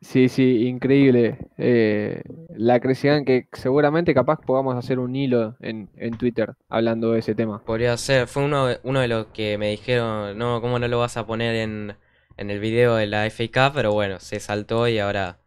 Sí, 0.00 0.28
sí, 0.28 0.68
increíble. 0.68 1.38
Eh, 1.58 2.22
la 2.50 2.78
crecida 2.80 3.24
que 3.24 3.48
seguramente 3.52 4.14
capaz 4.14 4.38
podamos 4.40 4.76
hacer 4.76 4.98
un 4.98 5.16
hilo 5.16 5.56
en, 5.60 5.90
en 5.96 6.16
Twitter 6.16 6.54
hablando 6.68 7.12
de 7.12 7.18
ese 7.18 7.34
tema. 7.34 7.62
Podría 7.64 7.96
ser, 7.96 8.28
fue 8.28 8.44
uno 8.44 8.66
de, 8.66 8.80
uno 8.84 9.00
de 9.00 9.08
los 9.08 9.26
que 9.28 9.58
me 9.58 9.70
dijeron, 9.70 10.38
no, 10.38 10.60
¿cómo 10.60 10.78
no 10.78 10.86
lo 10.86 11.00
vas 11.00 11.16
a 11.16 11.26
poner 11.26 11.56
en, 11.56 11.96
en 12.36 12.50
el 12.50 12.60
video 12.60 12.94
de 12.94 13.06
la 13.06 13.28
Cup? 13.28 13.72
Pero 13.74 13.92
bueno, 13.92 14.20
se 14.20 14.38
saltó 14.38 14.86
y 14.86 14.98
ahora 14.98 15.40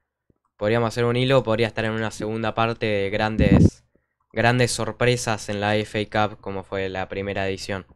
podríamos 0.59 0.89
hacer 0.89 1.05
un 1.05 1.15
hilo, 1.15 1.41
podría 1.41 1.67
estar 1.67 1.85
en 1.85 1.91
una 1.93 2.11
segunda 2.11 2.53
parte 2.53 2.85
de 2.85 3.09
grandes, 3.09 3.83
grandes 4.31 4.71
sorpresas 4.71 5.49
en 5.49 5.61
la 5.61 5.73
FA 5.77 5.99
Cup 6.05 6.41
como 6.41 6.63
fue 6.63 6.89
la 6.89 7.07
primera 7.07 7.47
edición. 7.47 7.87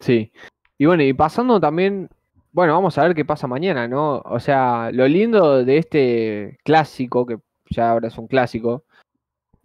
Sí. 0.00 0.32
Y 0.78 0.86
bueno, 0.86 1.04
y 1.04 1.12
pasando 1.12 1.60
también 1.60 2.08
bueno, 2.56 2.72
vamos 2.72 2.96
a 2.96 3.02
ver 3.02 3.14
qué 3.14 3.26
pasa 3.26 3.46
mañana, 3.46 3.86
¿no? 3.86 4.22
O 4.24 4.40
sea, 4.40 4.90
lo 4.90 5.06
lindo 5.06 5.62
de 5.62 5.76
este 5.76 6.58
clásico, 6.64 7.26
que 7.26 7.36
ya 7.68 7.90
ahora 7.90 8.08
es 8.08 8.16
un 8.16 8.28
clásico, 8.28 8.84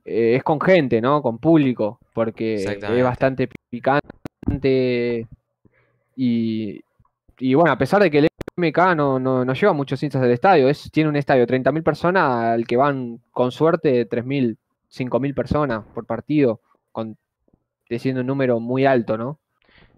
eh, 0.03 0.35
es 0.35 0.43
con 0.43 0.59
gente, 0.59 0.99
¿no? 0.99 1.21
Con 1.21 1.37
público, 1.37 1.99
porque 2.13 2.55
es 2.55 3.03
bastante 3.03 3.47
picante 3.69 5.25
y, 6.17 6.81
y 7.39 7.53
bueno, 7.53 7.71
a 7.71 7.77
pesar 7.77 8.01
de 8.03 8.11
que 8.11 8.17
el 8.17 8.27
MK 8.55 8.95
no, 8.95 9.19
no, 9.19 9.53
lleva 9.53 9.73
muchos 9.73 10.01
hinchas 10.03 10.21
del 10.21 10.31
estadio, 10.31 10.69
es, 10.69 10.89
tiene 10.91 11.09
un 11.09 11.15
estadio 11.15 11.45
de 11.45 11.57
30.000 11.57 11.83
personas 11.83 12.45
al 12.45 12.67
que 12.67 12.77
van 12.77 13.21
con 13.31 13.51
suerte 13.51 14.07
3.000, 14.07 14.57
5.000 14.91 15.33
personas 15.33 15.85
por 15.93 16.05
partido, 16.05 16.61
con, 16.91 17.17
siendo 17.99 18.21
un 18.21 18.27
número 18.27 18.59
muy 18.59 18.85
alto, 18.85 19.17
¿no? 19.17 19.39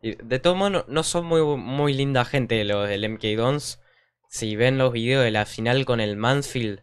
Y 0.02 0.16
de 0.16 0.40
todos 0.40 0.58
modos, 0.58 0.86
no, 0.88 1.04
son 1.04 1.26
muy, 1.26 1.42
muy 1.58 1.94
linda 1.94 2.26
gente 2.26 2.64
los 2.66 2.88
del 2.90 3.10
MK 3.10 3.24
Dons. 3.38 3.80
Si 4.28 4.56
ven 4.56 4.78
los 4.78 4.92
videos 4.92 5.24
de 5.24 5.32
la 5.32 5.46
final 5.46 5.86
con 5.86 6.02
el 6.02 6.18
Mansfield, 6.18 6.82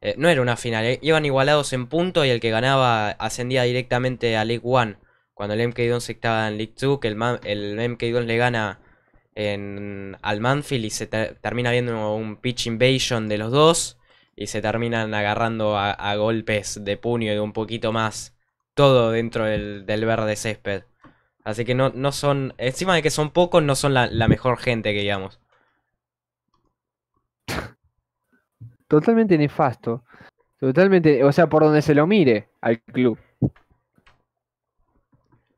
eh, 0.00 0.14
no 0.16 0.28
era 0.28 0.40
una 0.40 0.56
final, 0.56 0.84
eh, 0.84 0.98
iban 1.02 1.26
igualados 1.26 1.72
en 1.72 1.86
punto 1.86 2.24
y 2.24 2.30
el 2.30 2.40
que 2.40 2.50
ganaba 2.50 3.10
ascendía 3.10 3.64
directamente 3.64 4.36
a 4.36 4.44
League 4.44 4.62
One. 4.64 4.96
Cuando 5.34 5.54
el 5.54 5.68
MK 5.68 5.78
Dons 5.88 6.08
estaba 6.08 6.48
en 6.48 6.56
League 6.56 6.74
2, 6.80 6.98
que 6.98 7.08
el, 7.08 7.18
el 7.44 7.90
MK 7.90 8.02
Dons 8.04 8.26
le 8.26 8.36
gana 8.36 8.80
en, 9.34 10.16
al 10.22 10.40
Manfield 10.40 10.84
y 10.84 10.90
se 10.90 11.06
termina 11.06 11.70
viendo 11.70 12.14
un 12.14 12.36
pitch 12.36 12.66
invasion 12.66 13.28
de 13.28 13.38
los 13.38 13.50
dos 13.50 13.98
y 14.36 14.46
se 14.46 14.62
terminan 14.62 15.14
agarrando 15.14 15.76
a, 15.78 16.14
golpes 16.16 16.84
de 16.84 16.96
puño 16.96 17.32
y 17.32 17.34
de 17.34 17.40
un 17.40 17.52
poquito 17.52 17.92
más 17.92 18.34
todo 18.74 19.10
dentro 19.10 19.44
del, 19.44 19.84
verde 19.86 20.36
césped. 20.36 20.84
Así 21.44 21.64
que 21.64 21.74
no, 21.74 21.90
no 21.90 22.12
son, 22.12 22.54
encima 22.58 22.94
de 22.94 23.02
que 23.02 23.10
son 23.10 23.30
pocos, 23.30 23.62
no 23.62 23.74
son 23.74 23.94
la, 23.94 24.06
la 24.06 24.28
mejor 24.28 24.58
gente 24.58 24.92
que 24.94 25.00
digamos. 25.00 25.40
Totalmente 28.88 29.36
nefasto. 29.38 30.04
Totalmente, 30.60 31.24
o 31.24 31.32
sea, 31.32 31.48
por 31.48 31.64
donde 31.64 31.82
se 31.82 31.94
lo 31.94 32.06
mire 32.06 32.48
al 32.60 32.80
club. 32.80 33.18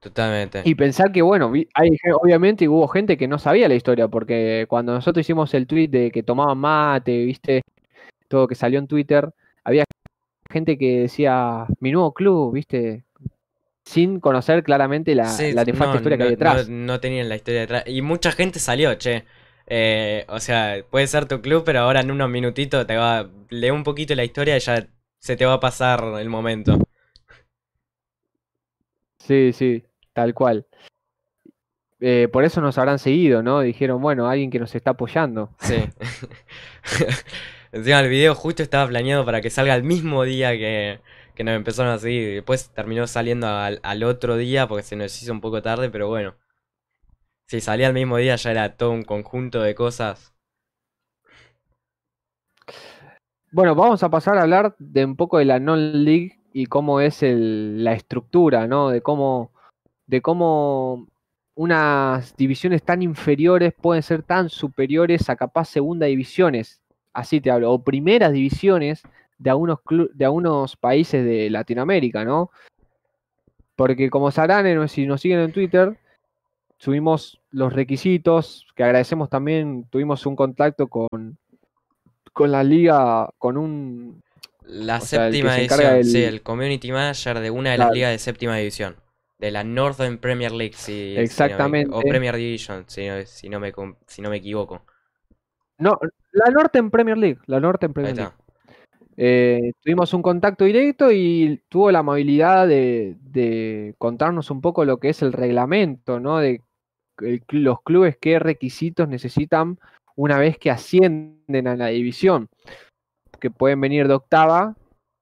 Totalmente. 0.04 0.60
Y 0.66 0.74
pensar 0.74 1.10
que, 1.12 1.22
bueno, 1.22 1.50
hay, 1.72 1.96
obviamente 2.20 2.68
hubo 2.68 2.86
gente 2.88 3.16
que 3.16 3.26
no 3.26 3.38
sabía 3.38 3.68
la 3.68 3.74
historia, 3.74 4.06
porque 4.06 4.66
cuando 4.68 4.92
nosotros 4.92 5.24
hicimos 5.24 5.54
el 5.54 5.66
tweet 5.66 5.88
de 5.88 6.10
que 6.10 6.22
tomaban 6.22 6.58
mate, 6.58 7.24
viste, 7.24 7.62
todo 8.28 8.46
que 8.46 8.54
salió 8.54 8.78
en 8.78 8.86
Twitter, 8.86 9.30
había 9.64 9.84
gente 10.50 10.76
que 10.76 11.00
decía, 11.00 11.64
mi 11.80 11.90
nuevo 11.90 12.12
club, 12.12 12.52
viste, 12.52 13.04
sin 13.86 14.20
conocer 14.20 14.62
claramente 14.62 15.14
la, 15.14 15.24
la 15.24 15.62
historia 15.62 16.18
que 16.18 16.22
hay 16.22 16.30
detrás. 16.30 16.68
No, 16.68 17.00
tenían 17.00 17.30
la 17.30 17.36
historia 17.36 17.60
detrás. 17.60 17.84
Y 17.86 18.02
mucha 18.02 18.30
gente 18.30 18.58
salió, 18.58 18.92
che. 18.96 19.24
Eh, 19.66 20.26
o 20.28 20.38
sea, 20.38 20.84
puede 20.90 21.06
ser 21.06 21.26
tu 21.26 21.40
club, 21.40 21.62
pero 21.64 21.80
ahora 21.80 22.00
en 22.00 22.10
unos 22.10 22.28
minutitos 22.28 22.86
te 22.86 22.94
va. 22.94 23.30
Lee 23.48 23.70
un 23.70 23.84
poquito 23.84 24.14
la 24.14 24.24
historia 24.24 24.54
y 24.58 24.60
ya 24.60 24.86
se 25.18 25.36
te 25.36 25.46
va 25.46 25.54
a 25.54 25.60
pasar 25.60 26.04
el 26.20 26.28
momento. 26.28 26.76
Sí, 29.18 29.54
sí. 29.54 29.82
Tal 30.14 30.32
cual. 30.32 30.66
Eh, 32.00 32.28
por 32.32 32.44
eso 32.44 32.60
nos 32.60 32.78
habrán 32.78 32.98
seguido, 32.98 33.42
¿no? 33.42 33.60
Dijeron, 33.60 34.00
bueno, 34.00 34.28
alguien 34.28 34.50
que 34.50 34.58
nos 34.58 34.74
está 34.74 34.90
apoyando. 34.90 35.50
Sí. 35.58 35.76
Encima 37.72 38.00
el 38.00 38.08
video 38.08 38.34
justo 38.34 38.62
estaba 38.62 38.86
planeado 38.88 39.24
para 39.24 39.40
que 39.40 39.50
salga 39.50 39.74
el 39.74 39.82
mismo 39.82 40.22
día 40.22 40.52
que, 40.52 41.00
que 41.34 41.44
nos 41.44 41.56
empezaron 41.56 41.92
a 41.92 41.98
seguir. 41.98 42.34
Después 42.34 42.70
terminó 42.70 43.06
saliendo 43.06 43.48
al, 43.48 44.04
otro 44.04 44.36
día 44.36 44.68
porque 44.68 44.84
se 44.84 44.96
nos 44.96 45.20
hizo 45.22 45.32
un 45.32 45.40
poco 45.40 45.62
tarde, 45.62 45.90
pero 45.90 46.08
bueno. 46.08 46.34
Si 47.48 47.60
salía 47.60 47.88
el 47.88 47.94
mismo 47.94 48.16
día 48.16 48.36
ya 48.36 48.50
era 48.50 48.76
todo 48.76 48.92
un 48.92 49.02
conjunto 49.02 49.60
de 49.62 49.74
cosas. 49.74 50.34
Bueno, 53.50 53.74
vamos 53.74 54.02
a 54.02 54.10
pasar 54.10 54.36
a 54.36 54.42
hablar 54.42 54.76
de 54.78 55.04
un 55.04 55.16
poco 55.16 55.38
de 55.38 55.44
la 55.46 55.58
non-league 55.58 56.38
y 56.52 56.66
cómo 56.66 57.00
es 57.00 57.22
la 57.22 57.92
estructura, 57.92 58.66
¿no? 58.66 58.90
De 58.90 59.00
cómo 59.00 59.53
de 60.06 60.20
cómo 60.20 61.06
unas 61.54 62.36
divisiones 62.36 62.82
tan 62.82 63.02
inferiores 63.02 63.72
pueden 63.80 64.02
ser 64.02 64.22
tan 64.22 64.48
superiores 64.48 65.28
a 65.30 65.36
capaz 65.36 65.66
segunda 65.66 66.06
divisiones, 66.06 66.82
así 67.12 67.40
te 67.40 67.50
hablo, 67.50 67.72
o 67.72 67.82
primeras 67.82 68.32
divisiones 68.32 69.02
de 69.38 69.50
algunos, 69.50 69.78
de 70.14 70.24
algunos 70.24 70.76
países 70.76 71.24
de 71.24 71.50
Latinoamérica, 71.50 72.24
¿no? 72.24 72.50
Porque 73.76 74.10
como 74.10 74.30
sabrán, 74.30 74.88
si 74.88 75.06
nos 75.06 75.20
siguen 75.20 75.40
en 75.40 75.52
Twitter, 75.52 75.98
subimos 76.76 77.40
los 77.50 77.72
requisitos, 77.72 78.66
que 78.74 78.84
agradecemos 78.84 79.30
también, 79.30 79.86
tuvimos 79.90 80.26
un 80.26 80.36
contacto 80.36 80.88
con, 80.88 81.38
con 82.32 82.52
la 82.52 82.62
liga, 82.62 83.30
con 83.38 83.56
un... 83.56 84.22
La 84.66 85.00
séptima 85.00 85.54
división, 85.54 86.04
sí, 86.04 86.22
el 86.22 86.42
community 86.42 86.90
manager 86.90 87.40
de 87.40 87.50
una 87.50 87.72
de 87.72 87.78
las 87.78 87.92
ligas 87.92 88.12
de 88.12 88.18
séptima 88.18 88.56
división. 88.56 88.96
De 89.38 89.50
la 89.50 89.64
Northern 89.64 90.18
Premier 90.18 90.52
League, 90.52 90.74
si, 90.74 91.16
Exactamente. 91.16 91.90
o 91.92 92.00
Premier 92.00 92.36
Division, 92.36 92.84
si 92.86 93.06
no, 93.08 93.22
si 93.26 93.48
no, 93.48 93.60
me, 93.60 93.72
si 94.06 94.22
no 94.22 94.30
me 94.30 94.36
equivoco. 94.36 94.84
No, 95.78 95.98
la 96.32 96.50
Northern 96.52 96.90
Premier 96.90 97.18
League, 97.18 97.40
la 97.46 97.60
Northern 97.60 97.92
Premier 97.92 98.16
League. 98.16 98.32
Eh, 99.16 99.72
tuvimos 99.82 100.12
un 100.12 100.22
contacto 100.22 100.64
directo 100.64 101.12
y 101.12 101.62
tuvo 101.68 101.90
la 101.90 102.00
amabilidad 102.00 102.66
de, 102.66 103.94
contarnos 103.98 104.50
un 104.50 104.60
poco 104.60 104.84
lo 104.84 104.98
que 104.98 105.10
es 105.10 105.22
el 105.22 105.32
reglamento, 105.32 106.20
¿no? 106.20 106.38
De 106.38 106.62
los 107.50 107.82
clubes 107.82 108.16
qué 108.20 108.40
requisitos 108.40 109.08
necesitan 109.08 109.78
una 110.16 110.38
vez 110.38 110.58
que 110.58 110.70
ascienden 110.70 111.68
a 111.68 111.76
la 111.76 111.88
división. 111.88 112.48
Que 113.40 113.50
pueden 113.50 113.80
venir 113.80 114.08
de 114.08 114.14
octava 114.14 114.76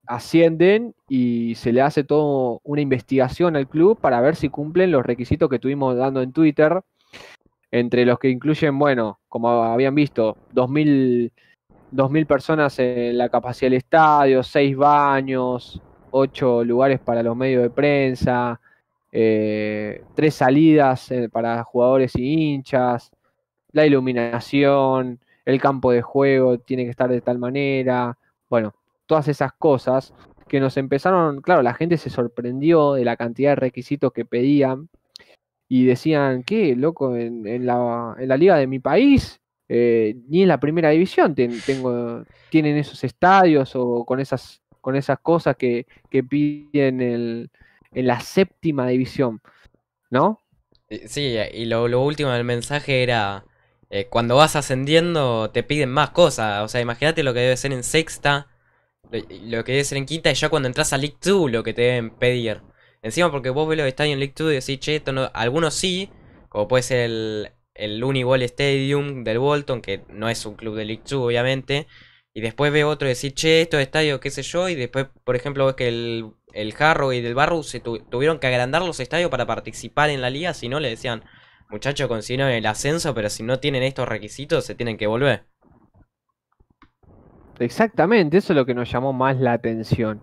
ascienden 0.07 0.95
y 1.09 1.55
se 1.55 1.73
le 1.73 1.83
hace 1.83 2.05
toda 2.05 2.59
una 2.65 2.81
investigación 2.81 3.57
al 3.57 3.69
club 3.69 3.99
para 4.01 4.21
ver 4.21 4.37
si 4.37 4.49
cumplen 4.49 4.91
los 4.91 5.05
requisitos 5.05 5.49
que 5.49 5.57
estuvimos 5.57 5.97
dando 5.97 6.23
en 6.23 6.33
Twitter, 6.33 6.83
entre 7.71 8.05
los 8.05 8.19
que 8.19 8.29
incluyen, 8.29 8.79
bueno, 8.79 9.21
como 9.29 9.49
habían 9.49 9.95
visto, 9.95 10.37
2.000, 10.55 11.31
2000 11.91 12.27
personas 12.27 12.79
en 12.79 13.17
la 13.17 13.29
capacidad 13.29 13.71
del 13.71 13.79
estadio, 13.79 14.43
6 14.43 14.77
baños, 14.77 15.81
8 16.11 16.65
lugares 16.65 17.01
para 17.01 17.23
los 17.23 17.37
medios 17.37 17.63
de 17.63 17.71
prensa, 17.71 18.61
eh, 19.11 20.05
3 20.15 20.35
salidas 20.35 21.11
eh, 21.11 21.29
para 21.31 21.63
jugadores 21.65 22.15
y 22.17 22.53
hinchas, 22.55 23.11
la 23.73 23.87
iluminación, 23.87 25.21
el 25.45 25.61
campo 25.61 25.93
de 25.93 26.03
juego 26.03 26.59
tiene 26.59 26.85
que 26.85 26.91
estar 26.91 27.11
de 27.11 27.21
tal 27.21 27.39
manera, 27.39 28.19
bueno, 28.49 28.75
todas 29.13 29.29
esas 29.29 29.53
cosas 29.53 30.15
que 30.49 30.59
nos 30.59 30.79
empezaron, 30.79 31.43
claro, 31.43 31.61
la 31.61 31.75
gente 31.75 31.99
se 31.99 32.09
sorprendió 32.09 32.95
de 32.95 33.05
la 33.05 33.19
cantidad 33.19 33.51
de 33.51 33.57
requisitos 33.57 34.11
que 34.11 34.25
pedían 34.25 34.89
y 35.69 35.85
decían, 35.85 36.45
¿qué, 36.45 36.75
loco? 36.75 37.15
En, 37.15 37.67
la, 37.67 38.17
liga 38.39 38.57
de 38.57 38.67
mi 38.67 38.79
país, 38.79 39.39
eh, 39.69 40.17
ni 40.29 40.41
en 40.41 40.49
la 40.49 40.59
primera 40.59 40.89
división 40.89 41.35
tengo, 41.35 42.25
tienen 42.49 42.79
esos 42.79 43.05
estadios 43.05 43.77
o 43.77 44.07
con 44.07 44.19
esas, 44.19 44.63
con 44.81 44.97
esas 44.97 45.19
cosas 45.19 45.57
que, 45.57 45.85
piden 46.11 47.03
en 47.03 47.51
la 48.07 48.19
séptima 48.21 48.89
división, 48.89 49.43
¿no? 50.09 50.41
Sí, 51.05 51.37
y 51.53 51.67
lo, 51.67 52.01
último 52.01 52.31
del 52.31 52.45
mensaje 52.45 53.03
era, 53.03 53.45
eh, 53.91 54.07
cuando 54.07 54.37
vas 54.37 54.57
ascendiendo 54.57 55.51
te 55.51 55.63
piden 55.63 55.91
más 55.91 56.13
cosas, 56.13 56.63
o 56.63 56.69
sea, 56.69 56.81
imagínate 56.81 57.23
lo 57.23 57.35
que 57.35 57.41
debe 57.41 57.59
ser 57.59 57.75
en 57.75 57.83
sexta 57.83 58.49
lo 59.13 59.65
que 59.65 59.73
debe 59.73 59.85
ser 59.85 59.99
en 59.99 60.07
quinta 60.07 60.31
y 60.31 60.35
ya 60.35 60.49
cuando 60.49 60.69
entras 60.69 60.93
a 60.93 60.99
League 60.99 61.17
2 61.23 61.51
lo 61.51 61.63
que 61.63 61.75
te 61.75 61.83
deben 61.83 62.11
pedir. 62.11 62.63
Encima 63.03 63.31
porque 63.31 63.51
vos 63.51 63.69
ves 63.69 63.79
los 63.79 63.87
estadios 63.87 64.15
en 64.15 64.21
League 64.21 64.35
2 64.37 64.53
y 64.53 64.55
decís, 64.55 64.81
che, 64.81 64.97
esto 64.97 65.13
no... 65.13 65.31
algunos 65.35 65.75
sí, 65.75 66.11
como 66.49 66.69
puede 66.69 66.83
ser 66.83 67.01
el, 67.01 67.53
el 67.75 68.03
Uniball 68.05 68.43
Stadium 68.43 69.25
del 69.25 69.39
Bolton, 69.39 69.83
que 69.83 70.05
no 70.09 70.29
es 70.29 70.47
un 70.47 70.55
club 70.55 70.77
de 70.77 70.85
League 70.85 71.03
2 71.09 71.21
obviamente. 71.21 71.87
Y 72.35 72.41
después 72.41 72.73
ve 72.73 72.85
otro 72.85 73.09
y 73.09 73.15
decís, 73.15 73.35
che, 73.35 73.61
estos 73.63 73.81
estadios, 73.81 74.21
qué 74.21 74.31
sé 74.31 74.43
yo. 74.43 74.69
Y 74.69 74.75
después, 74.75 75.07
por 75.25 75.37
ejemplo, 75.37 75.67
ves 75.67 75.75
que 75.75 75.89
el, 75.89 76.33
el 76.55 76.75
Harrow 76.79 77.13
y 77.13 77.21
del 77.21 77.35
Barrow 77.35 77.63
se 77.63 77.81
tuvieron 77.81 78.39
que 78.39 78.47
agrandar 78.47 78.83
los 78.83 79.01
estadios 79.01 79.31
para 79.31 79.47
participar 79.47 80.11
en 80.11 80.23
la 80.23 80.31
liga. 80.31 80.55
Si 80.55 80.69
no, 80.69 80.81
le 80.81 80.89
decían, 80.89 81.25
muchachos, 81.69 82.09
consiguieron 82.09 82.51
el 82.51 82.67
ascenso, 82.67 83.15
pero 83.15 83.29
si 83.31 83.43
no 83.43 83.59
tienen 83.61 83.83
estos 83.83 84.09
requisitos, 84.09 84.65
se 84.65 84.75
tienen 84.75 84.97
que 84.97 85.07
volver. 85.07 85.52
Exactamente, 87.63 88.39
eso 88.39 88.53
es 88.53 88.57
lo 88.57 88.67
que 88.67 88.75
nos 88.75 88.91
llamó 88.91 89.13
más 89.13 89.39
la 89.39 89.53
atención. 89.53 90.21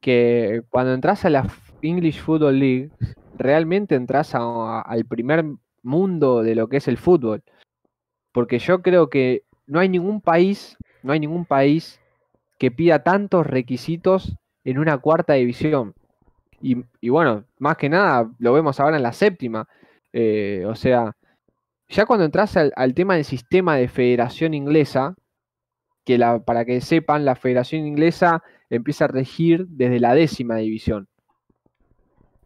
Que 0.00 0.62
cuando 0.68 0.92
entras 0.92 1.24
a 1.24 1.30
la 1.30 1.48
English 1.80 2.20
Football 2.20 2.58
League, 2.58 2.90
realmente 3.38 3.94
entras 3.94 4.34
al 4.34 5.04
primer 5.06 5.44
mundo 5.82 6.42
de 6.42 6.54
lo 6.54 6.68
que 6.68 6.76
es 6.78 6.88
el 6.88 6.98
fútbol. 6.98 7.42
Porque 8.32 8.58
yo 8.58 8.82
creo 8.82 9.08
que 9.08 9.44
no 9.66 9.80
hay 9.80 9.88
ningún 9.88 10.20
país, 10.20 10.76
no 11.02 11.12
hay 11.12 11.20
ningún 11.20 11.44
país 11.44 12.00
que 12.58 12.70
pida 12.70 13.02
tantos 13.02 13.46
requisitos 13.46 14.36
en 14.64 14.78
una 14.78 14.98
cuarta 14.98 15.34
división. 15.34 15.94
Y, 16.60 17.08
bueno, 17.08 17.44
más 17.58 17.76
que 17.76 17.88
nada 17.88 18.30
lo 18.38 18.52
vemos 18.52 18.78
ahora 18.78 18.96
en 18.96 19.02
la 19.02 19.12
séptima. 19.12 19.66
Eh, 20.12 20.64
o 20.68 20.74
sea, 20.76 21.16
ya 21.88 22.06
cuando 22.06 22.24
entras 22.24 22.56
al, 22.56 22.72
al 22.76 22.94
tema 22.94 23.14
del 23.14 23.24
sistema 23.24 23.76
de 23.76 23.88
federación 23.88 24.54
inglesa, 24.54 25.16
que 26.04 26.18
la, 26.18 26.40
para 26.40 26.64
que 26.64 26.80
sepan, 26.80 27.24
la 27.24 27.36
federación 27.36 27.86
inglesa 27.86 28.42
empieza 28.70 29.04
a 29.04 29.08
regir 29.08 29.66
desde 29.68 30.00
la 30.00 30.14
décima 30.14 30.56
división. 30.56 31.08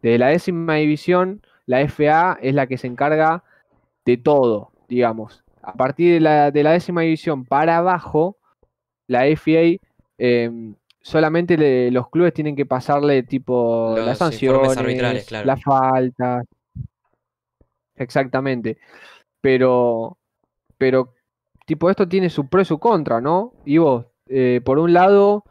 Desde 0.01 0.17
la 0.19 0.27
décima 0.27 0.75
división, 0.75 1.41
la 1.65 1.81
FA 1.81 2.37
es 2.41 2.53
la 2.53 2.67
que 2.67 2.77
se 2.77 2.87
encarga 2.87 3.43
de 4.05 4.17
todo, 4.17 4.71
digamos. 4.87 5.43
A 5.63 5.73
partir 5.73 6.13
de 6.13 6.19
la, 6.19 6.51
de 6.51 6.63
la 6.63 6.71
décima 6.71 7.01
división 7.01 7.45
para 7.45 7.77
abajo, 7.77 8.37
la 9.07 9.25
FA 9.27 9.79
em, 10.17 10.75
solamente 11.01 11.57
le- 11.57 11.91
los 11.91 12.09
clubes 12.09 12.33
tienen 12.33 12.55
que 12.55 12.65
pasarle 12.65 13.23
tipo 13.23 13.93
Los 13.97 14.05
las 14.05 14.17
sanciones, 14.17 15.25
claro. 15.25 15.45
las 15.45 15.61
faltas. 15.63 16.45
Exactamente. 17.95 18.77
Pero, 19.41 20.17
pero, 20.77 21.13
tipo, 21.67 21.89
esto 21.89 22.07
tiene 22.07 22.29
su 22.29 22.47
pro 22.47 22.61
y 22.61 22.65
su 22.65 22.79
contra, 22.79 23.19
¿no? 23.19 23.51
Y 23.65 23.77
eh, 24.29 24.61
por 24.63 24.79
un 24.79 24.93
lado, 24.93 25.43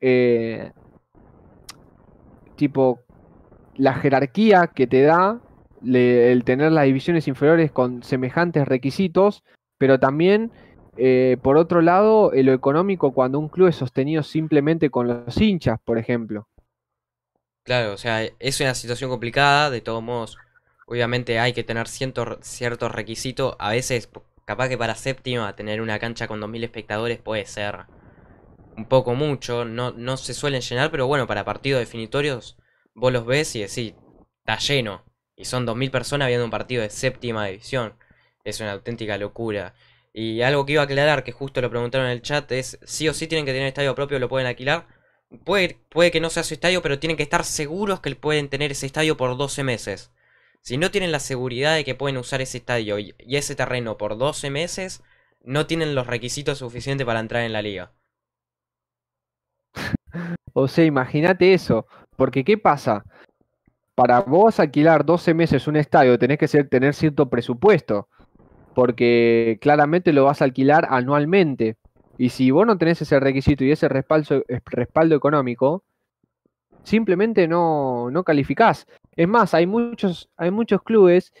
eh, 0.00 0.70
tipo, 2.54 3.00
la 3.74 3.94
jerarquía 3.94 4.68
que 4.68 4.86
te 4.86 5.02
da 5.02 5.40
el 5.84 6.44
tener 6.44 6.70
las 6.70 6.84
divisiones 6.84 7.26
inferiores 7.26 7.72
con 7.72 8.04
semejantes 8.04 8.68
requisitos, 8.68 9.42
pero 9.76 9.98
también, 9.98 10.52
eh, 10.96 11.36
por 11.42 11.56
otro 11.56 11.82
lado, 11.82 12.30
lo 12.32 12.52
económico 12.52 13.12
cuando 13.12 13.40
un 13.40 13.48
club 13.48 13.68
es 13.68 13.76
sostenido 13.76 14.22
simplemente 14.22 14.88
con 14.88 15.08
los 15.08 15.36
hinchas, 15.40 15.80
por 15.84 15.98
ejemplo. 15.98 16.46
Claro, 17.64 17.94
o 17.94 17.96
sea, 17.96 18.22
es 18.22 18.60
una 18.60 18.74
situación 18.76 19.10
complicada, 19.10 19.68
de 19.70 19.80
todos 19.80 20.02
modos, 20.02 20.38
obviamente 20.86 21.40
hay 21.40 21.52
que 21.52 21.64
tener 21.64 21.88
ciertos 21.88 22.92
requisitos, 22.92 23.56
a 23.58 23.70
veces 23.70 24.08
capaz 24.44 24.68
que 24.68 24.78
para 24.78 24.94
séptima 24.94 25.54
tener 25.56 25.80
una 25.80 25.98
cancha 25.98 26.28
con 26.28 26.40
2.000 26.40 26.64
espectadores 26.64 27.18
puede 27.18 27.46
ser 27.46 27.86
un 28.76 28.86
poco 28.86 29.14
mucho, 29.14 29.64
no, 29.64 29.92
no 29.92 30.16
se 30.16 30.34
suelen 30.34 30.62
llenar, 30.62 30.90
pero 30.90 31.06
bueno, 31.06 31.26
para 31.26 31.44
partidos 31.44 31.80
definitorios 31.80 32.56
vos 32.94 33.12
los 33.12 33.26
ves 33.26 33.54
y 33.56 33.60
decís, 33.60 33.94
está 34.38 34.58
lleno, 34.58 35.04
y 35.36 35.44
son 35.44 35.66
2.000 35.66 35.90
personas 35.90 36.28
viendo 36.28 36.44
un 36.44 36.50
partido 36.50 36.82
de 36.82 36.90
séptima 36.90 37.46
división, 37.46 37.94
es 38.44 38.60
una 38.60 38.72
auténtica 38.72 39.18
locura. 39.18 39.74
Y 40.12 40.42
algo 40.42 40.66
que 40.66 40.72
iba 40.72 40.82
a 40.82 40.84
aclarar, 40.86 41.22
que 41.24 41.32
justo 41.32 41.60
lo 41.60 41.70
preguntaron 41.70 42.06
en 42.08 42.12
el 42.12 42.22
chat, 42.22 42.50
es 42.52 42.78
sí 42.84 43.08
o 43.08 43.14
sí 43.14 43.26
tienen 43.26 43.46
que 43.46 43.52
tener 43.52 43.68
estadio 43.68 43.94
propio, 43.94 44.18
lo 44.18 44.28
pueden 44.28 44.46
alquilar. 44.48 44.86
Puede, 45.44 45.78
puede 45.88 46.10
que 46.10 46.20
no 46.20 46.30
sea 46.30 46.42
su 46.42 46.54
estadio, 46.54 46.82
pero 46.82 46.98
tienen 46.98 47.16
que 47.16 47.22
estar 47.22 47.44
seguros 47.44 48.00
que 48.00 48.14
pueden 48.16 48.48
tener 48.48 48.72
ese 48.72 48.86
estadio 48.86 49.16
por 49.16 49.36
12 49.36 49.62
meses. 49.62 50.10
Si 50.62 50.78
no 50.78 50.90
tienen 50.90 51.12
la 51.12 51.20
seguridad 51.20 51.74
de 51.74 51.84
que 51.84 51.94
pueden 51.94 52.16
usar 52.16 52.40
ese 52.40 52.56
estadio 52.58 52.98
y, 52.98 53.14
ese 53.28 53.54
terreno 53.56 53.98
por 53.98 54.16
12 54.16 54.48
meses, 54.50 55.02
no 55.42 55.66
tienen 55.66 55.94
los 55.94 56.06
requisitos 56.06 56.58
suficientes 56.58 57.06
para 57.06 57.20
entrar 57.20 57.42
en 57.44 57.52
la 57.52 57.60
liga. 57.62 57.92
O 60.52 60.68
sea, 60.68 60.84
imagínate 60.84 61.54
eso, 61.54 61.86
porque 62.16 62.44
¿qué 62.44 62.58
pasa? 62.58 63.04
Para 63.94 64.20
vos 64.22 64.60
alquilar 64.60 65.04
12 65.04 65.34
meses 65.34 65.66
un 65.68 65.76
estadio 65.76 66.18
tenés 66.18 66.38
que 66.38 66.48
tener 66.64 66.94
cierto 66.94 67.30
presupuesto, 67.30 68.08
porque 68.74 69.58
claramente 69.60 70.12
lo 70.12 70.24
vas 70.24 70.42
a 70.42 70.46
alquilar 70.46 70.88
anualmente. 70.90 71.76
Y 72.18 72.30
si 72.30 72.50
vos 72.50 72.66
no 72.66 72.78
tenés 72.78 73.02
ese 73.02 73.20
requisito 73.20 73.64
y 73.64 73.72
ese 73.72 73.88
respaldo, 73.88 74.44
es- 74.48 74.62
respaldo 74.66 75.16
económico, 75.16 75.84
simplemente 76.82 77.48
no, 77.48 78.10
no 78.10 78.24
calificás. 78.24 78.86
Es 79.16 79.28
más, 79.28 79.54
hay 79.54 79.66
muchos, 79.66 80.28
hay 80.36 80.50
muchos 80.50 80.82
clubes 80.82 81.32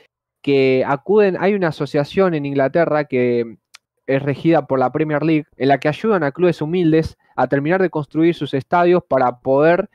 que 0.42 0.84
acuden, 0.86 1.36
hay 1.38 1.54
una 1.54 1.68
asociación 1.68 2.34
en 2.34 2.46
Inglaterra 2.46 3.04
que 3.04 3.58
es 4.06 4.22
regida 4.22 4.66
por 4.66 4.78
la 4.78 4.90
Premier 4.90 5.22
League, 5.22 5.46
en 5.56 5.68
la 5.68 5.78
que 5.78 5.88
ayudan 5.88 6.24
a 6.24 6.32
clubes 6.32 6.60
humildes 6.60 7.16
a 7.36 7.46
terminar 7.46 7.80
de 7.80 7.90
construir 7.90 8.34
sus 8.34 8.54
estadios 8.54 9.02
para 9.06 9.38
poder 9.38 9.88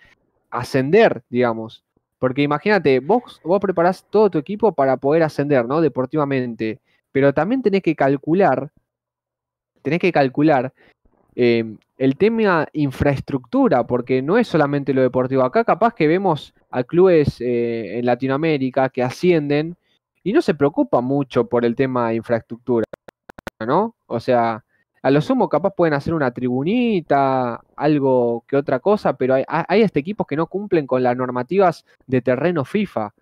ascender, 0.49 1.23
digamos. 1.29 1.83
Porque 2.17 2.41
imagínate, 2.41 3.01
vos, 3.01 3.41
vos 3.43 3.59
preparás 3.59 4.05
todo 4.09 4.29
tu 4.29 4.37
equipo 4.37 4.71
para 4.71 4.97
poder 4.97 5.23
ascender, 5.23 5.65
¿no? 5.65 5.81
Deportivamente. 5.81 6.79
Pero 7.11 7.33
también 7.33 7.61
tenés 7.61 7.81
que 7.81 7.95
calcular, 7.95 8.71
tenés 9.81 9.99
que 9.99 10.11
calcular 10.11 10.73
eh, 11.35 11.75
el 11.97 12.17
tema 12.17 12.67
infraestructura, 12.73 13.87
porque 13.87 14.21
no 14.21 14.37
es 14.37 14.47
solamente 14.47 14.93
lo 14.93 15.01
deportivo. 15.01 15.43
Acá 15.43 15.63
capaz 15.63 15.93
que 15.93 16.07
vemos 16.07 16.53
a 16.69 16.83
clubes 16.83 17.39
eh, 17.39 17.99
en 17.99 18.05
Latinoamérica 18.05 18.89
que 18.89 19.03
ascienden 19.03 19.77
y 20.23 20.33
no 20.33 20.41
se 20.41 20.55
preocupan 20.55 21.05
mucho 21.05 21.47
por 21.47 21.65
el 21.65 21.75
tema 21.75 22.09
de 22.09 22.15
infraestructura, 22.15 22.85
¿no? 23.65 23.95
O 24.07 24.19
sea, 24.19 24.65
a 25.01 25.11
lo 25.11 25.21
sumo 25.21 25.47
capaz 25.47 25.75
pueden 25.75 25.93
hacer 25.93 26.13
una 26.13 26.31
tribunita, 26.31 27.61
algo 27.75 28.43
que 28.47 28.57
otra 28.57 28.79
cosa, 28.79 29.15
pero 29.15 29.35
hay, 29.35 29.43
hay 29.47 29.83
hasta 29.83 29.99
equipos 29.99 30.25
que 30.25 30.35
no 30.35 30.47
cumplen 30.47 30.87
con 30.87 31.03
las 31.03 31.15
normativas 31.15 31.85
de 32.07 32.21
terreno 32.21 32.65
FIFA, 32.65 33.13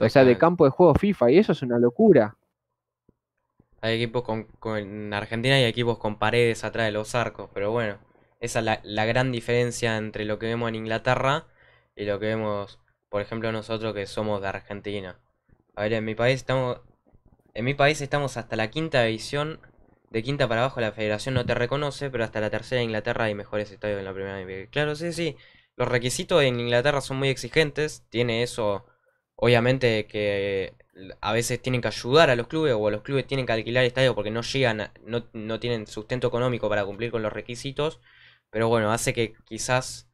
o 0.00 0.08
sea, 0.08 0.24
de 0.24 0.36
campo 0.36 0.66
de 0.66 0.70
juego 0.70 0.94
FIFA, 0.94 1.30
y 1.30 1.38
eso 1.38 1.52
es 1.52 1.62
una 1.62 1.78
locura. 1.78 2.36
Hay 3.84 3.94
equipos 3.96 4.22
con, 4.24 4.44
con- 4.60 4.78
en 4.78 5.12
Argentina 5.14 5.56
hay 5.56 5.64
equipos 5.64 5.98
con 5.98 6.18
paredes 6.18 6.64
atrás 6.64 6.86
de 6.86 6.92
los 6.92 7.14
arcos, 7.14 7.50
pero 7.52 7.70
bueno, 7.70 7.98
esa 8.40 8.60
es 8.60 8.64
la, 8.64 8.80
la 8.82 9.04
gran 9.04 9.30
diferencia 9.32 9.96
entre 9.98 10.24
lo 10.24 10.38
que 10.38 10.46
vemos 10.46 10.68
en 10.70 10.76
Inglaterra 10.76 11.46
y 11.94 12.04
lo 12.06 12.18
que 12.18 12.26
vemos, 12.26 12.80
por 13.10 13.20
ejemplo, 13.22 13.52
nosotros 13.52 13.94
que 13.94 14.06
somos 14.06 14.40
de 14.40 14.48
Argentina. 14.48 15.20
A 15.76 15.82
ver, 15.82 15.92
en 15.94 16.04
mi 16.04 16.14
país 16.14 16.36
estamos, 16.36 16.80
en 17.54 17.64
mi 17.64 17.74
país 17.74 18.00
estamos 18.00 18.36
hasta 18.38 18.56
la 18.56 18.70
quinta 18.70 19.02
división, 19.04 19.60
de 20.10 20.22
quinta 20.22 20.48
para 20.48 20.62
abajo 20.62 20.80
la 20.80 20.92
federación 20.92 21.34
no 21.34 21.46
te 21.46 21.54
reconoce, 21.54 22.10
pero 22.10 22.24
hasta 22.24 22.40
la 22.40 22.50
tercera 22.50 22.78
de 22.80 22.84
Inglaterra 22.86 23.24
hay 23.26 23.34
mejores 23.34 23.70
estadios 23.72 23.98
en 24.00 24.04
la 24.06 24.14
primera 24.14 24.38
división. 24.38 24.68
Claro, 24.72 24.96
sí, 24.96 25.12
sí, 25.12 25.36
los 25.76 25.88
requisitos 25.88 26.42
en 26.42 26.60
Inglaterra 26.60 27.00
son 27.02 27.18
muy 27.18 27.28
exigentes, 27.30 28.04
tiene 28.10 28.42
eso, 28.44 28.86
obviamente 29.36 30.06
que 30.06 30.74
a 31.20 31.32
veces 31.32 31.60
tienen 31.60 31.80
que 31.80 31.88
ayudar 31.88 32.30
a 32.30 32.36
los 32.36 32.46
clubes 32.48 32.74
o 32.76 32.90
los 32.90 33.02
clubes 33.02 33.26
tienen 33.26 33.46
que 33.46 33.52
alquilar 33.52 33.84
estadios 33.84 34.14
porque 34.14 34.30
no 34.30 34.42
llegan, 34.42 34.90
no, 35.04 35.28
no 35.32 35.60
tienen 35.60 35.86
sustento 35.86 36.28
económico 36.28 36.68
para 36.68 36.84
cumplir 36.84 37.10
con 37.10 37.22
los 37.22 37.32
requisitos. 37.32 38.00
Pero 38.50 38.68
bueno, 38.68 38.92
hace 38.92 39.12
que 39.14 39.34
quizás 39.44 40.08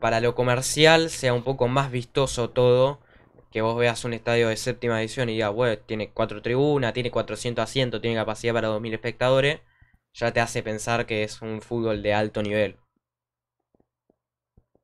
para 0.00 0.20
lo 0.20 0.34
comercial 0.34 1.10
sea 1.10 1.34
un 1.34 1.44
poco 1.44 1.68
más 1.68 1.90
vistoso 1.90 2.50
todo. 2.50 3.00
Que 3.50 3.62
vos 3.62 3.78
veas 3.78 4.04
un 4.04 4.12
estadio 4.14 4.48
de 4.48 4.56
séptima 4.56 5.00
edición 5.00 5.28
y 5.28 5.34
digas, 5.34 5.52
bueno, 5.52 5.78
tiene 5.78 6.10
cuatro 6.10 6.42
tribunas, 6.42 6.92
tiene 6.92 7.10
400 7.10 7.62
asientos, 7.62 8.00
tiene 8.00 8.16
capacidad 8.16 8.54
para 8.54 8.68
2.000 8.68 8.92
espectadores. 8.94 9.60
Ya 10.14 10.32
te 10.32 10.40
hace 10.40 10.62
pensar 10.62 11.06
que 11.06 11.22
es 11.24 11.40
un 11.42 11.62
fútbol 11.62 12.02
de 12.02 12.14
alto 12.14 12.42
nivel. 12.42 12.76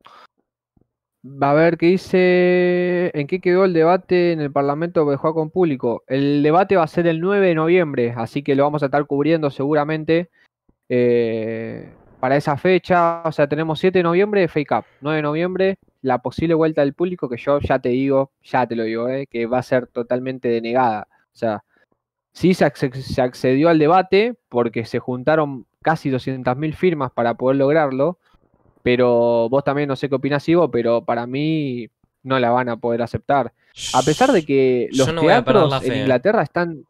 Va 0.04 1.13
a 1.40 1.54
ver 1.54 1.78
qué 1.78 1.86
dice, 1.86 3.10
en 3.18 3.26
qué 3.26 3.40
quedó 3.40 3.64
el 3.64 3.72
debate 3.72 4.32
en 4.32 4.40
el 4.40 4.52
Parlamento 4.52 5.04
de 5.08 5.16
con 5.16 5.50
Público. 5.50 6.02
El 6.06 6.42
debate 6.42 6.76
va 6.76 6.84
a 6.84 6.88
ser 6.88 7.06
el 7.06 7.20
9 7.20 7.48
de 7.48 7.54
noviembre, 7.54 8.14
así 8.16 8.42
que 8.42 8.54
lo 8.54 8.64
vamos 8.64 8.82
a 8.82 8.86
estar 8.86 9.04
cubriendo 9.06 9.50
seguramente 9.50 10.30
eh, 10.88 11.92
para 12.20 12.36
esa 12.36 12.56
fecha. 12.56 13.22
O 13.24 13.32
sea, 13.32 13.48
tenemos 13.48 13.78
7 13.80 13.98
de 13.98 14.02
noviembre 14.02 14.48
Fake 14.48 14.72
Up, 14.72 14.84
9 15.00 15.16
de 15.16 15.22
noviembre 15.22 15.78
la 16.02 16.18
posible 16.18 16.52
vuelta 16.52 16.82
del 16.82 16.92
público, 16.92 17.30
que 17.30 17.38
yo 17.38 17.60
ya 17.60 17.78
te 17.78 17.88
digo, 17.88 18.30
ya 18.42 18.66
te 18.66 18.76
lo 18.76 18.84
digo, 18.84 19.08
eh, 19.08 19.26
que 19.26 19.46
va 19.46 19.58
a 19.58 19.62
ser 19.62 19.86
totalmente 19.86 20.48
denegada. 20.48 21.08
O 21.32 21.36
sea, 21.36 21.64
sí 22.32 22.52
se 22.52 22.66
accedió 23.22 23.70
al 23.70 23.78
debate 23.78 24.34
porque 24.50 24.84
se 24.84 24.98
juntaron 24.98 25.66
casi 25.82 26.10
200.000 26.10 26.74
firmas 26.74 27.10
para 27.12 27.34
poder 27.34 27.56
lograrlo, 27.56 28.18
pero 28.84 29.48
vos 29.48 29.64
también 29.64 29.88
no 29.88 29.96
sé 29.96 30.10
qué 30.10 30.14
opinás, 30.14 30.46
Ivo, 30.46 30.70
pero 30.70 31.06
para 31.06 31.26
mí 31.26 31.88
no 32.22 32.38
la 32.38 32.50
van 32.50 32.68
a 32.68 32.76
poder 32.76 33.00
aceptar. 33.00 33.54
A 33.94 34.02
pesar 34.02 34.30
de 34.30 34.44
que 34.44 34.90
los 34.92 35.10
no 35.10 35.22
teatros 35.22 35.82
en. 35.82 36.00
Inglaterra 36.00 36.42
están... 36.42 36.84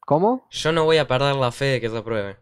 ¿Cómo? 0.00 0.46
Yo 0.50 0.72
no 0.72 0.84
voy 0.84 0.96
a 0.96 1.06
perder 1.06 1.36
la 1.36 1.52
fe 1.52 1.66
de 1.66 1.80
que 1.82 1.90
se 1.90 1.98
apruebe. 1.98 2.36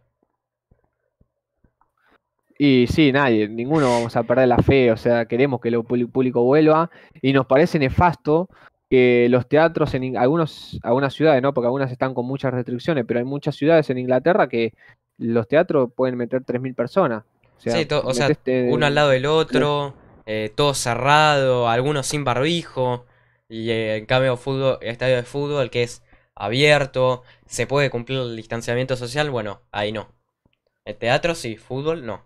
Y 2.57 2.87
sí, 2.87 3.11
nadie, 3.11 3.49
ninguno 3.49 3.91
vamos 3.91 4.15
a 4.15 4.23
perder 4.23 4.47
la 4.47 4.59
fe, 4.59 4.93
o 4.93 4.97
sea, 4.97 5.27
queremos 5.27 5.61
que 5.61 5.71
el 5.71 5.83
público 5.83 6.45
vuelva 6.45 6.89
y 7.21 7.33
nos 7.33 7.47
parece 7.47 7.81
nefasto 7.81 8.49
que 8.89 9.27
los 9.31 9.49
teatros 9.49 9.95
en 9.95 10.17
algunos, 10.17 10.79
algunas 10.85 11.13
ciudades, 11.13 11.43
¿no? 11.43 11.53
Porque 11.53 11.67
algunas 11.67 11.91
están 11.91 12.15
con 12.15 12.25
muchas 12.25 12.55
restricciones, 12.55 13.05
pero 13.05 13.19
hay 13.19 13.25
muchas 13.25 13.57
ciudades 13.57 13.91
en 13.91 13.99
Inglaterra 13.99 14.49
que 14.49 14.75
los 15.19 15.49
teatros 15.49 15.91
pueden 15.97 16.17
meter 16.17 16.45
3.000 16.45 16.77
personas. 16.77 17.25
O 17.59 17.61
sea, 17.61 17.75
Sí, 17.77 17.89
o 17.91 18.15
sea, 18.15 18.31
uno 18.69 18.87
al 18.87 18.95
lado 18.95 19.11
del 19.11 19.27
otro, 19.27 19.95
eh, 20.27 20.53
todo 20.55 20.75
cerrado, 20.75 21.69
algunos 21.69 22.07
sin 22.07 22.25
barbijo, 22.25 23.07
y 23.49 23.71
eh, 23.71 23.97
en 23.97 24.07
cambio 24.07 24.37
fútbol, 24.37 24.79
estadio 24.83 25.17
de 25.17 25.23
fútbol 25.23 25.71
que 25.71 25.83
es 25.83 26.03
abierto, 26.35 27.23
se 27.47 27.67
puede 27.67 27.91
cumplir 27.91 28.19
el 28.21 28.37
distanciamiento 28.37 28.97
social, 28.97 29.31
bueno, 29.31 29.63
ahí 29.73 29.93
no. 29.93 30.09
El 30.85 30.97
teatro 30.97 31.35
sí, 31.35 31.57
fútbol 31.57 32.05
no. 32.07 32.25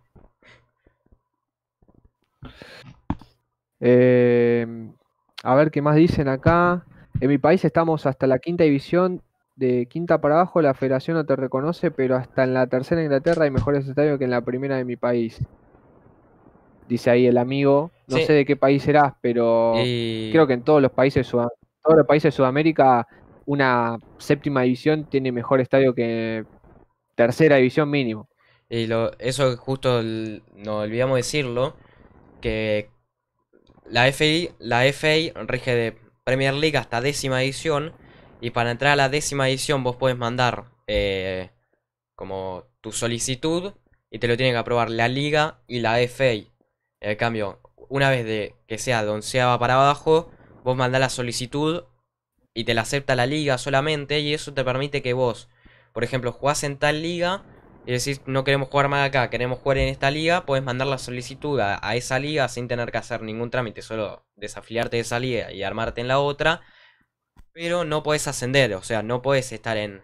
Eh, 3.81 4.67
a 5.43 5.55
ver 5.55 5.71
qué 5.71 5.83
más 5.83 5.97
dicen 5.97 6.29
acá. 6.29 6.85
En 7.21 7.29
mi 7.29 7.39
país 7.39 7.65
estamos 7.65 8.07
hasta 8.07 8.27
la 8.27 8.39
quinta 8.39 8.65
división, 8.65 9.23
de 9.59 9.87
quinta 9.87 10.21
para 10.21 10.37
abajo 10.37 10.63
la 10.63 10.73
federación 10.73 11.17
no 11.17 11.27
te 11.27 11.35
reconoce, 11.35 11.91
pero 11.91 12.15
hasta 12.17 12.45
en 12.45 12.55
la 12.55 12.69
tercera 12.69 13.03
Inglaterra 13.03 13.45
hay 13.45 13.51
mejores 13.51 13.89
estadios 13.89 14.19
que 14.19 14.25
en 14.25 14.31
la 14.31 14.41
primera 14.41 14.77
de 14.77 14.85
mi 14.85 14.97
país. 14.97 15.41
Dice 16.89 17.11
ahí 17.11 17.27
el 17.27 17.37
amigo. 17.37 17.91
No 18.07 18.17
Sí. 18.17 18.25
sé 18.25 18.33
de 18.35 18.45
qué 18.47 18.57
país 18.57 18.83
serás, 18.83 19.15
pero 19.21 19.75
Y 19.77 20.31
creo 20.33 20.47
que 20.47 20.55
en 20.55 20.63
todos 20.63 20.81
los 20.81 20.93
países 20.93 21.29
todos 21.29 21.51
los 21.97 22.07
países 22.07 22.33
de 22.33 22.37
Sudamérica 22.37 23.07
una 23.47 23.99
séptima 24.19 24.63
división 24.63 25.05
tiene 25.05 25.33
mejor 25.33 25.61
estadio 25.61 25.95
que 25.95 26.45
tercera 27.15 27.57
división 27.57 27.91
mínimo. 27.91 28.29
Y 28.71 28.87
lo, 28.87 29.13
eso 29.19 29.57
justo 29.57 30.03
nos 30.03 30.85
olvidamos 30.85 31.17
decirlo, 31.17 31.75
que 32.41 32.91
la 33.91 34.07
FA, 34.09 34.55
la 34.61 34.85
FA 34.93 35.45
rige 35.47 35.75
de 35.75 35.97
Premier 36.25 36.55
League 36.55 36.77
hasta 36.77 37.01
décima 37.01 37.43
edición, 37.43 37.93
y 38.41 38.51
para 38.51 38.71
entrar 38.71 38.93
a 38.93 38.97
la 38.97 39.09
décima 39.09 39.49
edición 39.49 39.83
vos 39.85 39.97
podés 39.97 40.17
mandar 40.17 40.67
eh, 40.87 41.51
como 42.15 42.65
tu 42.81 42.93
solicitud, 42.93 43.75
y 44.11 44.19
te 44.19 44.29
lo 44.29 44.37
tienen 44.37 44.55
que 44.55 44.59
aprobar 44.59 44.91
la 44.91 45.09
liga 45.09 45.61
y 45.67 45.81
la 45.81 46.01
FA. 46.01 46.51
En 47.01 47.17
cambio, 47.17 47.61
una 47.89 48.11
vez 48.11 48.25
de 48.25 48.55
que 48.67 48.79
sea 48.79 49.05
de 49.05 49.11
onceava 49.11 49.59
para 49.59 49.75
abajo, 49.75 50.31
vos 50.65 50.77
mandás 50.77 51.01
la 51.01 51.11
solicitud 51.11 51.85
y 52.55 52.65
te 52.65 52.75
la 52.75 52.83
acepta 52.83 53.15
la 53.15 53.27
liga 53.27 53.59
solamente, 53.59 54.21
y 54.21 54.35
eso 54.35 54.55
te 54.55 54.65
permite 54.65 55.03
que 55.03 55.13
vos, 55.13 55.49
por 55.93 56.05
ejemplo, 56.05 56.33
jugás 56.33 56.65
en 56.65 56.79
tal 56.79 57.03
liga 57.03 57.45
y 57.87 57.93
decís 57.93 58.21
no 58.27 58.45
queremos 58.45 58.69
jugar 58.69 58.89
más 58.89 59.07
acá, 59.09 59.31
queremos 59.31 59.61
jugar 59.61 59.79
en 59.79 59.89
esta 59.89 60.11
liga, 60.11 60.45
puedes 60.45 60.65
mandar 60.65 60.89
la 60.89 60.99
solicitud 60.99 61.61
a, 61.61 61.79
a 61.87 61.97
esa 61.97 62.19
liga 62.19 62.49
sin 62.49 62.69
tener 62.69 62.91
que 62.91 62.99
hacer 62.99 63.23
ningún 63.23 63.51
trámite, 63.51 63.83
solo 63.83 64.27
desafiliarte 64.37 64.97
de 64.97 65.03
esa 65.03 65.21
liga 65.21 65.53
y 65.53 65.63
armarte 65.63 66.01
en 66.01 66.09
la 66.09 66.19
otra, 66.19 66.63
pero 67.59 67.85
no 67.85 68.05
podés 68.05 68.29
ascender, 68.29 68.73
o 68.75 68.83
sea, 68.83 69.03
no 69.03 69.21
podés 69.21 69.51
estar 69.51 69.77
en, 69.77 70.01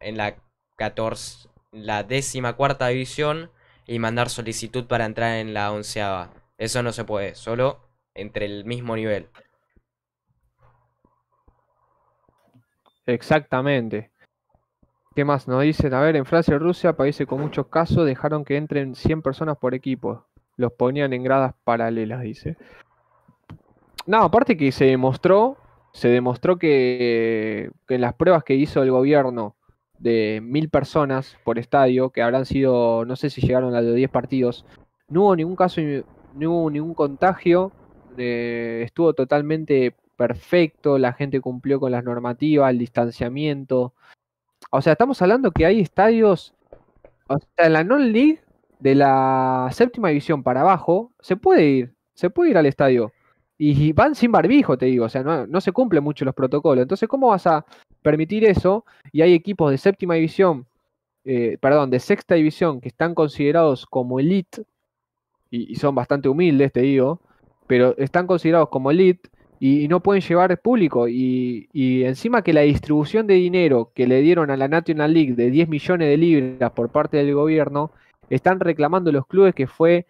en 0.00 0.16
la 0.16 0.36
14, 0.76 1.50
la 1.72 2.04
décima 2.04 2.54
cuarta 2.54 2.86
división 2.86 3.50
y 3.86 3.98
mandar 3.98 4.30
solicitud 4.30 4.86
para 4.86 5.04
entrar 5.04 5.36
en 5.36 5.52
la 5.52 5.70
onceava. 5.70 6.30
Eso 6.56 6.82
no 6.82 6.92
se 6.92 7.04
puede, 7.04 7.34
solo 7.34 7.80
entre 8.14 8.46
el 8.46 8.64
mismo 8.64 8.96
nivel. 8.96 9.28
Exactamente. 13.04 14.10
¿Qué 15.14 15.22
más 15.22 15.46
nos 15.46 15.60
dicen? 15.60 15.92
A 15.92 16.00
ver, 16.00 16.16
en 16.16 16.24
Francia 16.24 16.54
y 16.54 16.58
Rusia, 16.58 16.96
países 16.96 17.26
con 17.26 17.42
muchos 17.42 17.66
casos, 17.66 18.06
dejaron 18.06 18.42
que 18.42 18.56
entren 18.56 18.94
100 18.94 19.20
personas 19.20 19.58
por 19.58 19.74
equipo. 19.74 20.24
Los 20.56 20.72
ponían 20.72 21.12
en 21.12 21.24
gradas 21.24 21.54
paralelas, 21.62 22.22
dice. 22.22 22.56
No, 24.06 24.22
aparte 24.22 24.56
que 24.56 24.72
se 24.72 24.86
demostró, 24.86 25.58
se 25.94 26.08
demostró 26.08 26.58
que, 26.58 27.70
en 27.88 28.00
las 28.00 28.14
pruebas 28.14 28.42
que 28.42 28.56
hizo 28.56 28.82
el 28.82 28.90
gobierno 28.90 29.54
de 29.98 30.40
mil 30.42 30.68
personas 30.68 31.38
por 31.44 31.58
estadio, 31.58 32.10
que 32.10 32.20
habrán 32.20 32.46
sido, 32.46 33.04
no 33.04 33.14
sé 33.14 33.30
si 33.30 33.40
llegaron 33.40 33.76
a 33.76 33.80
los 33.80 33.94
10 33.94 34.10
partidos, 34.10 34.66
no 35.08 35.22
hubo 35.22 35.36
ningún 35.36 35.54
caso, 35.54 35.80
no 36.34 36.50
hubo 36.50 36.70
ningún 36.70 36.94
contagio, 36.94 37.70
eh, 38.18 38.82
estuvo 38.84 39.14
totalmente 39.14 39.94
perfecto, 40.16 40.98
la 40.98 41.12
gente 41.12 41.40
cumplió 41.40 41.78
con 41.78 41.92
las 41.92 42.02
normativas, 42.02 42.70
el 42.70 42.78
distanciamiento. 42.78 43.94
O 44.70 44.82
sea, 44.82 44.92
estamos 44.94 45.22
hablando 45.22 45.52
que 45.52 45.64
hay 45.64 45.80
estadios, 45.80 46.54
o 47.28 47.38
sea, 47.38 47.66
en 47.66 47.72
la 47.72 47.84
non-league 47.84 48.42
de 48.80 48.96
la 48.96 49.68
séptima 49.72 50.08
división 50.08 50.42
para 50.42 50.62
abajo, 50.62 51.12
se 51.20 51.36
puede 51.36 51.66
ir, 51.66 51.94
se 52.14 52.30
puede 52.30 52.50
ir 52.50 52.58
al 52.58 52.66
estadio. 52.66 53.12
Y 53.56 53.92
van 53.92 54.14
sin 54.14 54.32
barbijo, 54.32 54.76
te 54.76 54.86
digo, 54.86 55.04
o 55.04 55.08
sea, 55.08 55.22
no, 55.22 55.60
se 55.60 55.72
cumplen 55.72 56.02
mucho 56.02 56.24
los 56.24 56.34
protocolos. 56.34 56.82
Entonces, 56.82 57.08
¿cómo 57.08 57.28
vas 57.28 57.46
a 57.46 57.64
permitir 58.02 58.44
eso? 58.44 58.84
Y 59.12 59.22
hay 59.22 59.32
equipos 59.32 59.70
de 59.70 59.78
séptima 59.78 60.14
división, 60.14 60.66
eh, 61.24 61.56
perdón, 61.60 61.90
de 61.90 62.00
sexta 62.00 62.34
división 62.34 62.80
que 62.80 62.88
están 62.88 63.14
considerados 63.14 63.86
como 63.86 64.18
elite, 64.18 64.64
y, 65.50 65.76
son 65.76 65.94
bastante 65.94 66.28
humildes, 66.28 66.72
te 66.72 66.80
digo, 66.80 67.20
pero 67.68 67.96
están 67.96 68.26
considerados 68.26 68.68
como 68.70 68.90
elite 68.90 69.30
y, 69.60 69.86
no 69.88 70.00
pueden 70.00 70.22
llevar 70.22 70.60
público. 70.60 71.08
Y, 71.08 71.68
y 71.72 72.04
encima 72.04 72.42
que 72.42 72.52
la 72.52 72.62
distribución 72.62 73.26
de 73.28 73.34
dinero 73.34 73.92
que 73.94 74.06
le 74.08 74.20
dieron 74.20 74.50
a 74.50 74.56
la 74.56 74.68
National 74.68 75.14
League 75.14 75.34
de 75.34 75.50
10 75.50 75.68
millones 75.68 76.08
de 76.08 76.16
libras 76.16 76.72
por 76.72 76.90
parte 76.90 77.18
del 77.18 77.34
gobierno, 77.34 77.92
están 78.30 78.60
reclamando 78.60 79.12
los 79.12 79.26
clubes 79.26 79.54
que 79.54 79.66
fue 79.66 80.06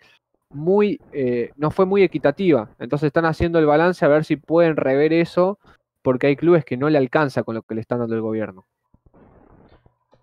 muy, 0.54 1.00
eh, 1.12 1.50
no 1.56 1.70
fue 1.70 1.84
muy 1.84 2.02
equitativa. 2.02 2.70
Entonces 2.78 3.08
están 3.08 3.26
haciendo 3.26 3.58
el 3.58 3.66
balance 3.66 4.04
a 4.04 4.08
ver 4.08 4.24
si 4.24 4.36
pueden 4.36 4.76
rever 4.76 5.12
eso, 5.12 5.58
porque 6.02 6.28
hay 6.28 6.36
clubes 6.36 6.64
que 6.64 6.76
no 6.76 6.88
le 6.88 6.98
alcanza 6.98 7.42
con 7.42 7.54
lo 7.54 7.62
que 7.62 7.74
le 7.74 7.80
están 7.80 7.98
dando 7.98 8.14
el 8.14 8.20
gobierno. 8.20 8.64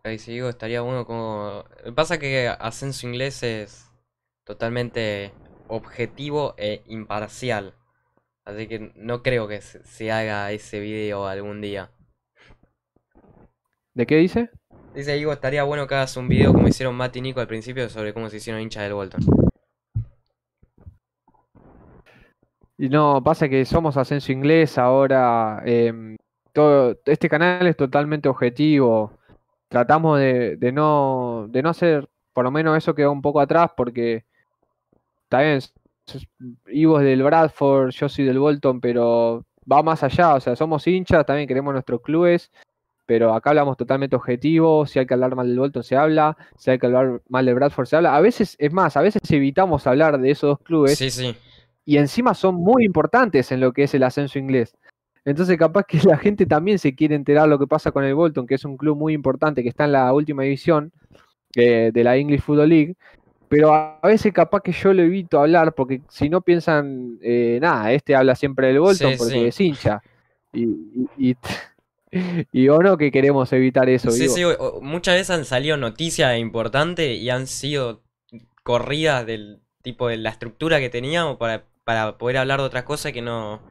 Ahí 0.03 0.17
sí 0.17 0.32
digo, 0.32 0.49
estaría 0.49 0.82
bueno 0.82 1.05
como... 1.05 1.65
Pasa 1.93 2.17
que 2.17 2.47
Ascenso 2.47 3.05
Inglés 3.05 3.43
es 3.43 3.91
totalmente 4.43 5.32
objetivo 5.67 6.55
e 6.57 6.82
imparcial. 6.88 7.75
Así 8.43 8.67
que 8.67 8.91
no 8.95 9.21
creo 9.21 9.47
que 9.47 9.61
se, 9.61 10.11
haga 10.11 10.51
ese 10.51 10.79
video 10.79 11.27
algún 11.27 11.61
día. 11.61 11.91
¿De 13.93 14.07
qué 14.07 14.15
dice? 14.15 14.49
Dice 14.95 15.13
Diego, 15.13 15.32
estaría 15.32 15.63
bueno 15.63 15.88
que 15.88 15.95
hagas 15.95 16.17
un 16.17 16.27
video 16.27 16.53
como 16.53 16.67
hicieron 16.67 16.95
Matt 16.95 17.15
y 17.17 17.21
Nico 17.21 17.39
al 17.39 17.47
principio 17.47 17.88
sobre 17.88 18.13
cómo 18.13 18.29
se 18.29 18.38
hicieron 18.38 18.61
hinchas 18.61 18.84
del 18.84 18.93
Bolton. 18.93 19.51
Y 22.82 22.89
no, 22.89 23.21
pasa 23.23 23.47
que 23.47 23.63
somos 23.63 23.95
Ascenso 23.95 24.32
Inglés 24.32 24.77
ahora. 24.79 25.61
em, 25.65 26.17
todo, 26.51 26.97
este 27.05 27.29
canal 27.29 27.67
es 27.67 27.77
totalmente 27.77 28.27
objetivo. 28.27 29.13
Tratamos 29.69 30.17
de, 30.19 30.57
no, 30.73 31.45
de 31.47 31.61
no 31.61 31.69
hacer, 31.69 32.09
por 32.34 32.43
lo 32.43 32.49
menos 32.49 32.75
eso 32.75 32.95
quedó 32.95 33.11
un 33.11 33.21
poco 33.21 33.39
atrás, 33.39 33.69
porque 33.77 34.25
s- 36.07 36.27
Ivo 36.67 36.99
es 36.99 37.05
del 37.05 37.23
Bradford, 37.23 37.91
yo 37.91 38.09
soy 38.09 38.25
del 38.25 38.39
Bolton, 38.39 38.82
pero 38.82 39.45
va 39.71 39.84
más 39.84 40.01
allá. 40.03 40.34
O 40.36 40.39
sea, 40.39 40.55
somos 40.55 40.88
hinchas, 40.88 41.25
también 41.25 41.47
queremos 41.47 41.73
nuestros 41.73 42.01
clubes, 42.01 42.51
pero 43.05 43.34
acá 43.34 43.51
hablamos 43.51 43.77
totalmente 43.77 44.15
objetivo. 44.15 44.86
Si 44.88 44.97
hay 44.99 45.05
que 45.05 45.13
hablar 45.13 45.36
mal 45.36 45.47
del 45.47 45.59
Bolton, 45.59 45.84
se 45.84 45.95
habla. 45.95 46.36
Si 46.57 46.71
hay 46.71 46.79
que 46.79 46.88
hablar 46.88 47.21
mal 47.29 47.45
del 47.45 47.55
Bradford, 47.55 47.86
se 47.86 47.95
habla. 47.95 48.15
A 48.15 48.21
veces, 48.21 48.55
es 48.59 48.73
más, 48.73 48.97
a 48.97 49.01
veces 49.01 49.21
evitamos 49.32 49.86
hablar 49.88 50.19
de 50.19 50.32
esos 50.32 50.49
dos 50.49 50.59
clubes 50.59 50.97
Sí, 50.97 51.11
sí. 51.11 51.36
Y 51.93 51.97
encima 51.97 52.33
son 52.33 52.55
muy 52.55 52.85
importantes 52.85 53.51
en 53.51 53.59
lo 53.59 53.71
que 53.73 53.83
es 53.83 53.93
el 53.93 54.03
ascenso 54.03 54.39
inglés. 54.39 54.75
Entonces 55.25 55.57
capaz 55.57 55.83
que 55.85 55.99
la 56.03 56.17
gente 56.17 56.45
también 56.45 56.79
se 56.79 56.95
quiere 56.95 57.15
enterar 57.15 57.47
lo 57.47 57.59
que 57.59 57.67
pasa 57.67 57.91
con 57.91 58.03
el 58.03 58.15
Bolton, 58.15 58.47
que 58.47 58.55
es 58.55 58.65
un 58.65 58.77
club 58.77 58.97
muy 58.97 59.13
importante 59.13 59.61
que 59.63 59.69
está 59.69 59.85
en 59.85 59.91
la 59.93 60.13
última 60.13 60.43
división 60.43 60.91
eh, 61.55 61.91
de 61.93 62.03
la 62.03 62.15
English 62.17 62.41
Football 62.41 62.69
League, 62.69 62.95
pero 63.49 63.73
a, 63.73 63.99
a 64.01 64.07
veces 64.07 64.31
capaz 64.33 64.61
que 64.61 64.71
yo 64.71 64.93
lo 64.93 65.03
evito 65.03 65.39
hablar 65.39 65.73
porque 65.75 66.01
si 66.09 66.29
no 66.29 66.41
piensan, 66.41 67.17
eh, 67.21 67.59
nada, 67.61 67.91
este 67.91 68.15
habla 68.15 68.35
siempre 68.35 68.67
del 68.67 68.79
Bolton 68.79 69.11
Sí, 69.11 69.17
porque 69.17 69.33
sí. 69.33 69.45
es 69.45 69.59
hincha. 69.61 70.01
Y, 70.53 70.63
y, 71.17 71.31
y, 71.31 71.35
y 72.51 72.69
o 72.69 72.79
no 72.79 72.97
que 72.97 73.11
queremos 73.11 73.51
evitar 73.53 73.89
eso. 73.89 74.11
Sí, 74.11 74.23
digo. 74.23 74.33
sí, 74.35 74.43
o- 74.43 74.81
muchas 74.81 75.15
veces 75.15 75.29
han 75.31 75.45
salido 75.45 75.77
noticias 75.77 76.37
importantes 76.39 77.19
y 77.19 77.29
han 77.29 77.47
sido 77.47 78.01
corridas 78.63 79.25
del 79.25 79.61
tipo 79.81 80.07
de 80.07 80.17
la 80.17 80.29
estructura 80.29 80.79
que 80.79 80.89
teníamos 80.89 81.37
para, 81.37 81.65
para 81.84 82.17
poder 82.17 82.38
hablar 82.38 82.59
de 82.59 82.65
otra 82.67 82.86
cosa 82.86 83.11
que 83.11 83.21
no, 83.21 83.61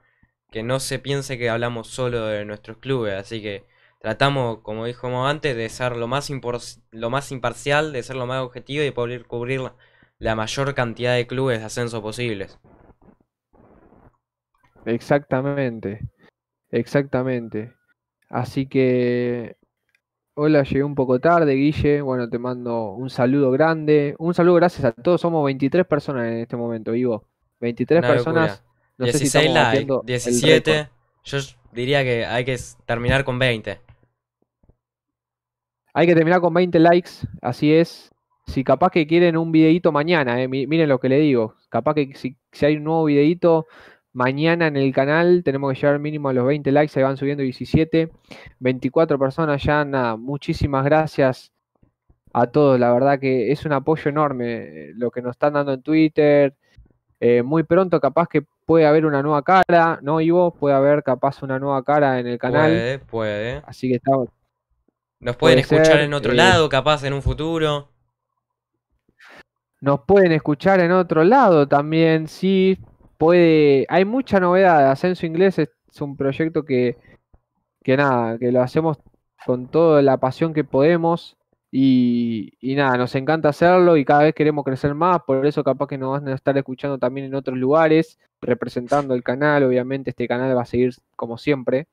que 0.50 0.62
no 0.62 0.80
se 0.80 0.98
piense 0.98 1.38
que 1.38 1.50
hablamos 1.50 1.88
solo 1.88 2.26
de 2.26 2.44
nuestros 2.44 2.78
clubes. 2.78 3.14
Así 3.14 3.42
que 3.42 3.66
tratamos, 4.00 4.60
como 4.60 4.86
dijimos 4.86 5.28
antes, 5.30 5.56
de 5.56 5.68
ser 5.68 5.96
lo 5.96 6.08
más, 6.08 6.30
lo 6.90 7.10
más 7.10 7.32
imparcial, 7.32 7.92
de 7.92 8.02
ser 8.02 8.16
lo 8.16 8.26
más 8.26 8.42
objetivo 8.42 8.82
y 8.82 8.86
de 8.86 8.92
poder 8.92 9.26
cubrir 9.26 9.60
la, 9.60 9.76
la 10.18 10.36
mayor 10.36 10.74
cantidad 10.74 11.14
de 11.16 11.26
clubes 11.26 11.60
de 11.60 11.66
ascenso 11.66 12.02
posibles. 12.02 12.58
Exactamente, 14.84 16.00
exactamente. 16.70 17.74
Así 18.30 18.68
que, 18.68 19.56
hola, 20.34 20.64
llegué 20.64 20.84
un 20.84 20.96
poco 20.96 21.20
tarde, 21.20 21.54
Guille. 21.54 22.02
Bueno, 22.02 22.30
te 22.30 22.38
mando 22.40 22.92
un 22.94 23.10
saludo 23.10 23.52
grande. 23.52 24.16
Un 24.18 24.34
saludo 24.34 24.56
gracias 24.56 24.86
a 24.86 24.92
todos. 24.92 25.22
Somos 25.22 25.44
23 25.46 25.86
personas 25.86 26.28
en 26.28 26.38
este 26.40 26.56
momento, 26.58 26.94
Ivo. 26.96 27.29
23 27.60 27.98
Una 28.00 28.08
personas. 28.08 28.50
locura. 28.50 28.70
No 28.98 29.06
sé 29.06 29.12
si 29.12 29.18
16 29.20 29.44
estamos 29.44 29.54
likes, 29.54 29.68
batiendo 29.70 30.00
el 30.00 30.06
17. 30.06 30.72
récord. 30.72 30.88
Yo 31.24 31.38
diría 31.72 32.02
que 32.04 32.26
hay 32.26 32.44
que 32.44 32.58
terminar 32.86 33.24
con 33.24 33.38
20. 33.38 33.80
Hay 35.92 36.06
que 36.06 36.14
terminar 36.14 36.40
con 36.40 36.54
20 36.54 36.78
likes, 36.78 37.10
así 37.42 37.72
es. 37.74 38.10
Si 38.46 38.64
capaz 38.64 38.90
que 38.90 39.06
quieren 39.06 39.36
un 39.36 39.52
videíto 39.52 39.92
mañana, 39.92 40.40
eh, 40.42 40.48
mi- 40.48 40.66
miren 40.66 40.88
lo 40.88 40.98
que 40.98 41.08
le 41.08 41.18
digo. 41.18 41.54
Capaz 41.68 41.94
que 41.94 42.14
si, 42.14 42.36
si 42.52 42.66
hay 42.66 42.76
un 42.76 42.84
nuevo 42.84 43.04
videíto 43.04 43.66
mañana 44.12 44.66
en 44.68 44.76
el 44.76 44.92
canal, 44.92 45.42
tenemos 45.44 45.72
que 45.72 45.80
llegar 45.80 45.98
mínimo 45.98 46.28
a 46.28 46.32
los 46.32 46.46
20 46.46 46.70
likes, 46.72 46.92
se 46.92 47.02
van 47.02 47.16
subiendo 47.16 47.42
17. 47.42 48.10
24 48.58 49.18
personas 49.18 49.62
ya, 49.62 49.84
nada. 49.84 50.16
Muchísimas 50.16 50.84
gracias 50.84 51.52
a 52.32 52.46
todos. 52.46 52.78
La 52.78 52.92
verdad 52.92 53.18
que 53.20 53.50
es 53.52 53.64
un 53.64 53.72
apoyo 53.72 54.08
enorme 54.10 54.46
eh, 54.56 54.92
lo 54.94 55.10
que 55.10 55.22
nos 55.22 55.32
están 55.32 55.52
dando 55.54 55.72
en 55.74 55.82
Twitter, 55.82 56.54
Eh, 57.20 57.42
muy 57.42 57.64
pronto 57.64 58.00
capaz 58.00 58.28
que 58.28 58.42
puede 58.64 58.86
haber 58.86 59.04
una 59.04 59.22
nueva 59.22 59.42
cara, 59.42 59.98
¿no, 60.00 60.22
Ivo? 60.22 60.52
Puede 60.52 60.74
haber 60.74 61.02
capaz 61.02 61.42
una 61.42 61.58
nueva 61.58 61.84
cara 61.84 62.18
en 62.18 62.26
el 62.26 62.38
canal. 62.38 62.70
Puede, 62.70 62.98
puede. 62.98 63.62
Así 63.66 63.88
que 63.88 63.96
estamos... 63.96 64.28
Nos 65.20 65.36
pueden 65.36 65.56
puede 65.56 65.60
escuchar 65.60 65.98
ser, 65.98 66.00
en 66.00 66.14
otro 66.14 66.32
eh, 66.32 66.36
lado, 66.36 66.68
capaz 66.70 67.04
en 67.04 67.12
un 67.12 67.20
futuro. 67.20 67.90
Nos 69.82 70.00
pueden 70.00 70.32
escuchar 70.32 70.80
en 70.80 70.92
otro 70.92 71.24
lado 71.24 71.68
también, 71.68 72.26
sí. 72.26 72.78
Puede. 73.18 73.84
Hay 73.90 74.06
mucha 74.06 74.40
novedad. 74.40 74.90
Ascenso 74.90 75.26
Inglés 75.26 75.58
es 75.58 75.68
un 76.00 76.16
proyecto 76.16 76.64
que, 76.64 76.96
que 77.82 77.98
nada, 77.98 78.38
que 78.38 78.50
lo 78.50 78.62
hacemos 78.62 78.98
con 79.44 79.68
toda 79.68 80.00
la 80.00 80.16
pasión 80.16 80.54
que 80.54 80.64
podemos. 80.64 81.36
Y, 81.72 82.54
y 82.60 82.74
nada, 82.74 82.96
nos 82.96 83.14
encanta 83.14 83.50
hacerlo 83.50 83.96
y 83.96 84.04
cada 84.04 84.24
vez 84.24 84.34
queremos 84.34 84.64
crecer 84.64 84.94
más. 84.94 85.22
Por 85.22 85.46
eso, 85.46 85.62
capaz 85.62 85.86
que 85.86 85.98
nos 85.98 86.12
van 86.12 86.28
a 86.28 86.34
estar 86.34 86.56
escuchando 86.58 86.98
también 86.98 87.26
en 87.26 87.34
otros 87.34 87.56
lugares, 87.56 88.18
representando 88.40 89.14
el 89.14 89.22
canal. 89.22 89.62
Obviamente, 89.62 90.10
este 90.10 90.26
canal 90.26 90.56
va 90.56 90.62
a 90.62 90.66
seguir 90.66 90.94
como 91.14 91.38
siempre. 91.38 91.86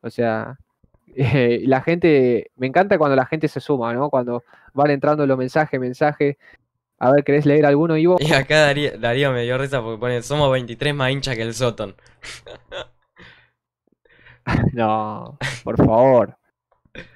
O 0.00 0.10
sea, 0.10 0.58
eh, 1.14 1.62
la 1.64 1.80
gente, 1.82 2.50
me 2.56 2.66
encanta 2.66 2.98
cuando 2.98 3.16
la 3.16 3.26
gente 3.26 3.48
se 3.48 3.60
suma, 3.60 3.92
¿no? 3.94 4.10
Cuando 4.10 4.42
van 4.74 4.90
entrando 4.90 5.26
los 5.26 5.38
mensajes, 5.38 5.78
mensajes. 5.78 6.36
A 6.98 7.12
ver, 7.12 7.24
¿querés 7.24 7.46
leer 7.46 7.64
alguno, 7.64 7.96
Ivo? 7.96 8.16
Y 8.18 8.32
acá 8.32 8.60
Darío, 8.60 8.98
Darío 8.98 9.32
me 9.32 9.44
dio 9.44 9.56
risa 9.56 9.80
porque 9.80 9.98
pone, 9.98 10.22
somos 10.22 10.52
23 10.52 10.94
más 10.94 11.10
hinchas 11.10 11.36
que 11.36 11.42
el 11.42 11.54
Soton. 11.54 11.94
No, 14.72 15.38
por 15.62 15.76
favor. 15.76 16.36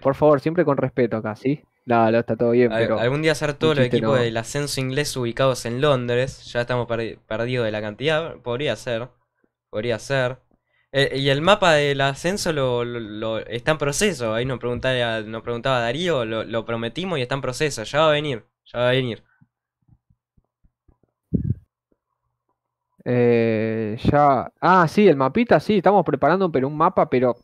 Por 0.01 0.15
favor, 0.15 0.41
siempre 0.41 0.65
con 0.65 0.77
respeto 0.77 1.17
acá, 1.17 1.35
¿sí? 1.35 1.65
No, 1.87 2.11
no, 2.11 2.19
está 2.19 2.37
todo 2.37 2.51
bien, 2.53 2.73
Al- 2.73 2.79
pero... 2.79 2.99
algún 2.99 3.23
día 3.23 3.33
hacer 3.33 3.57
los 3.61 3.79
chiste 3.79 3.83
equipos 3.87 4.01
no. 4.01 4.15
del 4.21 4.37
ascenso 4.37 4.81
inglés 4.81 5.17
ubicados 5.17 5.65
en 5.67 5.81
Londres. 5.81 6.45
Ya 6.53 6.63
estamos 6.63 6.87
perdi- 6.89 7.19
perdidos 7.27 7.65
de 7.67 7.73
la 7.73 7.81
cantidad. 7.81 8.37
Podría 8.39 8.77
ser. 8.77 9.09
Podría 9.71 9.99
ser. 9.99 10.39
Eh, 10.93 11.19
y 11.19 11.29
el 11.31 11.43
mapa 11.43 11.73
del 11.75 12.01
ascenso 12.01 12.53
lo, 12.53 12.85
lo- 12.85 13.01
lo- 13.01 13.39
está 13.47 13.73
en 13.73 13.79
proceso. 13.79 14.35
Ahí 14.35 14.45
nos 14.47 14.59
preguntaba, 14.61 15.21
nos 15.23 15.43
preguntaba 15.43 15.81
Darío. 15.81 16.25
Lo, 16.25 16.45
lo 16.45 16.65
prometimos 16.65 17.19
y 17.19 17.23
está 17.23 17.35
en 17.35 17.43
proceso. 17.43 17.83
Ya 17.85 18.01
va 18.01 18.09
a 18.09 18.13
venir. 18.13 18.45
Ya 18.67 18.79
va 18.81 18.89
a 18.89 18.93
venir. 18.93 19.23
Eh, 23.05 23.97
ya... 24.03 24.51
Ah, 24.61 24.89
sí, 24.89 25.07
el 25.09 25.17
mapita, 25.17 25.61
sí, 25.61 25.77
estamos 25.79 26.05
preparando 26.05 26.51
pero 26.51 26.69
un 26.69 26.77
mapa, 26.77 27.09
pero 27.11 27.37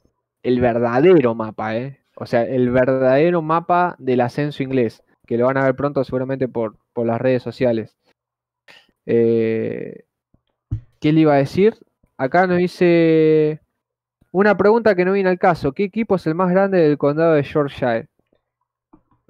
el 0.43 0.61
verdadero 0.61 1.35
mapa, 1.35 1.77
¿eh? 1.77 2.00
O 2.23 2.27
sea, 2.27 2.43
el 2.43 2.71
verdadero 2.71 3.41
mapa 3.41 3.97
del 3.99 4.21
ascenso 4.21 4.63
inglés, 4.63 5.03
que 5.27 5.39
lo 5.39 5.47
van 5.47 5.57
a 5.57 5.65
ver 5.65 5.75
pronto 5.75 6.05
seguramente 6.05 6.49
por, 6.49 6.77
por 6.93 7.07
las 7.07 7.19
redes 7.19 7.43
sociales. 7.43 7.97
Eh, 9.07 10.05
¿qué 11.01 11.13
le 11.15 11.21
iba 11.21 11.33
a 11.33 11.39
decir? 11.39 11.79
Acá 12.19 12.47
nos 12.47 12.59
dice 12.59 13.63
una 14.33 14.55
pregunta 14.55 14.95
que 14.95 15.07
no 15.07 15.13
viene 15.15 15.31
al 15.31 15.39
caso. 15.39 15.73
¿Qué 15.73 15.85
equipo 15.85 16.17
es 16.17 16.27
el 16.27 16.35
más 16.35 16.51
grande 16.51 16.77
del 16.79 16.99
condado 16.99 17.33
de 17.33 17.43
Yorkshire? 17.43 18.09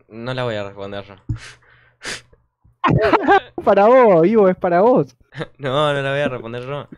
No 0.09 0.35
la 0.35 0.43
voy 0.43 0.57
a 0.57 0.65
responder 0.65 1.05
yo. 1.05 1.15
Para 3.65 3.87
vos, 3.87 4.27
Ivo, 4.27 4.49
es 4.49 4.57
para 4.57 4.81
vos. 4.81 5.17
No, 5.59 5.93
no 5.93 6.03
la 6.03 6.11
voy 6.11 6.21
a 6.21 6.29
responder 6.29 6.63
yo. 6.65 6.89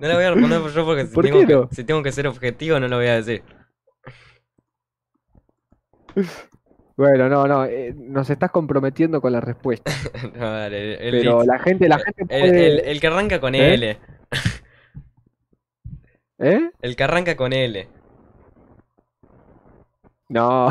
No 0.00 0.08
la 0.08 0.14
voy 0.16 0.24
a 0.24 0.30
responder 0.32 0.62
yo 0.72 0.84
porque 0.84 1.06
si, 1.06 1.14
¿Por 1.14 1.24
tengo 1.24 1.40
qué 1.42 1.46
que, 1.46 1.52
no? 1.54 1.68
si 1.70 1.84
tengo 1.84 2.02
que 2.02 2.10
ser 2.10 2.26
objetivo 2.26 2.80
no 2.80 2.88
lo 2.88 2.96
voy 2.96 3.06
a 3.06 3.14
decir. 3.22 3.44
Bueno, 6.96 7.28
no, 7.28 7.46
no, 7.46 7.66
eh, 7.66 7.92
nos 7.94 8.30
estás 8.30 8.50
comprometiendo 8.50 9.20
con 9.20 9.30
la 9.30 9.42
respuesta. 9.42 9.92
No, 10.34 10.50
dale, 10.50 10.94
el, 11.06 11.18
Pero 11.18 11.44
la 11.44 11.58
gente, 11.58 11.88
la 11.90 11.98
gente 11.98 12.22
el- 12.30 12.40
puede. 12.40 12.90
el 12.90 13.00
que 13.00 13.06
arranca 13.06 13.38
con 13.38 13.54
¿Eh? 13.54 13.74
L. 13.74 13.98
¿Eh? 16.38 16.70
El 16.80 16.96
que 16.96 17.04
arranca 17.04 17.36
con 17.36 17.52
L. 17.52 17.86
No. 20.30 20.68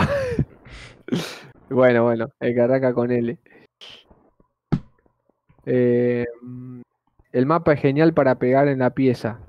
Bueno, 1.70 2.04
bueno, 2.04 2.30
el 2.40 2.54
que 2.56 2.62
arranca 2.62 2.94
con 2.94 3.12
L. 3.12 3.38
Eh, 5.68 6.26
el 7.32 7.46
mapa 7.46 7.74
es 7.74 7.82
genial 7.82 8.14
para 8.14 8.36
pegar 8.36 8.68
en 8.68 8.80
la 8.80 8.90
pieza. 8.92 9.40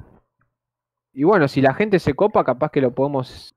Y 1.14 1.24
bueno, 1.24 1.48
si 1.48 1.62
la 1.62 1.72
gente 1.72 1.98
se 1.98 2.12
copa, 2.14 2.44
capaz 2.44 2.70
que 2.70 2.82
lo 2.82 2.90
podemos. 2.92 3.54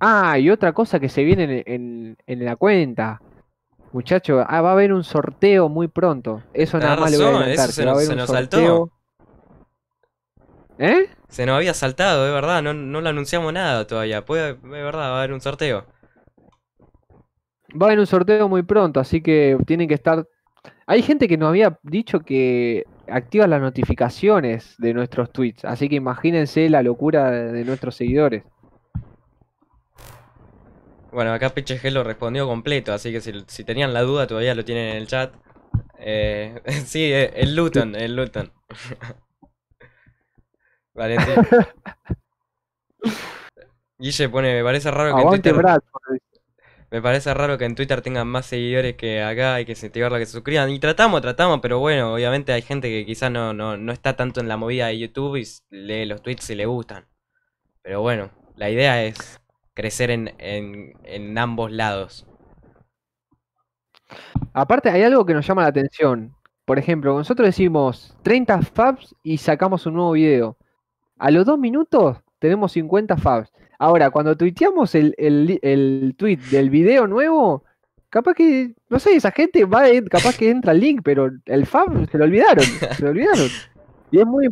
Ah, 0.00 0.38
y 0.38 0.50
otra 0.50 0.72
cosa 0.72 0.98
que 0.98 1.08
se 1.08 1.22
viene 1.24 1.44
en, 1.44 1.62
en- 1.66 2.16
en 2.26 2.44
la 2.44 2.56
cuenta. 2.56 3.20
Muchachos, 3.92 4.44
ah, 4.48 4.60
va 4.62 4.70
a 4.70 4.72
haber 4.72 4.92
un 4.92 5.04
sorteo 5.04 5.68
muy 5.68 5.88
pronto. 5.88 6.42
Eso 6.54 6.78
Tenés 6.78 6.88
nada 6.90 7.00
más 7.00 7.10
le 7.10 7.16
voy 7.18 7.26
a 7.42 7.52
eso 7.52 7.72
se 7.72 7.82
que 7.82 7.86
va 7.86 7.92
a 7.92 7.94
nos- 7.94 8.04
se 8.06 8.16
nos 8.16 8.28
saltó. 8.30 8.90
¿Eh? 10.78 11.06
Se 11.28 11.44
nos 11.44 11.56
había 11.56 11.74
saltado, 11.74 12.26
es 12.26 12.32
verdad, 12.32 12.62
no, 12.62 12.72
no 12.72 13.00
lo 13.00 13.08
anunciamos 13.10 13.52
nada 13.52 13.86
todavía. 13.86 14.24
Puede, 14.24 14.50
es 14.52 14.62
verdad, 14.62 15.10
va 15.10 15.16
a 15.16 15.18
haber 15.18 15.32
un 15.32 15.40
sorteo. 15.40 15.84
Va 17.70 17.86
a 17.86 17.88
haber 17.90 17.98
un 18.00 18.06
sorteo 18.06 18.48
muy 18.48 18.62
pronto, 18.62 18.98
así 18.98 19.20
que 19.20 19.56
tienen 19.66 19.86
que 19.88 19.94
estar. 19.94 20.26
Hay 20.86 21.02
gente 21.02 21.28
que 21.28 21.36
nos 21.36 21.50
había 21.50 21.78
dicho 21.82 22.20
que 22.20 22.84
activa 23.08 23.46
las 23.46 23.60
notificaciones 23.60 24.74
de 24.78 24.94
nuestros 24.94 25.30
tweets, 25.32 25.64
así 25.64 25.88
que 25.88 25.96
imagínense 25.96 26.68
la 26.70 26.82
locura 26.82 27.30
de 27.30 27.64
nuestros 27.64 27.94
seguidores. 27.94 28.42
Bueno, 31.12 31.32
acá 31.32 31.50
PHG 31.50 31.90
lo 31.92 32.04
respondió 32.04 32.46
completo, 32.46 32.92
así 32.92 33.10
que 33.12 33.20
si, 33.20 33.32
si 33.46 33.64
tenían 33.64 33.92
la 33.92 34.02
duda 34.02 34.26
todavía 34.26 34.54
lo 34.54 34.64
tienen 34.64 34.90
en 34.90 34.96
el 34.96 35.06
chat. 35.06 35.34
Eh, 35.98 36.60
sí, 36.86 37.12
eh, 37.12 37.32
el 37.36 37.54
Luton, 37.54 37.94
el 37.94 38.16
Luton. 38.16 38.52
Valentín. 40.94 41.34
Guille 43.98 44.28
pone, 44.30 44.54
me 44.54 44.64
parece 44.64 44.90
raro 44.90 45.14
que 45.14 45.22
en 45.22 45.28
Twitter, 45.28 45.54
me 46.90 47.02
parece 47.02 47.34
raro 47.34 47.58
que 47.58 47.66
en 47.66 47.74
Twitter 47.74 48.00
tengan 48.00 48.26
más 48.26 48.46
seguidores 48.46 48.96
que 48.96 49.22
acá, 49.22 49.54
hay 49.54 49.66
que 49.66 49.72
incentivarla 49.72 50.18
que 50.18 50.26
se 50.26 50.32
suscriban. 50.32 50.70
Y 50.70 50.78
tratamos, 50.78 51.20
tratamos, 51.20 51.60
pero 51.60 51.78
bueno, 51.78 52.14
obviamente 52.14 52.52
hay 52.52 52.62
gente 52.62 52.88
que 52.88 53.04
quizás 53.04 53.30
no, 53.30 53.52
no, 53.52 53.76
no 53.76 53.92
está 53.92 54.16
tanto 54.16 54.40
en 54.40 54.48
la 54.48 54.56
movida 54.56 54.86
de 54.86 54.98
YouTube 54.98 55.36
y 55.36 55.44
lee 55.70 56.06
los 56.06 56.22
tweets 56.22 56.44
si 56.44 56.54
le 56.54 56.64
gustan. 56.66 57.06
Pero 57.82 58.00
bueno, 58.00 58.30
la 58.56 58.70
idea 58.70 59.04
es 59.04 59.39
crecer 59.80 60.10
en, 60.10 60.34
en, 60.36 60.92
en 61.04 61.38
ambos 61.38 61.72
lados. 61.72 62.26
Aparte, 64.52 64.90
hay 64.90 65.02
algo 65.02 65.24
que 65.24 65.32
nos 65.32 65.46
llama 65.46 65.62
la 65.62 65.68
atención. 65.68 66.34
Por 66.66 66.78
ejemplo, 66.78 67.16
nosotros 67.16 67.48
decimos 67.48 68.14
30 68.22 68.60
fabs 68.60 69.14
y 69.22 69.38
sacamos 69.38 69.86
un 69.86 69.94
nuevo 69.94 70.12
video. 70.12 70.58
A 71.18 71.30
los 71.30 71.46
dos 71.46 71.58
minutos 71.58 72.18
tenemos 72.38 72.72
50 72.72 73.16
fabs. 73.16 73.50
Ahora, 73.78 74.10
cuando 74.10 74.36
tuiteamos 74.36 74.94
el, 74.94 75.14
el, 75.16 75.58
el 75.62 76.14
tweet 76.18 76.40
del 76.50 76.68
video 76.68 77.06
nuevo, 77.06 77.64
capaz 78.10 78.34
que, 78.34 78.74
no 78.90 78.98
sé, 78.98 79.16
esa 79.16 79.30
gente 79.30 79.64
va, 79.64 79.84
capaz 80.10 80.36
que 80.36 80.50
entra 80.50 80.72
el 80.72 80.80
link, 80.80 81.00
pero 81.02 81.30
el 81.46 81.64
fab 81.64 82.06
se 82.10 82.18
lo 82.18 82.24
olvidaron, 82.24 82.64
se 82.64 83.02
lo 83.02 83.10
olvidaron. 83.10 83.48
Y 84.12 84.18
es 84.18 84.26
muy, 84.26 84.48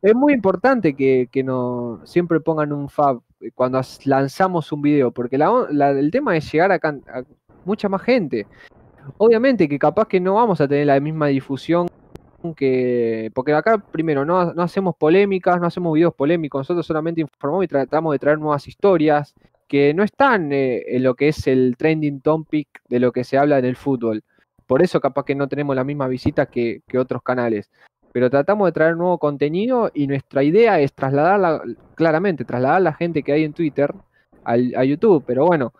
es 0.00 0.14
muy 0.14 0.32
importante 0.32 0.96
que, 0.96 1.28
que 1.30 1.42
no 1.42 2.00
siempre 2.04 2.40
pongan 2.40 2.72
un 2.72 2.88
fab 2.88 3.20
cuando 3.54 3.78
as- 3.78 4.04
lanzamos 4.06 4.72
un 4.72 4.82
video, 4.82 5.10
porque 5.10 5.36
el 5.36 6.10
tema 6.10 6.36
es 6.36 6.50
llegar 6.52 6.72
a, 6.72 6.76
a 6.76 7.22
mucha 7.64 7.88
más 7.88 8.02
gente. 8.02 8.46
Obviamente 9.18 9.68
que 9.68 9.78
capaz 9.78 10.08
que 10.08 10.20
no 10.20 10.34
vamos 10.34 10.60
a 10.60 10.68
tener 10.68 10.86
la 10.86 11.00
misma 11.00 11.28
difusión 11.28 11.86
que. 12.56 13.30
Porque 13.34 13.52
acá, 13.52 13.78
primero, 13.78 14.24
no, 14.24 14.52
no 14.52 14.62
hacemos 14.62 14.94
polémicas, 14.96 15.60
no 15.60 15.66
hacemos 15.66 15.92
videos 15.94 16.14
polémicos, 16.14 16.60
nosotros 16.60 16.86
solamente 16.86 17.20
informamos 17.20 17.64
y 17.64 17.68
tratamos 17.68 18.12
de 18.12 18.18
traer 18.18 18.38
nuevas 18.38 18.66
historias 18.68 19.34
que 19.68 19.92
no 19.94 20.04
están 20.04 20.52
eh, 20.52 20.84
en 20.86 21.02
lo 21.02 21.14
que 21.14 21.28
es 21.28 21.46
el 21.46 21.76
trending 21.76 22.20
topic 22.20 22.68
de 22.88 23.00
lo 23.00 23.10
que 23.10 23.24
se 23.24 23.36
habla 23.36 23.58
en 23.58 23.64
el 23.64 23.76
fútbol. 23.76 24.22
Por 24.66 24.82
eso 24.82 25.00
capaz 25.00 25.24
que 25.24 25.34
no 25.34 25.48
tenemos 25.48 25.74
la 25.76 25.84
misma 25.84 26.08
visita 26.08 26.46
que 26.46 26.82
otros 26.96 27.22
canales. 27.22 27.70
Pero 28.16 28.30
tratamos 28.30 28.66
de 28.66 28.72
traer 28.72 28.96
nuevo 28.96 29.18
contenido 29.18 29.90
y 29.92 30.06
nuestra 30.06 30.42
idea 30.42 30.80
es 30.80 30.94
trasladarla, 30.94 31.60
claramente, 31.94 32.46
trasladar 32.46 32.78
a 32.78 32.80
la 32.80 32.94
gente 32.94 33.22
que 33.22 33.30
hay 33.30 33.44
en 33.44 33.52
Twitter 33.52 33.92
al- 34.42 34.72
a 34.74 34.84
YouTube. 34.84 35.22
Pero 35.26 35.44
bueno, 35.44 35.74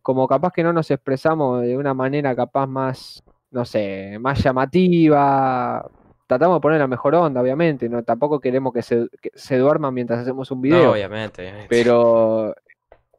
como 0.00 0.26
capaz 0.26 0.54
que 0.54 0.62
no 0.62 0.72
nos 0.72 0.90
expresamos 0.90 1.60
de 1.60 1.76
una 1.76 1.92
manera 1.92 2.34
capaz 2.34 2.66
más, 2.66 3.22
no 3.50 3.66
sé, 3.66 4.16
más 4.18 4.42
llamativa. 4.42 5.86
Tratamos 6.26 6.56
de 6.56 6.60
poner 6.62 6.78
la 6.78 6.86
mejor 6.86 7.14
onda, 7.14 7.42
obviamente, 7.42 7.90
no 7.90 8.02
tampoco 8.02 8.40
queremos 8.40 8.72
que 8.72 8.80
se, 8.80 9.08
que 9.20 9.30
se 9.34 9.58
duerman 9.58 9.92
mientras 9.92 10.20
hacemos 10.20 10.50
un 10.50 10.60
No, 10.60 10.62
video, 10.62 10.92
obviamente, 10.92 11.42
obviamente. 11.42 11.66
pero 11.68 12.54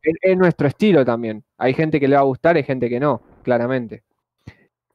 es, 0.02 0.16
es 0.20 0.36
nuestro 0.36 0.68
estilo 0.68 1.06
también. 1.06 1.44
Hay 1.60 1.76
gente 1.76 2.00
que 2.00 2.08
le 2.08 2.16
va 2.16 2.22
a 2.22 2.26
gustar, 2.26 2.56
hay 2.56 2.64
gente 2.64 2.90
que 2.90 3.00
no, 3.00 3.22
claramente. 3.44 4.02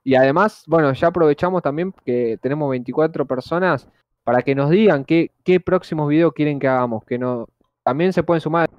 Y 0.09 0.15
además, 0.15 0.65
bueno, 0.67 0.91
ya 0.95 1.09
aprovechamos 1.09 1.61
también 1.61 1.93
que 2.07 2.39
tenemos 2.41 2.71
24 2.71 3.27
personas 3.27 3.87
para 4.25 4.41
que 4.41 4.55
nos 4.55 4.71
digan 4.71 5.05
qué, 5.05 5.33
qué 5.45 5.61
próximos 5.61 6.09
videos 6.09 6.33
quieren 6.33 6.59
que 6.59 6.67
hagamos, 6.67 7.05
que 7.05 7.19
no 7.19 7.47
también 7.83 8.15
se 8.15 8.23
pueden 8.23 8.41
sumar 8.41 8.71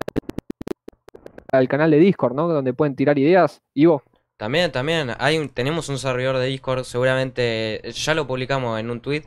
al 1.52 1.68
canal 1.68 1.92
de 1.92 2.00
Discord, 2.00 2.34
¿no? 2.34 2.48
Donde 2.48 2.74
pueden 2.74 2.96
tirar 2.96 3.20
ideas. 3.20 3.62
Ivo, 3.76 4.02
También, 4.38 4.72
también, 4.72 5.12
hay 5.20 5.48
tenemos 5.50 5.88
un 5.90 6.00
servidor 6.00 6.40
de 6.40 6.48
Discord, 6.48 6.84
seguramente 6.84 7.84
ya 7.94 8.16
lo 8.16 8.26
publicamos 8.26 8.80
en 8.80 8.90
un 8.90 9.00
tweet, 9.00 9.26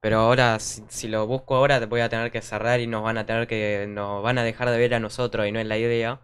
Pero 0.00 0.18
ahora, 0.20 0.60
si, 0.60 0.84
si 0.86 1.08
lo 1.08 1.26
busco 1.26 1.56
ahora, 1.56 1.80
te 1.80 1.86
voy 1.86 2.00
a 2.02 2.08
tener 2.08 2.30
que 2.30 2.42
cerrar 2.42 2.78
y 2.78 2.86
nos 2.86 3.02
van 3.02 3.18
a 3.18 3.26
tener 3.26 3.48
que, 3.48 3.86
nos 3.88 4.22
van 4.22 4.38
a 4.38 4.44
dejar 4.44 4.70
de 4.70 4.78
ver 4.78 4.94
a 4.94 5.00
nosotros 5.00 5.48
y 5.48 5.50
no 5.50 5.58
es 5.58 5.66
la 5.66 5.78
idea. 5.78 6.20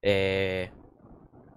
Eh, 0.00 0.70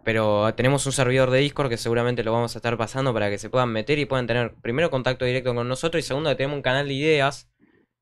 pero 0.07 0.55
tenemos 0.55 0.85
un 0.85 0.93
servidor 0.93 1.31
de 1.31 1.39
Discord 1.39 1.67
que 1.67 1.75
seguramente 1.75 2.23
lo 2.23 2.31
vamos 2.31 2.55
a 2.55 2.59
estar 2.59 2.77
pasando 2.77 3.13
para 3.13 3.29
que 3.29 3.37
se 3.37 3.49
puedan 3.49 3.73
meter 3.73 3.99
y 3.99 4.05
puedan 4.05 4.25
tener 4.25 4.53
primero 4.61 4.89
contacto 4.89 5.25
directo 5.25 5.53
con 5.53 5.67
nosotros 5.67 6.01
y 6.01 6.07
segundo 6.07 6.29
que 6.29 6.37
tenemos 6.37 6.55
un 6.55 6.61
canal 6.61 6.87
de 6.87 6.93
ideas 6.93 7.51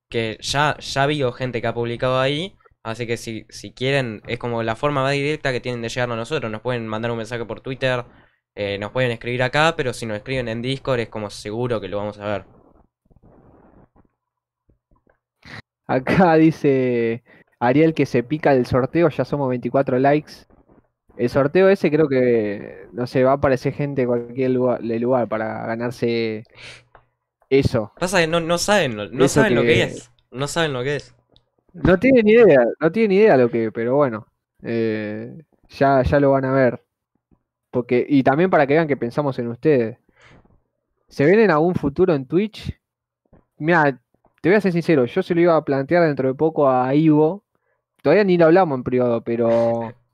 que 0.08 0.38
ya, 0.39 0.78
ya 0.78 1.01
habido 1.01 1.32
gente 1.32 1.62
que 1.62 1.68
ha 1.68 1.74
publicado 1.74 2.20
ahí. 2.20 2.56
Así 2.84 3.08
que 3.08 3.18
si, 3.18 3.47
si 3.49 3.74
quieren, 3.74 4.22
es 4.28 4.38
como 4.38 4.62
la 4.62 4.76
forma 4.76 5.01
más 5.01 5.14
directa 5.14 5.51
que 5.51 5.62
tienen 5.62 5.82
de 5.82 5.89
llegar 5.89 6.12
a 6.12 6.16
nosotros. 6.16 6.51
Nos 6.51 6.62
pueden 6.62 6.86
mandar 6.86 7.10
un 7.10 7.18
mensaje 7.18 7.43
por 7.43 7.62
Twitter, 7.62 8.06
eh, 8.53 8.78
nos 8.78 8.91
pueden 8.91 9.10
escribir 9.10 9.41
acá, 9.41 9.74
pero 9.76 9.91
si 9.91 10.06
nos 10.06 10.18
escriben 10.18 10.47
en 10.47 10.62
Discord 10.62 10.99
es 10.99 11.10
como 11.10 11.32
seguro 11.32 11.82
que 11.82 11.88
lo 11.88 11.97
vamos 11.97 12.20
a 12.20 12.28
ver. 12.28 12.45
Acá 15.88 16.36
dice 16.36 17.24
Ariel 17.60 17.95
que 17.95 18.06
se 18.06 18.22
pica 18.22 18.53
el 18.53 18.68
sorteo, 18.68 19.10
ya 19.10 19.26
somos 19.26 19.49
24 19.49 19.97
likes. 19.97 20.45
El 21.18 21.30
sorteo 21.30 21.70
ese 21.70 21.89
creo 21.89 22.07
que, 22.07 22.88
no 22.91 23.07
sé, 23.07 23.24
va 23.24 23.32
a 23.32 23.36
aparecer 23.36 23.74
gente 23.74 24.01
de 24.01 24.07
cualquier 24.07 24.51
lugar, 24.51 24.82
de 24.82 24.99
lugar 24.99 25.28
para 25.28 25.66
ganarse 25.66 26.43
eso. 27.49 27.93
Pasa 27.99 28.20
que 28.20 28.28
no, 28.28 28.39
no 28.39 28.57
saben, 28.57 28.95
no 28.95 29.03
Eso 29.03 29.28
saben 29.41 29.55
lo 29.55 29.61
que 29.61 29.84
es. 29.84 30.11
No 30.32 30.47
saben 30.47 30.74
lo 30.74 30.84
que 30.84 30.97
es. 30.97 31.16
No 31.74 31.97
tienen 31.99 32.26
ni 32.26 32.34
idea, 32.34 32.66
no 32.80 32.91
tienen 32.91 33.09
ni 33.09 33.18
idea 33.18 33.38
lo 33.38 33.49
que, 33.49 33.72
pero 33.72 33.95
bueno, 33.95 34.28
eh, 34.63 35.43
ya, 35.70 36.03
ya 36.03 36.20
lo 36.20 36.32
van 36.32 36.45
a 36.45 36.51
ver. 36.51 36.84
Porque, 37.72 38.05
y 38.07 38.24
también 38.24 38.49
para 38.49 38.66
que 38.66 38.74
vean 38.74 38.88
que 38.88 38.97
pensamos 38.97 39.38
en 39.39 39.47
ustedes. 39.47 39.97
¿Se 41.07 41.26
ven 41.26 41.39
en 41.39 41.51
algún 41.51 41.76
futuro 41.76 42.13
en 42.13 42.26
Twitch? 42.26 42.78
Mira, 43.57 43.99
te 44.41 44.49
voy 44.49 44.55
a 44.55 44.61
ser 44.61 44.72
sincero, 44.72 45.05
yo 45.05 45.24
se 45.24 45.36
lo 45.36 45.41
iba 45.41 45.55
a 45.55 45.66
plantear 45.66 46.03
dentro 46.03 46.28
de 46.28 46.34
poco 46.34 46.70
a 46.70 46.93
Ivo. 46.95 47.43
Todavía 48.01 48.24
ni 48.24 48.38
lo 48.38 48.45
hablamos 48.45 48.78
en 48.78 48.84
privado, 48.84 49.22
pero 49.22 49.93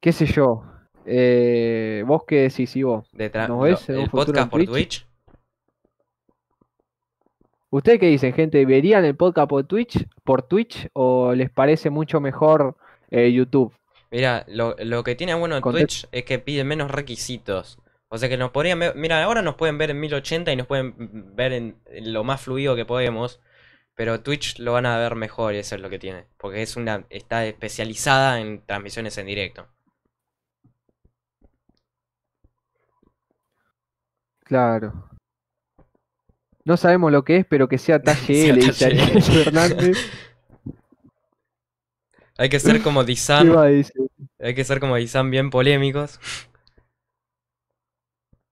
qué 0.00 0.12
sé 0.12 0.26
yo. 0.26 0.64
Eh, 1.06 2.02
¿vos 2.06 2.22
qué 2.26 2.42
decís, 2.42 2.74
Ivo? 2.76 3.04
De 3.12 3.30
¿Nos 3.48 3.62
ves 3.62 3.88
en 3.88 4.00
el 4.00 4.10
podcast 4.10 4.50
por 4.50 4.64
Twitch? 4.64 4.70
Twitch. 4.70 5.06
¿Ustedes 7.70 8.00
qué 8.00 8.06
dicen, 8.06 8.32
gente? 8.32 8.64
¿Verían 8.66 9.04
el 9.04 9.16
podcast 9.16 9.48
por 9.48 9.64
Twitch, 9.64 10.06
por 10.24 10.42
Twitch 10.42 10.88
o 10.92 11.34
les 11.34 11.50
parece 11.50 11.88
mucho 11.88 12.20
mejor 12.20 12.76
eh, 13.10 13.30
YouTube? 13.32 13.72
Mira, 14.10 14.44
lo, 14.48 14.74
lo 14.78 15.04
que 15.04 15.14
tiene 15.14 15.34
bueno 15.34 15.60
Twitch 15.60 16.08
es 16.10 16.24
que 16.24 16.40
pide 16.40 16.64
menos 16.64 16.90
requisitos. 16.90 17.78
O 18.08 18.18
sea 18.18 18.28
que 18.28 18.36
nos 18.36 18.50
podrían 18.50 18.80
ver, 18.80 18.96
mira, 18.96 19.22
ahora 19.22 19.40
nos 19.40 19.54
pueden 19.54 19.78
ver 19.78 19.90
en 19.90 20.00
1080 20.00 20.52
y 20.52 20.56
nos 20.56 20.66
pueden 20.66 20.94
ver 21.36 21.52
en, 21.52 21.76
en 21.86 22.12
lo 22.12 22.24
más 22.24 22.40
fluido 22.40 22.74
que 22.74 22.84
podemos. 22.84 23.40
Pero 23.94 24.20
Twitch 24.20 24.58
lo 24.58 24.72
van 24.72 24.86
a 24.86 24.98
ver 24.98 25.14
mejor 25.14 25.54
y 25.54 25.58
eso 25.58 25.76
es 25.76 25.80
lo 25.80 25.90
que 25.90 26.00
tiene. 26.00 26.24
Porque 26.38 26.62
es 26.62 26.76
una, 26.76 27.04
está 27.08 27.46
especializada 27.46 28.40
en 28.40 28.64
transmisiones 28.66 29.16
en 29.18 29.26
directo. 29.26 29.68
Claro. 34.50 34.92
No 36.64 36.76
sabemos 36.76 37.12
lo 37.12 37.22
que 37.22 37.36
es, 37.36 37.46
pero 37.46 37.68
que 37.68 37.78
sea 37.78 38.02
talle 38.02 38.50
L, 38.50 38.60
dice 38.60 38.86
Ariel. 38.86 39.22
Fernández. 39.22 39.96
Hay 42.36 42.48
que 42.48 42.58
ser 42.58 42.82
como 42.82 43.02
¿Qué 43.02 43.12
Dizan, 43.12 43.54
hay 44.40 44.54
que 44.54 44.64
ser 44.64 44.80
como 44.80 44.96
Dizan 44.96 45.30
bien 45.30 45.50
polémicos. 45.50 46.18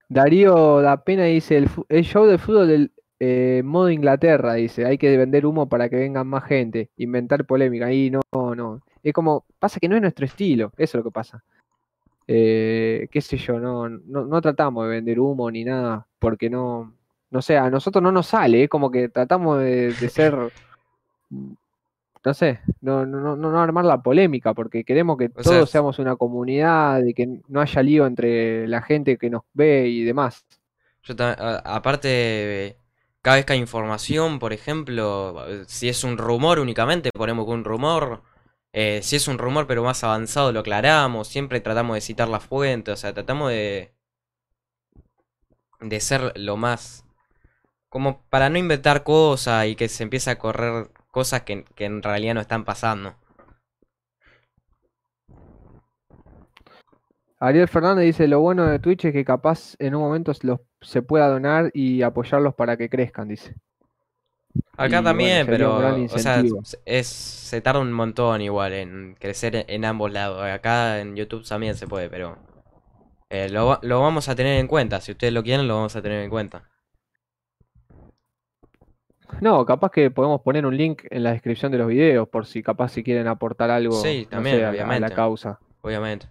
Darío 0.08 0.82
da 0.82 1.02
pena 1.02 1.24
dice 1.24 1.66
el, 1.88 2.04
show 2.04 2.26
de 2.26 2.38
fútbol 2.38 2.68
del 2.68 2.92
eh, 3.18 3.62
modo 3.64 3.90
Inglaterra, 3.90 4.54
dice, 4.54 4.84
hay 4.84 4.98
que 4.98 5.16
vender 5.16 5.46
humo 5.46 5.68
para 5.68 5.88
que 5.88 5.96
vengan 5.96 6.28
más 6.28 6.44
gente, 6.44 6.90
inventar 6.96 7.44
polémica. 7.44 7.90
Y 7.92 8.10
no, 8.10 8.20
no. 8.32 8.82
Es 9.02 9.12
como, 9.14 9.46
pasa 9.58 9.80
que 9.80 9.88
no 9.88 9.96
es 9.96 10.02
nuestro 10.02 10.26
estilo, 10.26 10.72
eso 10.76 10.98
es 10.98 11.04
lo 11.04 11.10
que 11.10 11.14
pasa. 11.14 11.42
Eh, 12.30 13.08
qué 13.10 13.20
sé 13.22 13.38
yo, 13.38 13.58
no, 13.58 13.88
no, 13.88 14.26
no 14.26 14.40
tratamos 14.42 14.84
de 14.84 14.90
vender 14.90 15.18
humo 15.18 15.50
ni 15.50 15.64
nada, 15.64 16.06
porque 16.18 16.50
no, 16.50 16.92
no 17.30 17.42
sé, 17.42 17.56
a 17.56 17.70
nosotros 17.70 18.02
no 18.02 18.12
nos 18.12 18.26
sale, 18.26 18.64
es 18.64 18.68
como 18.68 18.90
que 18.90 19.08
tratamos 19.08 19.60
de, 19.60 19.94
de 19.94 20.08
ser, 20.10 20.36
no 21.30 22.34
sé, 22.34 22.60
no, 22.80 23.06
no, 23.06 23.20
no, 23.20 23.36
no 23.36 23.60
armar 23.60 23.84
la 23.84 24.02
polémica, 24.02 24.52
porque 24.52 24.84
queremos 24.84 25.16
que 25.16 25.26
O 25.26 25.42
todos 25.42 25.44
sea, 25.44 25.66
seamos 25.66 25.98
una 25.98 26.16
comunidad 26.16 27.02
y 27.04 27.14
que 27.14 27.40
no 27.48 27.60
haya 27.60 27.82
lío 27.82 28.06
entre 28.06 28.68
la 28.68 28.82
gente 28.82 29.16
que 29.16 29.30
nos 29.30 29.42
ve 29.54 29.88
y 29.88 30.04
demás. 30.04 30.44
Yo 31.04 31.16
ta- 31.16 31.32
a- 31.32 31.76
aparte, 31.76 32.76
cada 33.22 33.36
vez 33.36 33.46
que 33.46 33.54
hay 33.54 33.58
información, 33.60 34.38
por 34.38 34.52
ejemplo, 34.52 35.46
eh, 35.48 35.62
si 35.66 35.88
es 35.88 36.04
un 36.04 36.18
rumor 36.18 36.58
únicamente, 36.58 37.10
ponemos 37.14 37.46
que 37.46 37.52
un 37.52 37.64
rumor. 37.64 38.22
Eh, 38.72 39.00
si 39.02 39.16
es 39.16 39.28
un 39.28 39.38
rumor 39.38 39.66
pero 39.66 39.82
más 39.82 40.04
avanzado, 40.04 40.52
lo 40.52 40.60
aclaramos. 40.60 41.28
Siempre 41.28 41.60
tratamos 41.60 41.94
de 41.96 42.00
citar 42.00 42.28
la 42.28 42.40
fuente. 42.40 42.90
O 42.92 42.96
sea, 42.96 43.12
tratamos 43.14 43.50
de. 43.50 43.94
de 45.80 46.00
ser 46.00 46.32
lo 46.38 46.56
más. 46.56 47.04
como 47.88 48.22
para 48.30 48.50
no 48.50 48.58
inventar 48.58 49.04
cosas 49.04 49.66
y 49.66 49.76
que 49.76 49.88
se 49.88 50.04
empiece 50.04 50.30
a 50.30 50.38
correr 50.38 50.90
cosas 51.10 51.42
que, 51.42 51.64
que 51.74 51.84
en 51.86 52.02
realidad 52.02 52.34
no 52.34 52.40
están 52.40 52.64
pasando. 52.64 53.16
Ariel 57.40 57.68
Fernández 57.68 58.04
dice, 58.06 58.26
lo 58.26 58.40
bueno 58.40 58.66
de 58.66 58.78
Twitch 58.80 59.04
es 59.06 59.12
que 59.12 59.24
capaz 59.24 59.74
en 59.78 59.94
un 59.94 60.02
momento 60.02 60.32
los, 60.42 60.60
se 60.80 61.02
pueda 61.02 61.28
donar 61.28 61.70
y 61.72 62.02
apoyarlos 62.02 62.54
para 62.54 62.76
que 62.76 62.88
crezcan, 62.88 63.28
dice. 63.28 63.54
Acá 64.76 65.00
Y 65.00 65.04
también, 65.04 65.46
pero, 65.46 65.76
o 66.06 66.18
sea, 66.18 66.42
es, 66.84 67.06
se 67.06 67.60
tarda 67.60 67.80
un 67.80 67.92
montón 67.92 68.40
igual 68.40 68.72
en 68.74 69.16
crecer 69.18 69.56
en, 69.56 69.64
en 69.68 69.84
ambos 69.84 70.12
lados. 70.12 70.42
Acá 70.42 71.00
en 71.00 71.16
YouTube 71.16 71.46
también 71.46 71.74
se 71.74 71.86
puede, 71.88 72.08
pero 72.08 72.38
eh, 73.30 73.48
lo, 73.48 73.78
lo 73.82 74.00
vamos 74.00 74.28
a 74.28 74.36
tener 74.36 74.58
en 74.60 74.66
cuenta. 74.68 75.00
Si 75.00 75.12
ustedes 75.12 75.32
lo 75.32 75.42
quieren, 75.42 75.66
lo 75.68 75.76
vamos 75.76 75.96
a 75.96 76.02
tener 76.02 76.22
en 76.22 76.30
cuenta. 76.30 76.64
No, 79.40 79.64
capaz 79.66 79.90
que 79.90 80.10
podemos 80.10 80.40
poner 80.42 80.64
un 80.66 80.76
link 80.76 81.02
en 81.10 81.22
la 81.22 81.32
descripción 81.32 81.70
de 81.72 81.78
los 81.78 81.88
videos 81.88 82.28
por 82.28 82.46
si 82.46 82.62
capaz 82.62 82.88
si 82.90 83.02
quieren 83.04 83.26
aportar 83.28 83.70
algo, 83.70 83.92
Sí, 84.02 84.24
no 84.24 84.30
también, 84.30 84.56
sé, 84.56 84.64
a, 84.64 84.72
la- 84.72 84.84
a 84.94 84.98
la 84.98 85.10
obviamente. 85.10 85.14
causa. 85.14 85.58
Obviamente. 85.82 86.26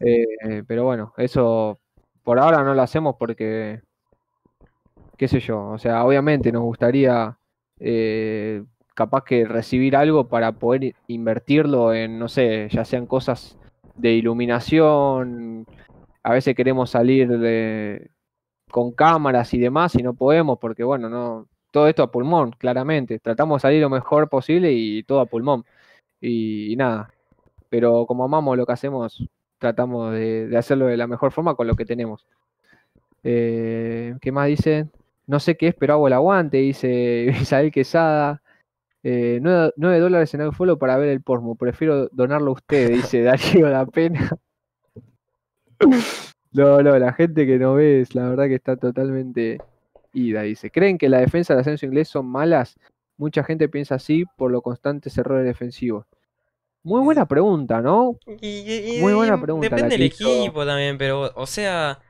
Eh, 0.00 0.62
pero 0.66 0.84
bueno, 0.84 1.12
eso 1.16 1.80
por 2.22 2.38
ahora 2.38 2.62
no 2.62 2.74
lo 2.74 2.82
hacemos 2.82 3.16
porque, 3.18 3.82
qué 5.20 5.28
sé 5.28 5.38
yo, 5.40 5.68
o 5.68 5.78
sea, 5.78 6.02
obviamente 6.06 6.50
nos 6.50 6.62
gustaría 6.62 7.36
eh, 7.78 8.64
capaz 8.94 9.22
que 9.24 9.44
recibir 9.44 9.94
algo 9.94 10.28
para 10.28 10.52
poder 10.52 10.94
invertirlo 11.08 11.92
en, 11.92 12.18
no 12.18 12.26
sé, 12.26 12.70
ya 12.70 12.86
sean 12.86 13.04
cosas 13.04 13.58
de 13.96 14.12
iluminación, 14.14 15.66
a 16.22 16.32
veces 16.32 16.54
queremos 16.56 16.88
salir 16.88 17.28
de, 17.28 18.10
con 18.70 18.92
cámaras 18.92 19.52
y 19.52 19.58
demás 19.58 19.94
y 19.94 20.02
no 20.02 20.14
podemos 20.14 20.58
porque, 20.58 20.84
bueno, 20.84 21.10
no, 21.10 21.48
todo 21.70 21.86
esto 21.88 22.02
a 22.02 22.10
pulmón, 22.10 22.52
claramente, 22.52 23.18
tratamos 23.18 23.58
de 23.58 23.60
salir 23.68 23.82
lo 23.82 23.90
mejor 23.90 24.30
posible 24.30 24.72
y 24.72 25.02
todo 25.02 25.20
a 25.20 25.26
pulmón 25.26 25.66
y, 26.18 26.74
nada, 26.76 27.12
pero 27.68 28.06
como 28.06 28.24
amamos 28.24 28.56
lo 28.56 28.64
que 28.64 28.72
hacemos, 28.72 29.28
tratamos 29.58 30.14
de, 30.14 30.50
hacerlo 30.56 30.86
de 30.86 30.96
la 30.96 31.06
mejor 31.06 31.30
forma 31.32 31.54
con 31.56 31.66
lo 31.66 31.76
que 31.76 31.84
tenemos. 31.84 32.26
Eh, 33.22 34.16
¿qué 34.22 34.32
más 34.32 34.48
dice? 34.48 34.88
No 35.30 35.38
sé 35.38 35.56
qué 35.56 35.68
es, 35.68 35.74
pero 35.76 35.92
hago 35.94 36.08
el 36.08 36.12
aguante, 36.12 36.56
dice 36.58 37.26
Isabel 37.40 37.70
Quesada. 37.70 38.42
Eh, 39.02 39.38
9, 39.40 39.98
dólares 40.00 40.34
en 40.34 40.40
el 40.42 40.52
follow 40.52 40.76
para 40.78 40.96
ver 40.98 41.08
el 41.08 41.22
porno. 41.22 41.54
Prefiero 41.54 42.08
donarlo 42.08 42.50
a 42.50 42.54
usted, 42.54 42.90
dice 42.90 43.22
Darío 43.22 43.68
La 43.68 43.86
Pena. 43.86 44.28
No, 46.52 46.82
no, 46.82 46.98
la 46.98 47.12
gente 47.12 47.46
que 47.46 47.58
no 47.58 47.74
ve 47.74 48.00
es 48.00 48.14
la 48.14 48.28
verdad 48.28 48.46
que 48.48 48.56
está 48.56 48.76
totalmente 48.76 49.58
ida, 50.12 50.42
dice. 50.42 50.70
¿Creen 50.70 50.98
que 50.98 51.08
la 51.08 51.18
defensa 51.20 51.54
del 51.54 51.60
ascenso 51.60 51.86
inglés 51.86 52.08
son 52.08 52.26
malas? 52.26 52.76
Mucha 53.16 53.44
gente 53.44 53.68
piensa 53.68 53.94
así 53.94 54.24
por 54.36 54.50
los 54.50 54.62
constantes 54.62 55.16
errores 55.16 55.44
defensivos. 55.46 56.06
Muy 56.82 57.02
buena 57.02 57.26
pregunta, 57.26 57.80
¿no? 57.80 58.16
Y, 58.40 58.96
y- 58.96 59.00
Muy 59.00 59.12
buena 59.14 59.40
pregunta 59.40 59.68
Depende 59.68 59.96
del 59.96 60.06
hizo. 60.06 60.28
equipo 60.28 60.66
también, 60.66 60.98
pero, 60.98 61.30
o 61.36 61.46
sea, 61.46 62.00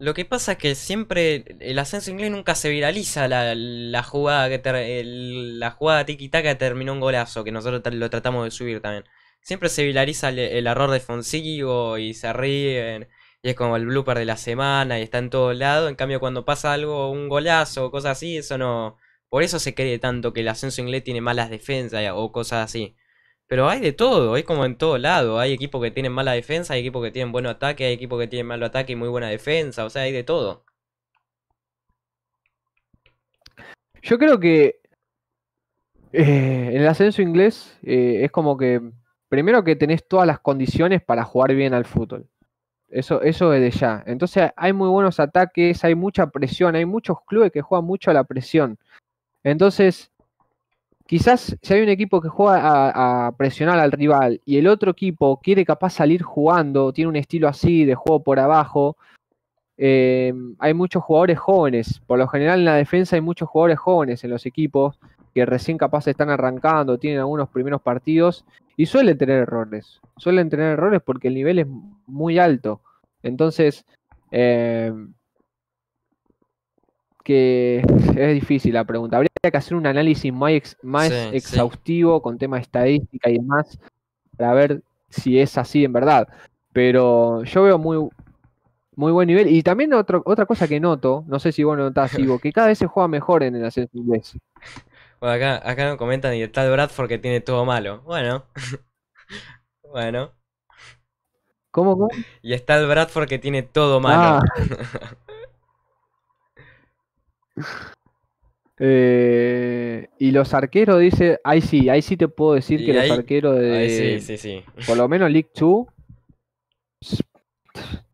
lo 0.00 0.14
que 0.14 0.24
pasa 0.24 0.52
es 0.52 0.58
que 0.58 0.74
siempre 0.76 1.44
el 1.60 1.78
ascenso 1.78 2.10
inglés 2.12 2.30
nunca 2.30 2.54
se 2.54 2.70
viraliza 2.70 3.26
la, 3.28 3.54
la 3.56 4.02
jugada 4.04 4.48
que 4.48 5.00
el- 5.00 5.58
la 5.58 5.72
jugada 5.72 6.04
tiki-taka 6.06 6.42
que 6.50 6.54
terminó 6.54 6.92
un 6.92 7.00
golazo, 7.00 7.42
que 7.44 7.50
nosotros 7.52 7.82
lo 7.94 8.10
tratamos 8.10 8.44
de 8.44 8.50
subir 8.52 8.80
también. 8.80 9.04
Siempre 9.42 9.68
se 9.68 9.84
viraliza 9.84 10.28
el, 10.30 10.66
error 10.66 10.90
defensivo 10.90 11.98
y 11.98 12.14
se 12.14 12.32
ríen, 12.32 13.08
y 13.42 13.50
es 13.50 13.56
como 13.56 13.76
el 13.76 13.86
blooper 13.86 14.18
de 14.18 14.24
la 14.24 14.36
semana 14.36 14.98
y 14.98 15.02
está 15.02 15.18
en 15.18 15.30
todos 15.30 15.56
lados. 15.56 15.88
En 15.88 15.96
cambio, 15.96 16.20
cuando 16.20 16.44
pasa 16.44 16.72
algo, 16.72 17.10
un 17.10 17.28
golazo 17.28 17.86
o 17.86 17.90
cosas 17.90 18.12
así, 18.12 18.36
eso 18.38 18.58
no. 18.58 18.98
Por 19.28 19.42
eso 19.42 19.58
se 19.58 19.74
cree 19.74 19.98
tanto 19.98 20.32
que 20.32 20.40
el 20.40 20.48
ascenso 20.48 20.80
inglés 20.80 21.04
tiene 21.04 21.20
malas 21.20 21.50
defensas 21.50 22.02
o 22.14 22.32
cosas 22.32 22.64
así. 22.64 22.96
Pero 23.48 23.68
hay 23.68 23.80
de 23.80 23.92
todo, 23.92 24.34
hay 24.34 24.42
como 24.44 24.64
en 24.66 24.76
todo 24.76 24.98
lado. 24.98 25.40
Hay 25.40 25.52
equipos 25.52 25.82
que 25.82 25.90
tienen 25.90 26.12
mala 26.12 26.32
defensa, 26.32 26.74
hay 26.74 26.80
equipos 26.80 27.02
que 27.02 27.10
tienen 27.10 27.32
buen 27.32 27.46
ataque, 27.46 27.86
hay 27.86 27.94
equipos 27.94 28.20
que 28.20 28.28
tienen 28.28 28.46
malo 28.46 28.66
ataque 28.66 28.92
y 28.92 28.96
muy 28.96 29.08
buena 29.08 29.28
defensa. 29.28 29.84
O 29.86 29.90
sea, 29.90 30.02
hay 30.02 30.12
de 30.12 30.22
todo. 30.22 30.64
Yo 34.02 34.18
creo 34.18 34.38
que 34.38 34.80
eh, 36.12 36.70
en 36.72 36.82
el 36.82 36.88
ascenso 36.88 37.22
inglés 37.22 37.78
eh, 37.82 38.20
es 38.24 38.30
como 38.30 38.56
que 38.56 38.80
primero 39.28 39.64
que 39.64 39.76
tenés 39.76 40.06
todas 40.06 40.26
las 40.26 40.40
condiciones 40.40 41.02
para 41.02 41.24
jugar 41.24 41.54
bien 41.54 41.74
al 41.74 41.86
fútbol. 41.86 42.28
Eso, 42.88 43.22
eso 43.22 43.52
es 43.54 43.60
de 43.60 43.70
ya. 43.70 44.02
Entonces 44.06 44.50
hay 44.56 44.72
muy 44.74 44.88
buenos 44.88 45.20
ataques, 45.20 45.84
hay 45.84 45.94
mucha 45.94 46.28
presión, 46.30 46.76
hay 46.76 46.84
muchos 46.86 47.18
clubes 47.26 47.50
que 47.52 47.62
juegan 47.62 47.86
mucho 47.86 48.10
a 48.10 48.14
la 48.14 48.24
presión. 48.24 48.78
Entonces, 49.42 50.10
quizás 51.08 51.56
si 51.62 51.74
hay 51.74 51.80
un 51.80 51.88
equipo 51.88 52.20
que 52.20 52.28
juega 52.28 53.26
a, 53.26 53.32
presionar 53.32 53.78
al 53.78 53.92
rival 53.92 54.42
y 54.44 54.58
el 54.58 54.68
otro 54.68 54.90
equipo 54.90 55.40
quiere 55.42 55.64
capaz 55.64 55.90
salir 55.90 56.22
jugando, 56.22 56.92
tiene 56.92 57.08
un 57.08 57.16
estilo 57.16 57.48
así 57.48 57.86
de 57.86 57.94
juego 57.94 58.22
por 58.22 58.38
abajo, 58.38 58.98
eh, 59.78 60.34
hay 60.58 60.74
muchos 60.74 61.02
jugadores 61.02 61.38
jóvenes. 61.38 62.02
Por 62.06 62.18
lo 62.18 62.28
general 62.28 62.58
en 62.58 62.66
la 62.66 62.74
defensa 62.74 63.16
hay 63.16 63.22
muchos 63.22 63.48
jugadores 63.48 63.78
jóvenes 63.78 64.22
en 64.22 64.30
los 64.30 64.44
equipos 64.44 64.98
que 65.34 65.46
recién 65.46 65.78
capaz 65.78 66.06
están 66.08 66.28
arrancando, 66.28 66.98
tienen 66.98 67.20
algunos 67.20 67.48
primeros 67.48 67.80
partidos 67.80 68.44
y 68.76 68.84
suelen 68.84 69.16
tener 69.16 69.38
errores. 69.38 70.00
Suelen 70.18 70.50
tener 70.50 70.72
errores 70.72 71.00
porque 71.02 71.28
el 71.28 71.34
nivel 71.34 71.58
es 71.60 71.66
muy 72.06 72.38
alto. 72.38 72.82
Entonces, 73.22 73.86
eh, 74.30 74.92
que 77.24 77.82
es 78.16 78.34
difícil 78.34 78.74
la 78.74 78.84
pregunta. 78.84 79.16
Que 79.40 79.56
hacer 79.56 79.76
un 79.76 79.86
análisis 79.86 80.32
más, 80.32 80.52
ex, 80.52 80.76
más 80.82 81.08
sí, 81.08 81.30
exhaustivo 81.32 82.18
sí. 82.18 82.22
con 82.22 82.38
temas 82.38 82.62
estadística 82.62 83.30
y 83.30 83.38
demás 83.38 83.78
para 84.36 84.54
ver 84.54 84.82
si 85.08 85.38
es 85.38 85.56
así 85.58 85.84
en 85.84 85.92
verdad. 85.92 86.28
Pero 86.72 87.44
yo 87.44 87.62
veo 87.62 87.78
muy, 87.78 88.08
muy 88.94 89.12
buen 89.12 89.26
nivel. 89.26 89.48
Y 89.48 89.62
también 89.62 89.92
otro, 89.94 90.22
otra 90.24 90.46
cosa 90.46 90.68
que 90.68 90.80
noto, 90.80 91.24
no 91.26 91.38
sé 91.38 91.52
si 91.52 91.64
vos 91.64 91.76
notás, 91.76 92.18
Ivo, 92.18 92.38
que 92.38 92.52
cada 92.52 92.68
vez 92.68 92.78
se 92.78 92.86
juega 92.86 93.08
mejor 93.08 93.42
en 93.42 93.56
el 93.56 93.64
ascenso 93.64 93.96
inglés. 93.96 94.36
Bueno, 95.20 95.34
acá, 95.34 95.68
acá 95.68 95.88
nos 95.88 95.96
comentan 95.96 96.34
y 96.34 96.42
está 96.42 96.64
el 96.64 96.70
Bradford 96.70 97.08
que 97.08 97.18
tiene 97.18 97.40
todo 97.40 97.64
malo. 97.64 98.02
Bueno. 98.02 98.44
bueno. 99.82 100.32
¿Cómo, 101.70 101.96
¿Cómo? 101.96 102.08
Y 102.42 102.54
está 102.54 102.76
el 102.76 102.86
Bradford 102.86 103.28
que 103.28 103.38
tiene 103.38 103.62
todo 103.62 104.00
malo. 104.00 104.40
Ah. 104.40 105.16
eh, 108.78 110.08
y 110.18 110.30
los 110.30 110.54
arqueros, 110.54 111.00
dice, 111.00 111.40
ahí 111.44 111.60
sí, 111.60 111.88
ahí 111.88 112.02
sí 112.02 112.16
te 112.16 112.28
puedo 112.28 112.54
decir 112.54 112.80
Y 112.80 112.86
que 112.86 112.98
ahí- 112.98 113.08
los 113.08 113.18
arqueros 113.18 113.58
de, 113.58 113.76
Ahí 113.76 113.90
sí, 113.90 114.20
sí, 114.20 114.36
sí. 114.36 114.64
por 114.86 114.96
lo 114.96 115.08
menos 115.08 115.30
League 115.30 115.50
2, 115.58 115.86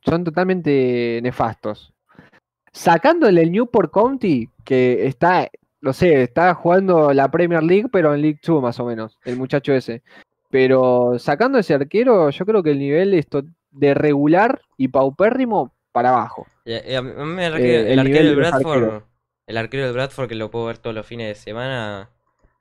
son 0.04 0.24
totalmente 0.24 1.20
nefastos. 1.22 1.92
Sacándole 2.72 3.42
el 3.42 3.52
Newport 3.52 3.92
County, 3.92 4.48
que 4.64 5.06
está, 5.06 5.48
no 5.80 5.92
sé, 5.92 6.22
está 6.22 6.52
jugando 6.54 7.12
la 7.12 7.30
Premier 7.30 7.62
League, 7.62 7.88
pero 7.90 8.14
en 8.14 8.22
League 8.22 8.40
2 8.44 8.62
más 8.62 8.78
o 8.80 8.84
menos, 8.86 9.18
el 9.24 9.36
muchacho 9.36 9.72
ese. 9.72 10.02
Pero 10.50 11.18
sacando 11.18 11.58
ese 11.58 11.74
arquero, 11.74 12.30
yo 12.30 12.46
creo 12.46 12.62
que 12.62 12.70
el 12.72 12.78
nivel 12.78 13.14
es 13.14 13.26
de 13.70 13.94
regular 13.94 14.60
y 14.76 14.88
paupérrimo 14.88 15.72
para 15.92 16.10
abajo. 16.10 16.46
Y 16.64 16.72
a, 16.74 16.90
y 16.90 16.94
a 16.94 17.02
mí 17.02 17.12
me 17.24 17.46
Eh, 17.46 17.80
el, 17.80 17.86
el 17.92 17.98
arquero 18.00 18.24
del 18.26 18.36
Bradford. 18.36 19.02
El 19.46 19.56
arquero 19.56 19.84
del 19.84 19.94
Bradford 19.94 20.28
que 20.28 20.34
lo 20.34 20.50
puedo 20.50 20.66
ver 20.66 20.78
todos 20.78 20.94
los 20.94 21.06
fines 21.06 21.28
de 21.28 21.34
semana, 21.42 22.10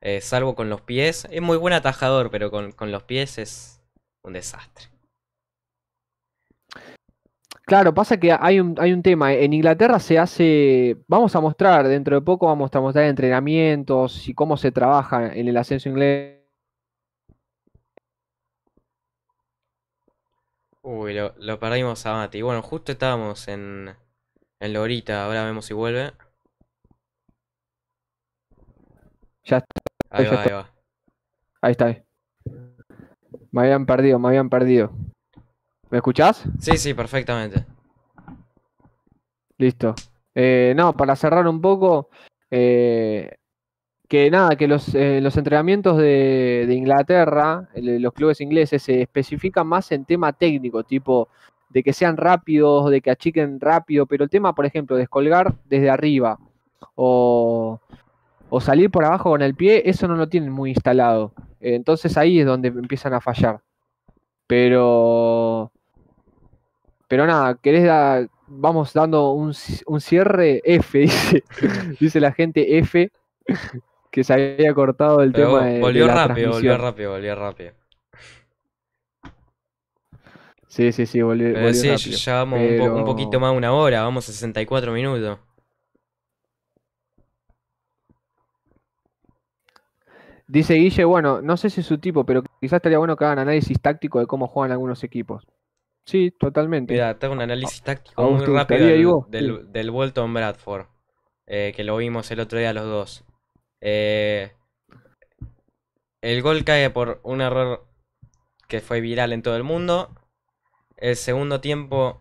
eh, 0.01 0.21
salvo 0.21 0.55
con 0.55 0.69
los 0.69 0.81
pies, 0.81 1.27
es 1.31 1.41
muy 1.41 1.57
buen 1.57 1.73
atajador, 1.73 2.29
pero 2.31 2.51
con, 2.51 2.71
con 2.71 2.91
los 2.91 3.03
pies 3.03 3.37
es 3.37 3.81
un 4.23 4.33
desastre. 4.33 4.87
Claro, 7.65 7.93
pasa 7.93 8.19
que 8.19 8.31
hay 8.37 8.59
un, 8.59 8.75
hay 8.79 8.91
un 8.91 9.01
tema. 9.01 9.33
En 9.33 9.53
Inglaterra 9.53 9.99
se 9.99 10.19
hace. 10.19 10.97
Vamos 11.07 11.35
a 11.35 11.41
mostrar, 11.41 11.87
dentro 11.87 12.15
de 12.15 12.21
poco 12.21 12.45
vamos 12.47 12.69
a 12.75 12.81
mostrar 12.81 13.05
entrenamientos 13.05 14.27
y 14.27 14.33
cómo 14.33 14.57
se 14.57 14.71
trabaja 14.71 15.33
en 15.33 15.47
el 15.47 15.57
ascenso 15.57 15.89
inglés. 15.89 16.39
Uy, 20.81 21.13
lo, 21.13 21.33
lo 21.37 21.59
perdimos 21.59 22.05
a 22.05 22.13
Mati. 22.13 22.41
Bueno, 22.41 22.61
justo 22.61 22.91
estábamos 22.91 23.47
en, 23.47 23.95
en 24.59 24.73
Lorita, 24.73 25.25
ahora 25.25 25.45
vemos 25.45 25.65
si 25.65 25.73
vuelve. 25.73 26.13
Ya 29.45 29.57
está, 29.57 29.67
Ahí 30.09 30.25
ya 30.25 30.31
va, 30.31 30.41
ahí 30.41 30.45
está. 30.47 30.55
va. 30.55 30.69
ahí 31.61 31.71
está. 31.71 32.03
Me 33.51 33.61
habían 33.61 33.85
perdido, 33.85 34.19
me 34.19 34.27
habían 34.29 34.49
perdido. 34.49 34.91
¿Me 35.89 35.97
escuchás? 35.97 36.43
Sí, 36.59 36.77
sí, 36.77 36.93
perfectamente. 36.93 37.65
Listo. 39.57 39.93
Eh, 40.35 40.73
no, 40.75 40.93
para 40.93 41.15
cerrar 41.15 41.47
un 41.47 41.61
poco, 41.61 42.09
eh, 42.49 43.35
que 44.07 44.29
nada, 44.31 44.55
que 44.55 44.67
los, 44.67 44.93
eh, 44.95 45.19
los 45.21 45.37
entrenamientos 45.37 45.97
de, 45.97 46.65
de 46.67 46.73
Inglaterra, 46.73 47.69
el- 47.75 48.01
los 48.01 48.13
clubes 48.13 48.41
ingleses, 48.41 48.81
se 48.81 49.01
especifican 49.03 49.67
más 49.67 49.91
en 49.91 50.05
tema 50.05 50.33
técnico, 50.33 50.83
tipo 50.83 51.29
de 51.69 51.83
que 51.83 51.93
sean 51.93 52.17
rápidos, 52.17 52.89
de 52.89 53.01
que 53.01 53.11
achiquen 53.11 53.59
rápido, 53.59 54.05
pero 54.05 54.23
el 54.23 54.29
tema, 54.29 54.53
por 54.53 54.65
ejemplo, 54.65 54.95
de 54.95 55.01
descolgar 55.03 55.53
desde 55.65 55.89
arriba 55.89 56.37
o, 56.95 57.79
o 58.55 58.61
salir 58.61 58.91
por 58.91 59.05
abajo 59.05 59.31
con 59.31 59.41
el 59.41 59.55
pie, 59.55 59.83
eso 59.85 60.07
no 60.07 60.15
lo 60.15 60.29
tienen 60.29 60.51
muy 60.51 60.71
instalado. 60.71 61.33
Eh, 61.59 61.75
Entonces 61.75 62.17
ahí 62.17 62.39
es 62.39 62.45
donde 62.45 62.69
empiezan 62.69 63.13
a 63.13 63.21
fallar. 63.21 63.61
Pero, 64.47 65.71
pero 67.07 67.25
nada, 67.27 67.55
querés 67.55 67.85
dar, 67.85 68.29
vamos 68.47 68.93
dando 68.93 69.31
un, 69.33 69.53
un 69.87 70.01
cierre 70.01 70.61
F, 70.63 70.99
dice, 70.99 71.43
dice 71.99 72.19
la 72.19 72.31
gente 72.31 72.77
F, 72.79 73.11
que 74.11 74.23
se 74.23 74.33
había 74.33 74.73
cortado 74.73 75.21
el 75.21 75.33
Pero 75.33 75.45
tema 75.45 75.65
vo- 75.65 75.67
de, 75.67 75.91
de 75.91 76.03
volvió 76.03 76.05
la 76.05 76.19
rápido, 76.19 76.51
volvió 76.53 76.77
rápido, 76.77 77.11
volvió 77.11 77.35
rápido. 77.35 77.73
Sí, 80.67 80.91
sí, 80.91 81.05
sí, 81.05 81.21
volvió, 81.21 81.55
Pero 81.55 81.59
volvió 81.59 81.83
sí, 81.83 81.95
rápido. 81.95 82.19
ya 82.25 82.35
vamos 82.35 82.67
un, 82.67 82.75
po- 82.75 82.91
un 82.91 83.03
poquito 83.05 83.39
más 83.39 83.51
de 83.51 83.57
una 83.57 83.73
hora, 83.73 84.03
vamos 84.03 84.27
a 84.27 84.31
64 84.31 84.91
minutos. 84.91 85.39
Dice 90.47 90.75
Guille, 90.75 91.05
bueno, 91.05 91.41
no 91.41 91.57
sé 91.57 91.69
si 91.69 91.81
es 91.81 91.87
su 91.87 91.97
tipo, 91.97 92.25
pero 92.25 92.43
quizás 92.59 92.77
estaría 92.77 92.97
bueno 92.97 93.15
que 93.15 93.25
hagan 93.25 93.39
análisis 93.39 93.79
táctico 93.81 94.19
de 94.19 94.27
cómo 94.27 94.47
juegan 94.47 94.71
algunos 94.71 95.03
equipos. 95.03 95.45
Sí, 96.05 96.31
totalmente. 96.31 96.93
Mira, 96.93 97.17
te 97.17 97.25
hago 97.25 97.33
un 97.35 97.41
análisis 97.41 97.81
táctico 97.81 98.21
¿A 98.21 98.25
vos 98.25 98.45
muy 98.45 98.55
rápido 98.57 98.85
del, 98.87 99.07
del, 99.29 99.71
del 99.71 99.91
Bolton 99.91 100.33
Bradford, 100.33 100.87
eh, 101.47 101.71
que 101.75 101.83
lo 101.85 101.95
vimos 101.97 102.29
el 102.31 102.41
otro 102.41 102.59
día 102.59 102.73
los 102.73 102.85
dos. 102.85 103.23
Eh, 103.79 104.51
el 106.21 106.41
gol 106.41 106.63
cae 106.63 106.89
por 106.89 107.19
un 107.23 107.41
error 107.41 107.85
que 108.67 108.81
fue 108.81 109.01
viral 109.01 109.33
en 109.33 109.41
todo 109.41 109.55
el 109.55 109.63
mundo. 109.63 110.13
El 110.97 111.15
segundo 111.15 111.61
tiempo 111.61 112.19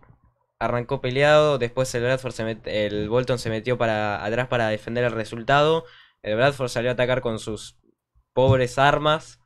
arrancó 0.59 1.01
peleado, 1.01 1.57
después 1.57 1.93
el 1.95 2.03
Bradford 2.03 2.31
se 2.33 2.45
met- 2.45 2.67
el 2.67 3.09
Bolton 3.09 3.37
se 3.37 3.49
metió 3.49 3.77
para 3.77 4.23
atrás 4.23 4.47
para 4.47 4.67
defender 4.69 5.03
el 5.03 5.11
resultado. 5.11 5.85
El 6.21 6.35
Bradford 6.37 6.69
salió 6.69 6.89
a 6.89 6.93
atacar 6.93 7.21
con 7.21 7.39
sus 7.39 7.77
pobres 8.33 8.77
armas. 8.77 9.39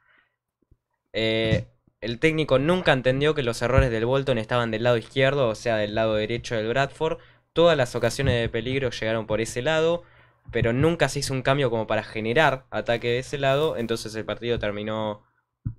Eh, 1.13 1.67
el 2.01 2.19
técnico 2.19 2.59
nunca 2.59 2.93
entendió 2.93 3.33
que 3.33 3.43
los 3.43 3.61
errores 3.61 3.91
del 3.91 4.05
Bolton 4.05 4.37
estaban 4.37 4.71
del 4.71 4.83
lado 4.83 4.97
izquierdo, 4.97 5.49
o 5.49 5.55
sea, 5.55 5.77
del 5.77 5.95
lado 5.95 6.15
derecho 6.15 6.55
del 6.55 6.67
Bradford. 6.67 7.17
Todas 7.53 7.75
las 7.75 7.95
ocasiones 7.95 8.39
de 8.39 8.49
peligro 8.49 8.91
llegaron 8.91 9.25
por 9.25 9.41
ese 9.41 9.61
lado, 9.61 10.03
pero 10.51 10.73
nunca 10.73 11.09
se 11.09 11.19
hizo 11.19 11.33
un 11.33 11.41
cambio 11.41 11.69
como 11.69 11.87
para 11.87 12.03
generar 12.03 12.65
ataque 12.69 13.07
de 13.09 13.19
ese 13.19 13.37
lado. 13.37 13.77
Entonces 13.77 14.13
el 14.15 14.25
partido 14.25 14.59
terminó 14.59 15.23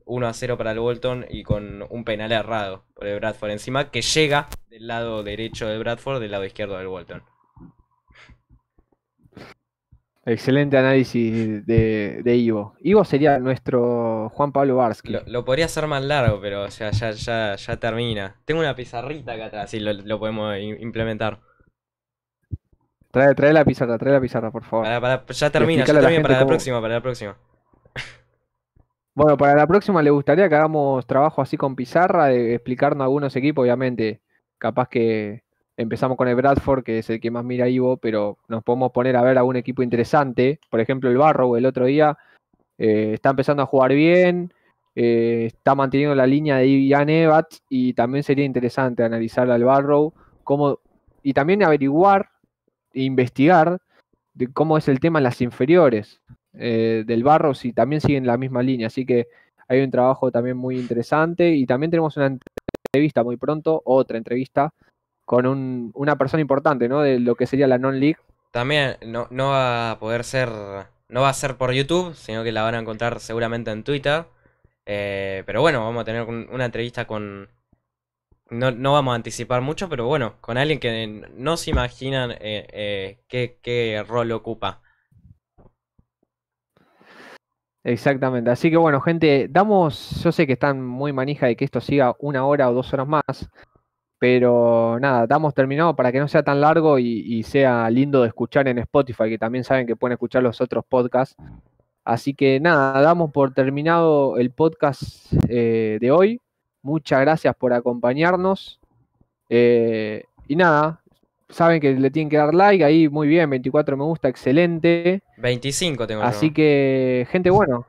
1 0.06 0.26
a 0.26 0.32
0 0.32 0.58
para 0.58 0.72
el 0.72 0.80
Bolton 0.80 1.26
y 1.30 1.44
con 1.44 1.84
un 1.88 2.04
penal 2.04 2.32
errado 2.32 2.84
por 2.94 3.06
el 3.06 3.20
Bradford 3.20 3.52
encima, 3.52 3.90
que 3.90 4.02
llega 4.02 4.48
del 4.68 4.86
lado 4.86 5.22
derecho 5.22 5.68
del 5.68 5.78
Bradford, 5.78 6.20
del 6.20 6.32
lado 6.32 6.44
izquierdo 6.44 6.78
del 6.78 6.88
Bolton. 6.88 7.22
Excelente 10.30 10.76
análisis 10.76 11.64
de, 11.66 12.20
de 12.22 12.36
Ivo. 12.36 12.74
Ivo 12.80 13.02
sería 13.04 13.38
nuestro 13.38 14.28
Juan 14.34 14.52
Pablo 14.52 14.76
Barsky. 14.76 15.10
Lo, 15.10 15.22
lo 15.26 15.44
podría 15.44 15.64
hacer 15.64 15.86
más 15.86 16.02
largo, 16.04 16.38
pero 16.40 16.64
o 16.64 16.70
sea, 16.70 16.90
ya, 16.90 17.12
ya, 17.12 17.56
ya 17.56 17.76
termina. 17.78 18.36
Tengo 18.44 18.60
una 18.60 18.74
pizarrita 18.74 19.32
acá 19.32 19.46
atrás, 19.46 19.72
y 19.72 19.80
lo, 19.80 19.94
lo 19.94 20.18
podemos 20.18 20.54
implementar. 20.58 21.40
Trae, 23.10 23.34
trae 23.34 23.54
la 23.54 23.64
pizarra, 23.64 23.96
trae 23.96 24.12
la 24.12 24.20
pizarra, 24.20 24.50
por 24.50 24.64
favor. 24.64 24.84
Para, 24.84 25.00
para, 25.00 25.24
ya 25.32 25.48
termina, 25.50 25.84
ya 25.86 25.94
la 25.94 26.00
termina 26.00 26.22
para 26.22 26.34
la 26.34 26.40
cómo- 26.40 26.48
próxima, 26.48 26.80
para 26.82 26.94
la 26.94 27.00
próxima. 27.00 27.36
Bueno, 29.14 29.36
para 29.38 29.54
la 29.56 29.66
próxima 29.66 30.02
le 30.02 30.10
gustaría 30.10 30.48
que 30.48 30.54
hagamos 30.54 31.06
trabajo 31.06 31.40
así 31.42 31.56
con 31.56 31.74
pizarra, 31.74 32.26
de 32.26 32.54
explicarnos 32.54 33.02
algunos 33.04 33.34
equipos, 33.34 33.62
obviamente. 33.62 34.20
Capaz 34.58 34.88
que 34.88 35.42
empezamos 35.78 36.16
con 36.16 36.26
el 36.26 36.34
Bradford, 36.34 36.82
que 36.82 36.98
es 36.98 37.08
el 37.08 37.20
que 37.20 37.30
más 37.30 37.44
mira 37.44 37.68
Ivo, 37.68 37.96
pero 37.98 38.36
nos 38.48 38.64
podemos 38.64 38.90
poner 38.90 39.16
a 39.16 39.22
ver 39.22 39.38
algún 39.38 39.56
equipo 39.56 39.82
interesante. 39.82 40.58
Por 40.70 40.80
ejemplo, 40.80 41.08
el 41.08 41.16
Barrow 41.16 41.54
el 41.56 41.66
otro 41.66 41.86
día 41.86 42.18
eh, 42.78 43.12
está 43.14 43.30
empezando 43.30 43.62
a 43.62 43.66
jugar 43.66 43.92
bien, 43.92 44.52
eh, 44.96 45.44
está 45.46 45.76
manteniendo 45.76 46.16
la 46.16 46.26
línea 46.26 46.56
de 46.56 46.86
Ian 46.86 47.08
Evans 47.08 47.62
y 47.70 47.94
también 47.94 48.24
sería 48.24 48.44
interesante 48.44 49.04
analizar 49.04 49.48
al 49.48 49.62
Barrow 49.62 50.12
cómo, 50.42 50.80
y 51.22 51.32
también 51.32 51.62
averiguar 51.62 52.28
e 52.92 53.02
investigar 53.02 53.78
de 54.34 54.52
cómo 54.52 54.78
es 54.78 54.88
el 54.88 54.98
tema 54.98 55.20
en 55.20 55.24
las 55.24 55.40
inferiores 55.40 56.20
eh, 56.54 57.04
del 57.06 57.22
barro, 57.22 57.54
si 57.54 57.72
también 57.72 58.00
siguen 58.00 58.26
la 58.26 58.36
misma 58.36 58.64
línea. 58.64 58.88
Así 58.88 59.06
que 59.06 59.28
hay 59.68 59.80
un 59.80 59.92
trabajo 59.92 60.32
también 60.32 60.56
muy 60.56 60.76
interesante 60.76 61.50
y 61.54 61.66
también 61.66 61.92
tenemos 61.92 62.16
una 62.16 62.36
entrevista 62.92 63.22
muy 63.22 63.36
pronto, 63.36 63.80
otra 63.84 64.18
entrevista 64.18 64.72
con 65.28 65.44
un, 65.44 65.90
una 65.94 66.16
persona 66.16 66.40
importante, 66.40 66.88
¿no? 66.88 67.02
De 67.02 67.20
lo 67.20 67.34
que 67.34 67.46
sería 67.46 67.66
la 67.66 67.76
non-league. 67.76 68.16
También 68.50 68.96
no, 69.06 69.26
no 69.30 69.50
va 69.50 69.90
a 69.90 69.98
poder 69.98 70.24
ser, 70.24 70.48
no 70.48 71.20
va 71.20 71.28
a 71.28 71.34
ser 71.34 71.58
por 71.58 71.70
YouTube, 71.74 72.14
sino 72.14 72.42
que 72.42 72.50
la 72.50 72.62
van 72.62 72.74
a 72.74 72.78
encontrar 72.78 73.20
seguramente 73.20 73.70
en 73.70 73.84
Twitter. 73.84 74.24
Eh, 74.86 75.42
pero 75.44 75.60
bueno, 75.60 75.84
vamos 75.84 76.00
a 76.00 76.04
tener 76.06 76.22
una 76.22 76.64
entrevista 76.64 77.06
con... 77.06 77.46
No, 78.48 78.70
no, 78.70 78.94
vamos 78.94 79.12
a 79.12 79.16
anticipar 79.16 79.60
mucho, 79.60 79.90
pero 79.90 80.06
bueno, 80.06 80.36
con 80.40 80.56
alguien 80.56 80.80
que 80.80 81.22
no 81.36 81.58
se 81.58 81.72
imaginan 81.72 82.30
eh, 82.30 82.66
eh, 82.72 83.18
qué, 83.28 83.58
qué 83.62 84.02
rol 84.08 84.32
ocupa. 84.32 84.80
Exactamente. 87.84 88.48
Así 88.48 88.70
que 88.70 88.78
bueno, 88.78 89.02
gente, 89.02 89.46
damos, 89.50 90.22
yo 90.24 90.32
sé 90.32 90.46
que 90.46 90.54
están 90.54 90.82
muy 90.82 91.12
manija 91.12 91.44
de 91.44 91.54
que 91.54 91.66
esto 91.66 91.82
siga 91.82 92.16
una 92.18 92.46
hora 92.46 92.70
o 92.70 92.72
dos 92.72 92.94
horas 92.94 93.06
más, 93.06 93.50
pero 94.18 94.98
nada, 95.00 95.26
damos 95.26 95.54
terminado 95.54 95.94
para 95.94 96.10
que 96.10 96.18
no 96.18 96.26
sea 96.28 96.42
tan 96.42 96.60
largo 96.60 96.98
y, 96.98 97.42
sea 97.44 97.88
lindo 97.88 98.22
de 98.22 98.28
escuchar 98.28 98.66
en 98.66 98.78
Spotify, 98.78 99.28
que 99.28 99.38
también 99.38 99.64
saben 99.64 99.86
que 99.86 99.96
pueden 99.96 100.14
escuchar 100.14 100.42
los 100.42 100.60
otros 100.60 100.84
podcasts. 100.84 101.36
Así 102.04 102.34
que 102.34 102.58
nada, 102.58 103.00
damos 103.00 103.30
por 103.30 103.52
terminado 103.54 104.36
el 104.38 104.50
podcast 104.50 105.32
eh, 105.48 105.98
de 106.00 106.10
hoy. 106.10 106.40
Muchas 106.82 107.20
gracias 107.20 107.54
por 107.54 107.72
acompañarnos. 107.72 108.80
Eh, 109.48 110.24
y 110.48 110.56
nada, 110.56 111.00
saben 111.48 111.80
que 111.80 111.94
le 111.94 112.10
tienen 112.10 112.28
que 112.28 112.38
dar 112.38 112.54
like 112.54 112.82
ahí, 112.82 113.08
muy 113.08 113.28
bien, 113.28 113.48
24 113.50 113.96
me 113.96 114.04
gusta, 114.04 114.28
excelente. 114.28 115.22
25 115.36 116.06
tengo 116.06 116.22
Así 116.22 116.52
que, 116.52 117.26
gente, 117.30 117.50
bueno, 117.50 117.86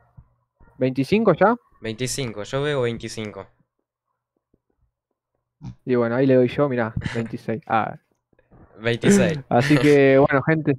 ¿25 0.77 1.35
ya? 1.39 1.55
25, 1.81 2.43
yo 2.43 2.61
veo 2.61 2.81
25. 2.81 3.58
Y 5.85 5.95
bueno, 5.95 6.15
ahí 6.15 6.25
le 6.25 6.35
doy 6.35 6.47
yo, 6.47 6.69
mirá, 6.69 6.93
26. 7.13 7.61
Ah. 7.67 7.97
26. 8.81 9.39
Así 9.49 9.77
que, 9.77 10.17
bueno, 10.17 10.41
gente. 10.43 10.75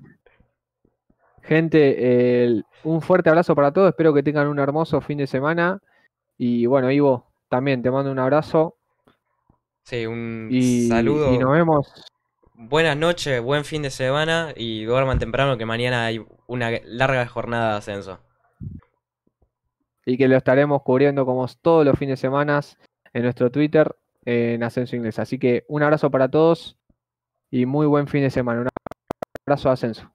Gente, 1.43 2.63
un 2.85 3.03
fuerte 3.03 3.29
abrazo 3.29 3.55
para 3.55 3.73
todos. 3.73 3.89
Espero 3.89 4.15
que 4.15 4.23
tengan 4.23 4.47
un 4.47 4.59
hermoso 4.59 5.01
fin 5.01 5.19
de 5.19 5.27
semana. 5.27 5.81
Y 6.39 6.67
bueno, 6.67 6.91
Ivo, 6.91 7.27
también 7.49 7.83
te 7.83 7.91
mando 7.91 8.11
un 8.13 8.19
abrazo. 8.19 8.77
Sí, 9.85 10.07
un 10.07 10.49
saludo. 10.89 11.35
Y 11.35 11.39
nos 11.39 11.51
vemos 11.51 12.11
buenas 12.55 12.97
noches, 12.97 13.43
buen 13.43 13.65
fin 13.65 13.81
de 13.83 13.91
semana 13.91 14.53
y 14.55 14.85
duerman 14.85 15.19
temprano 15.19 15.57
que 15.57 15.65
mañana 15.65 16.05
hay 16.05 16.23
una 16.47 16.71
larga 16.85 17.27
jornada 17.27 17.73
de 17.73 17.79
ascenso. 17.79 18.21
Y 20.05 20.19
que 20.19 20.29
lo 20.29 20.37
estaremos 20.37 20.83
cubriendo 20.83 21.25
como 21.25 21.47
todos 21.63 21.87
los 21.87 21.99
fines 21.99 22.19
de 22.19 22.29
semana 22.29 22.61
en 23.13 23.23
nuestro 23.23 23.51
Twitter 23.51 23.97
en 24.25 24.63
Ascenso 24.63 24.97
Inglés. 24.97 25.19
Así 25.19 25.39
que 25.39 25.65
un 25.69 25.83
abrazo 25.83 26.11
para 26.11 26.31
todos 26.31 26.79
y 27.51 27.67
muy 27.67 27.87
buen 27.87 28.09
fin 28.09 28.23
de 28.23 28.31
semana. 28.31 28.63
Un 28.63 28.69
abrazo 29.47 29.71
a 29.71 29.73
Ascenso. 29.75 30.13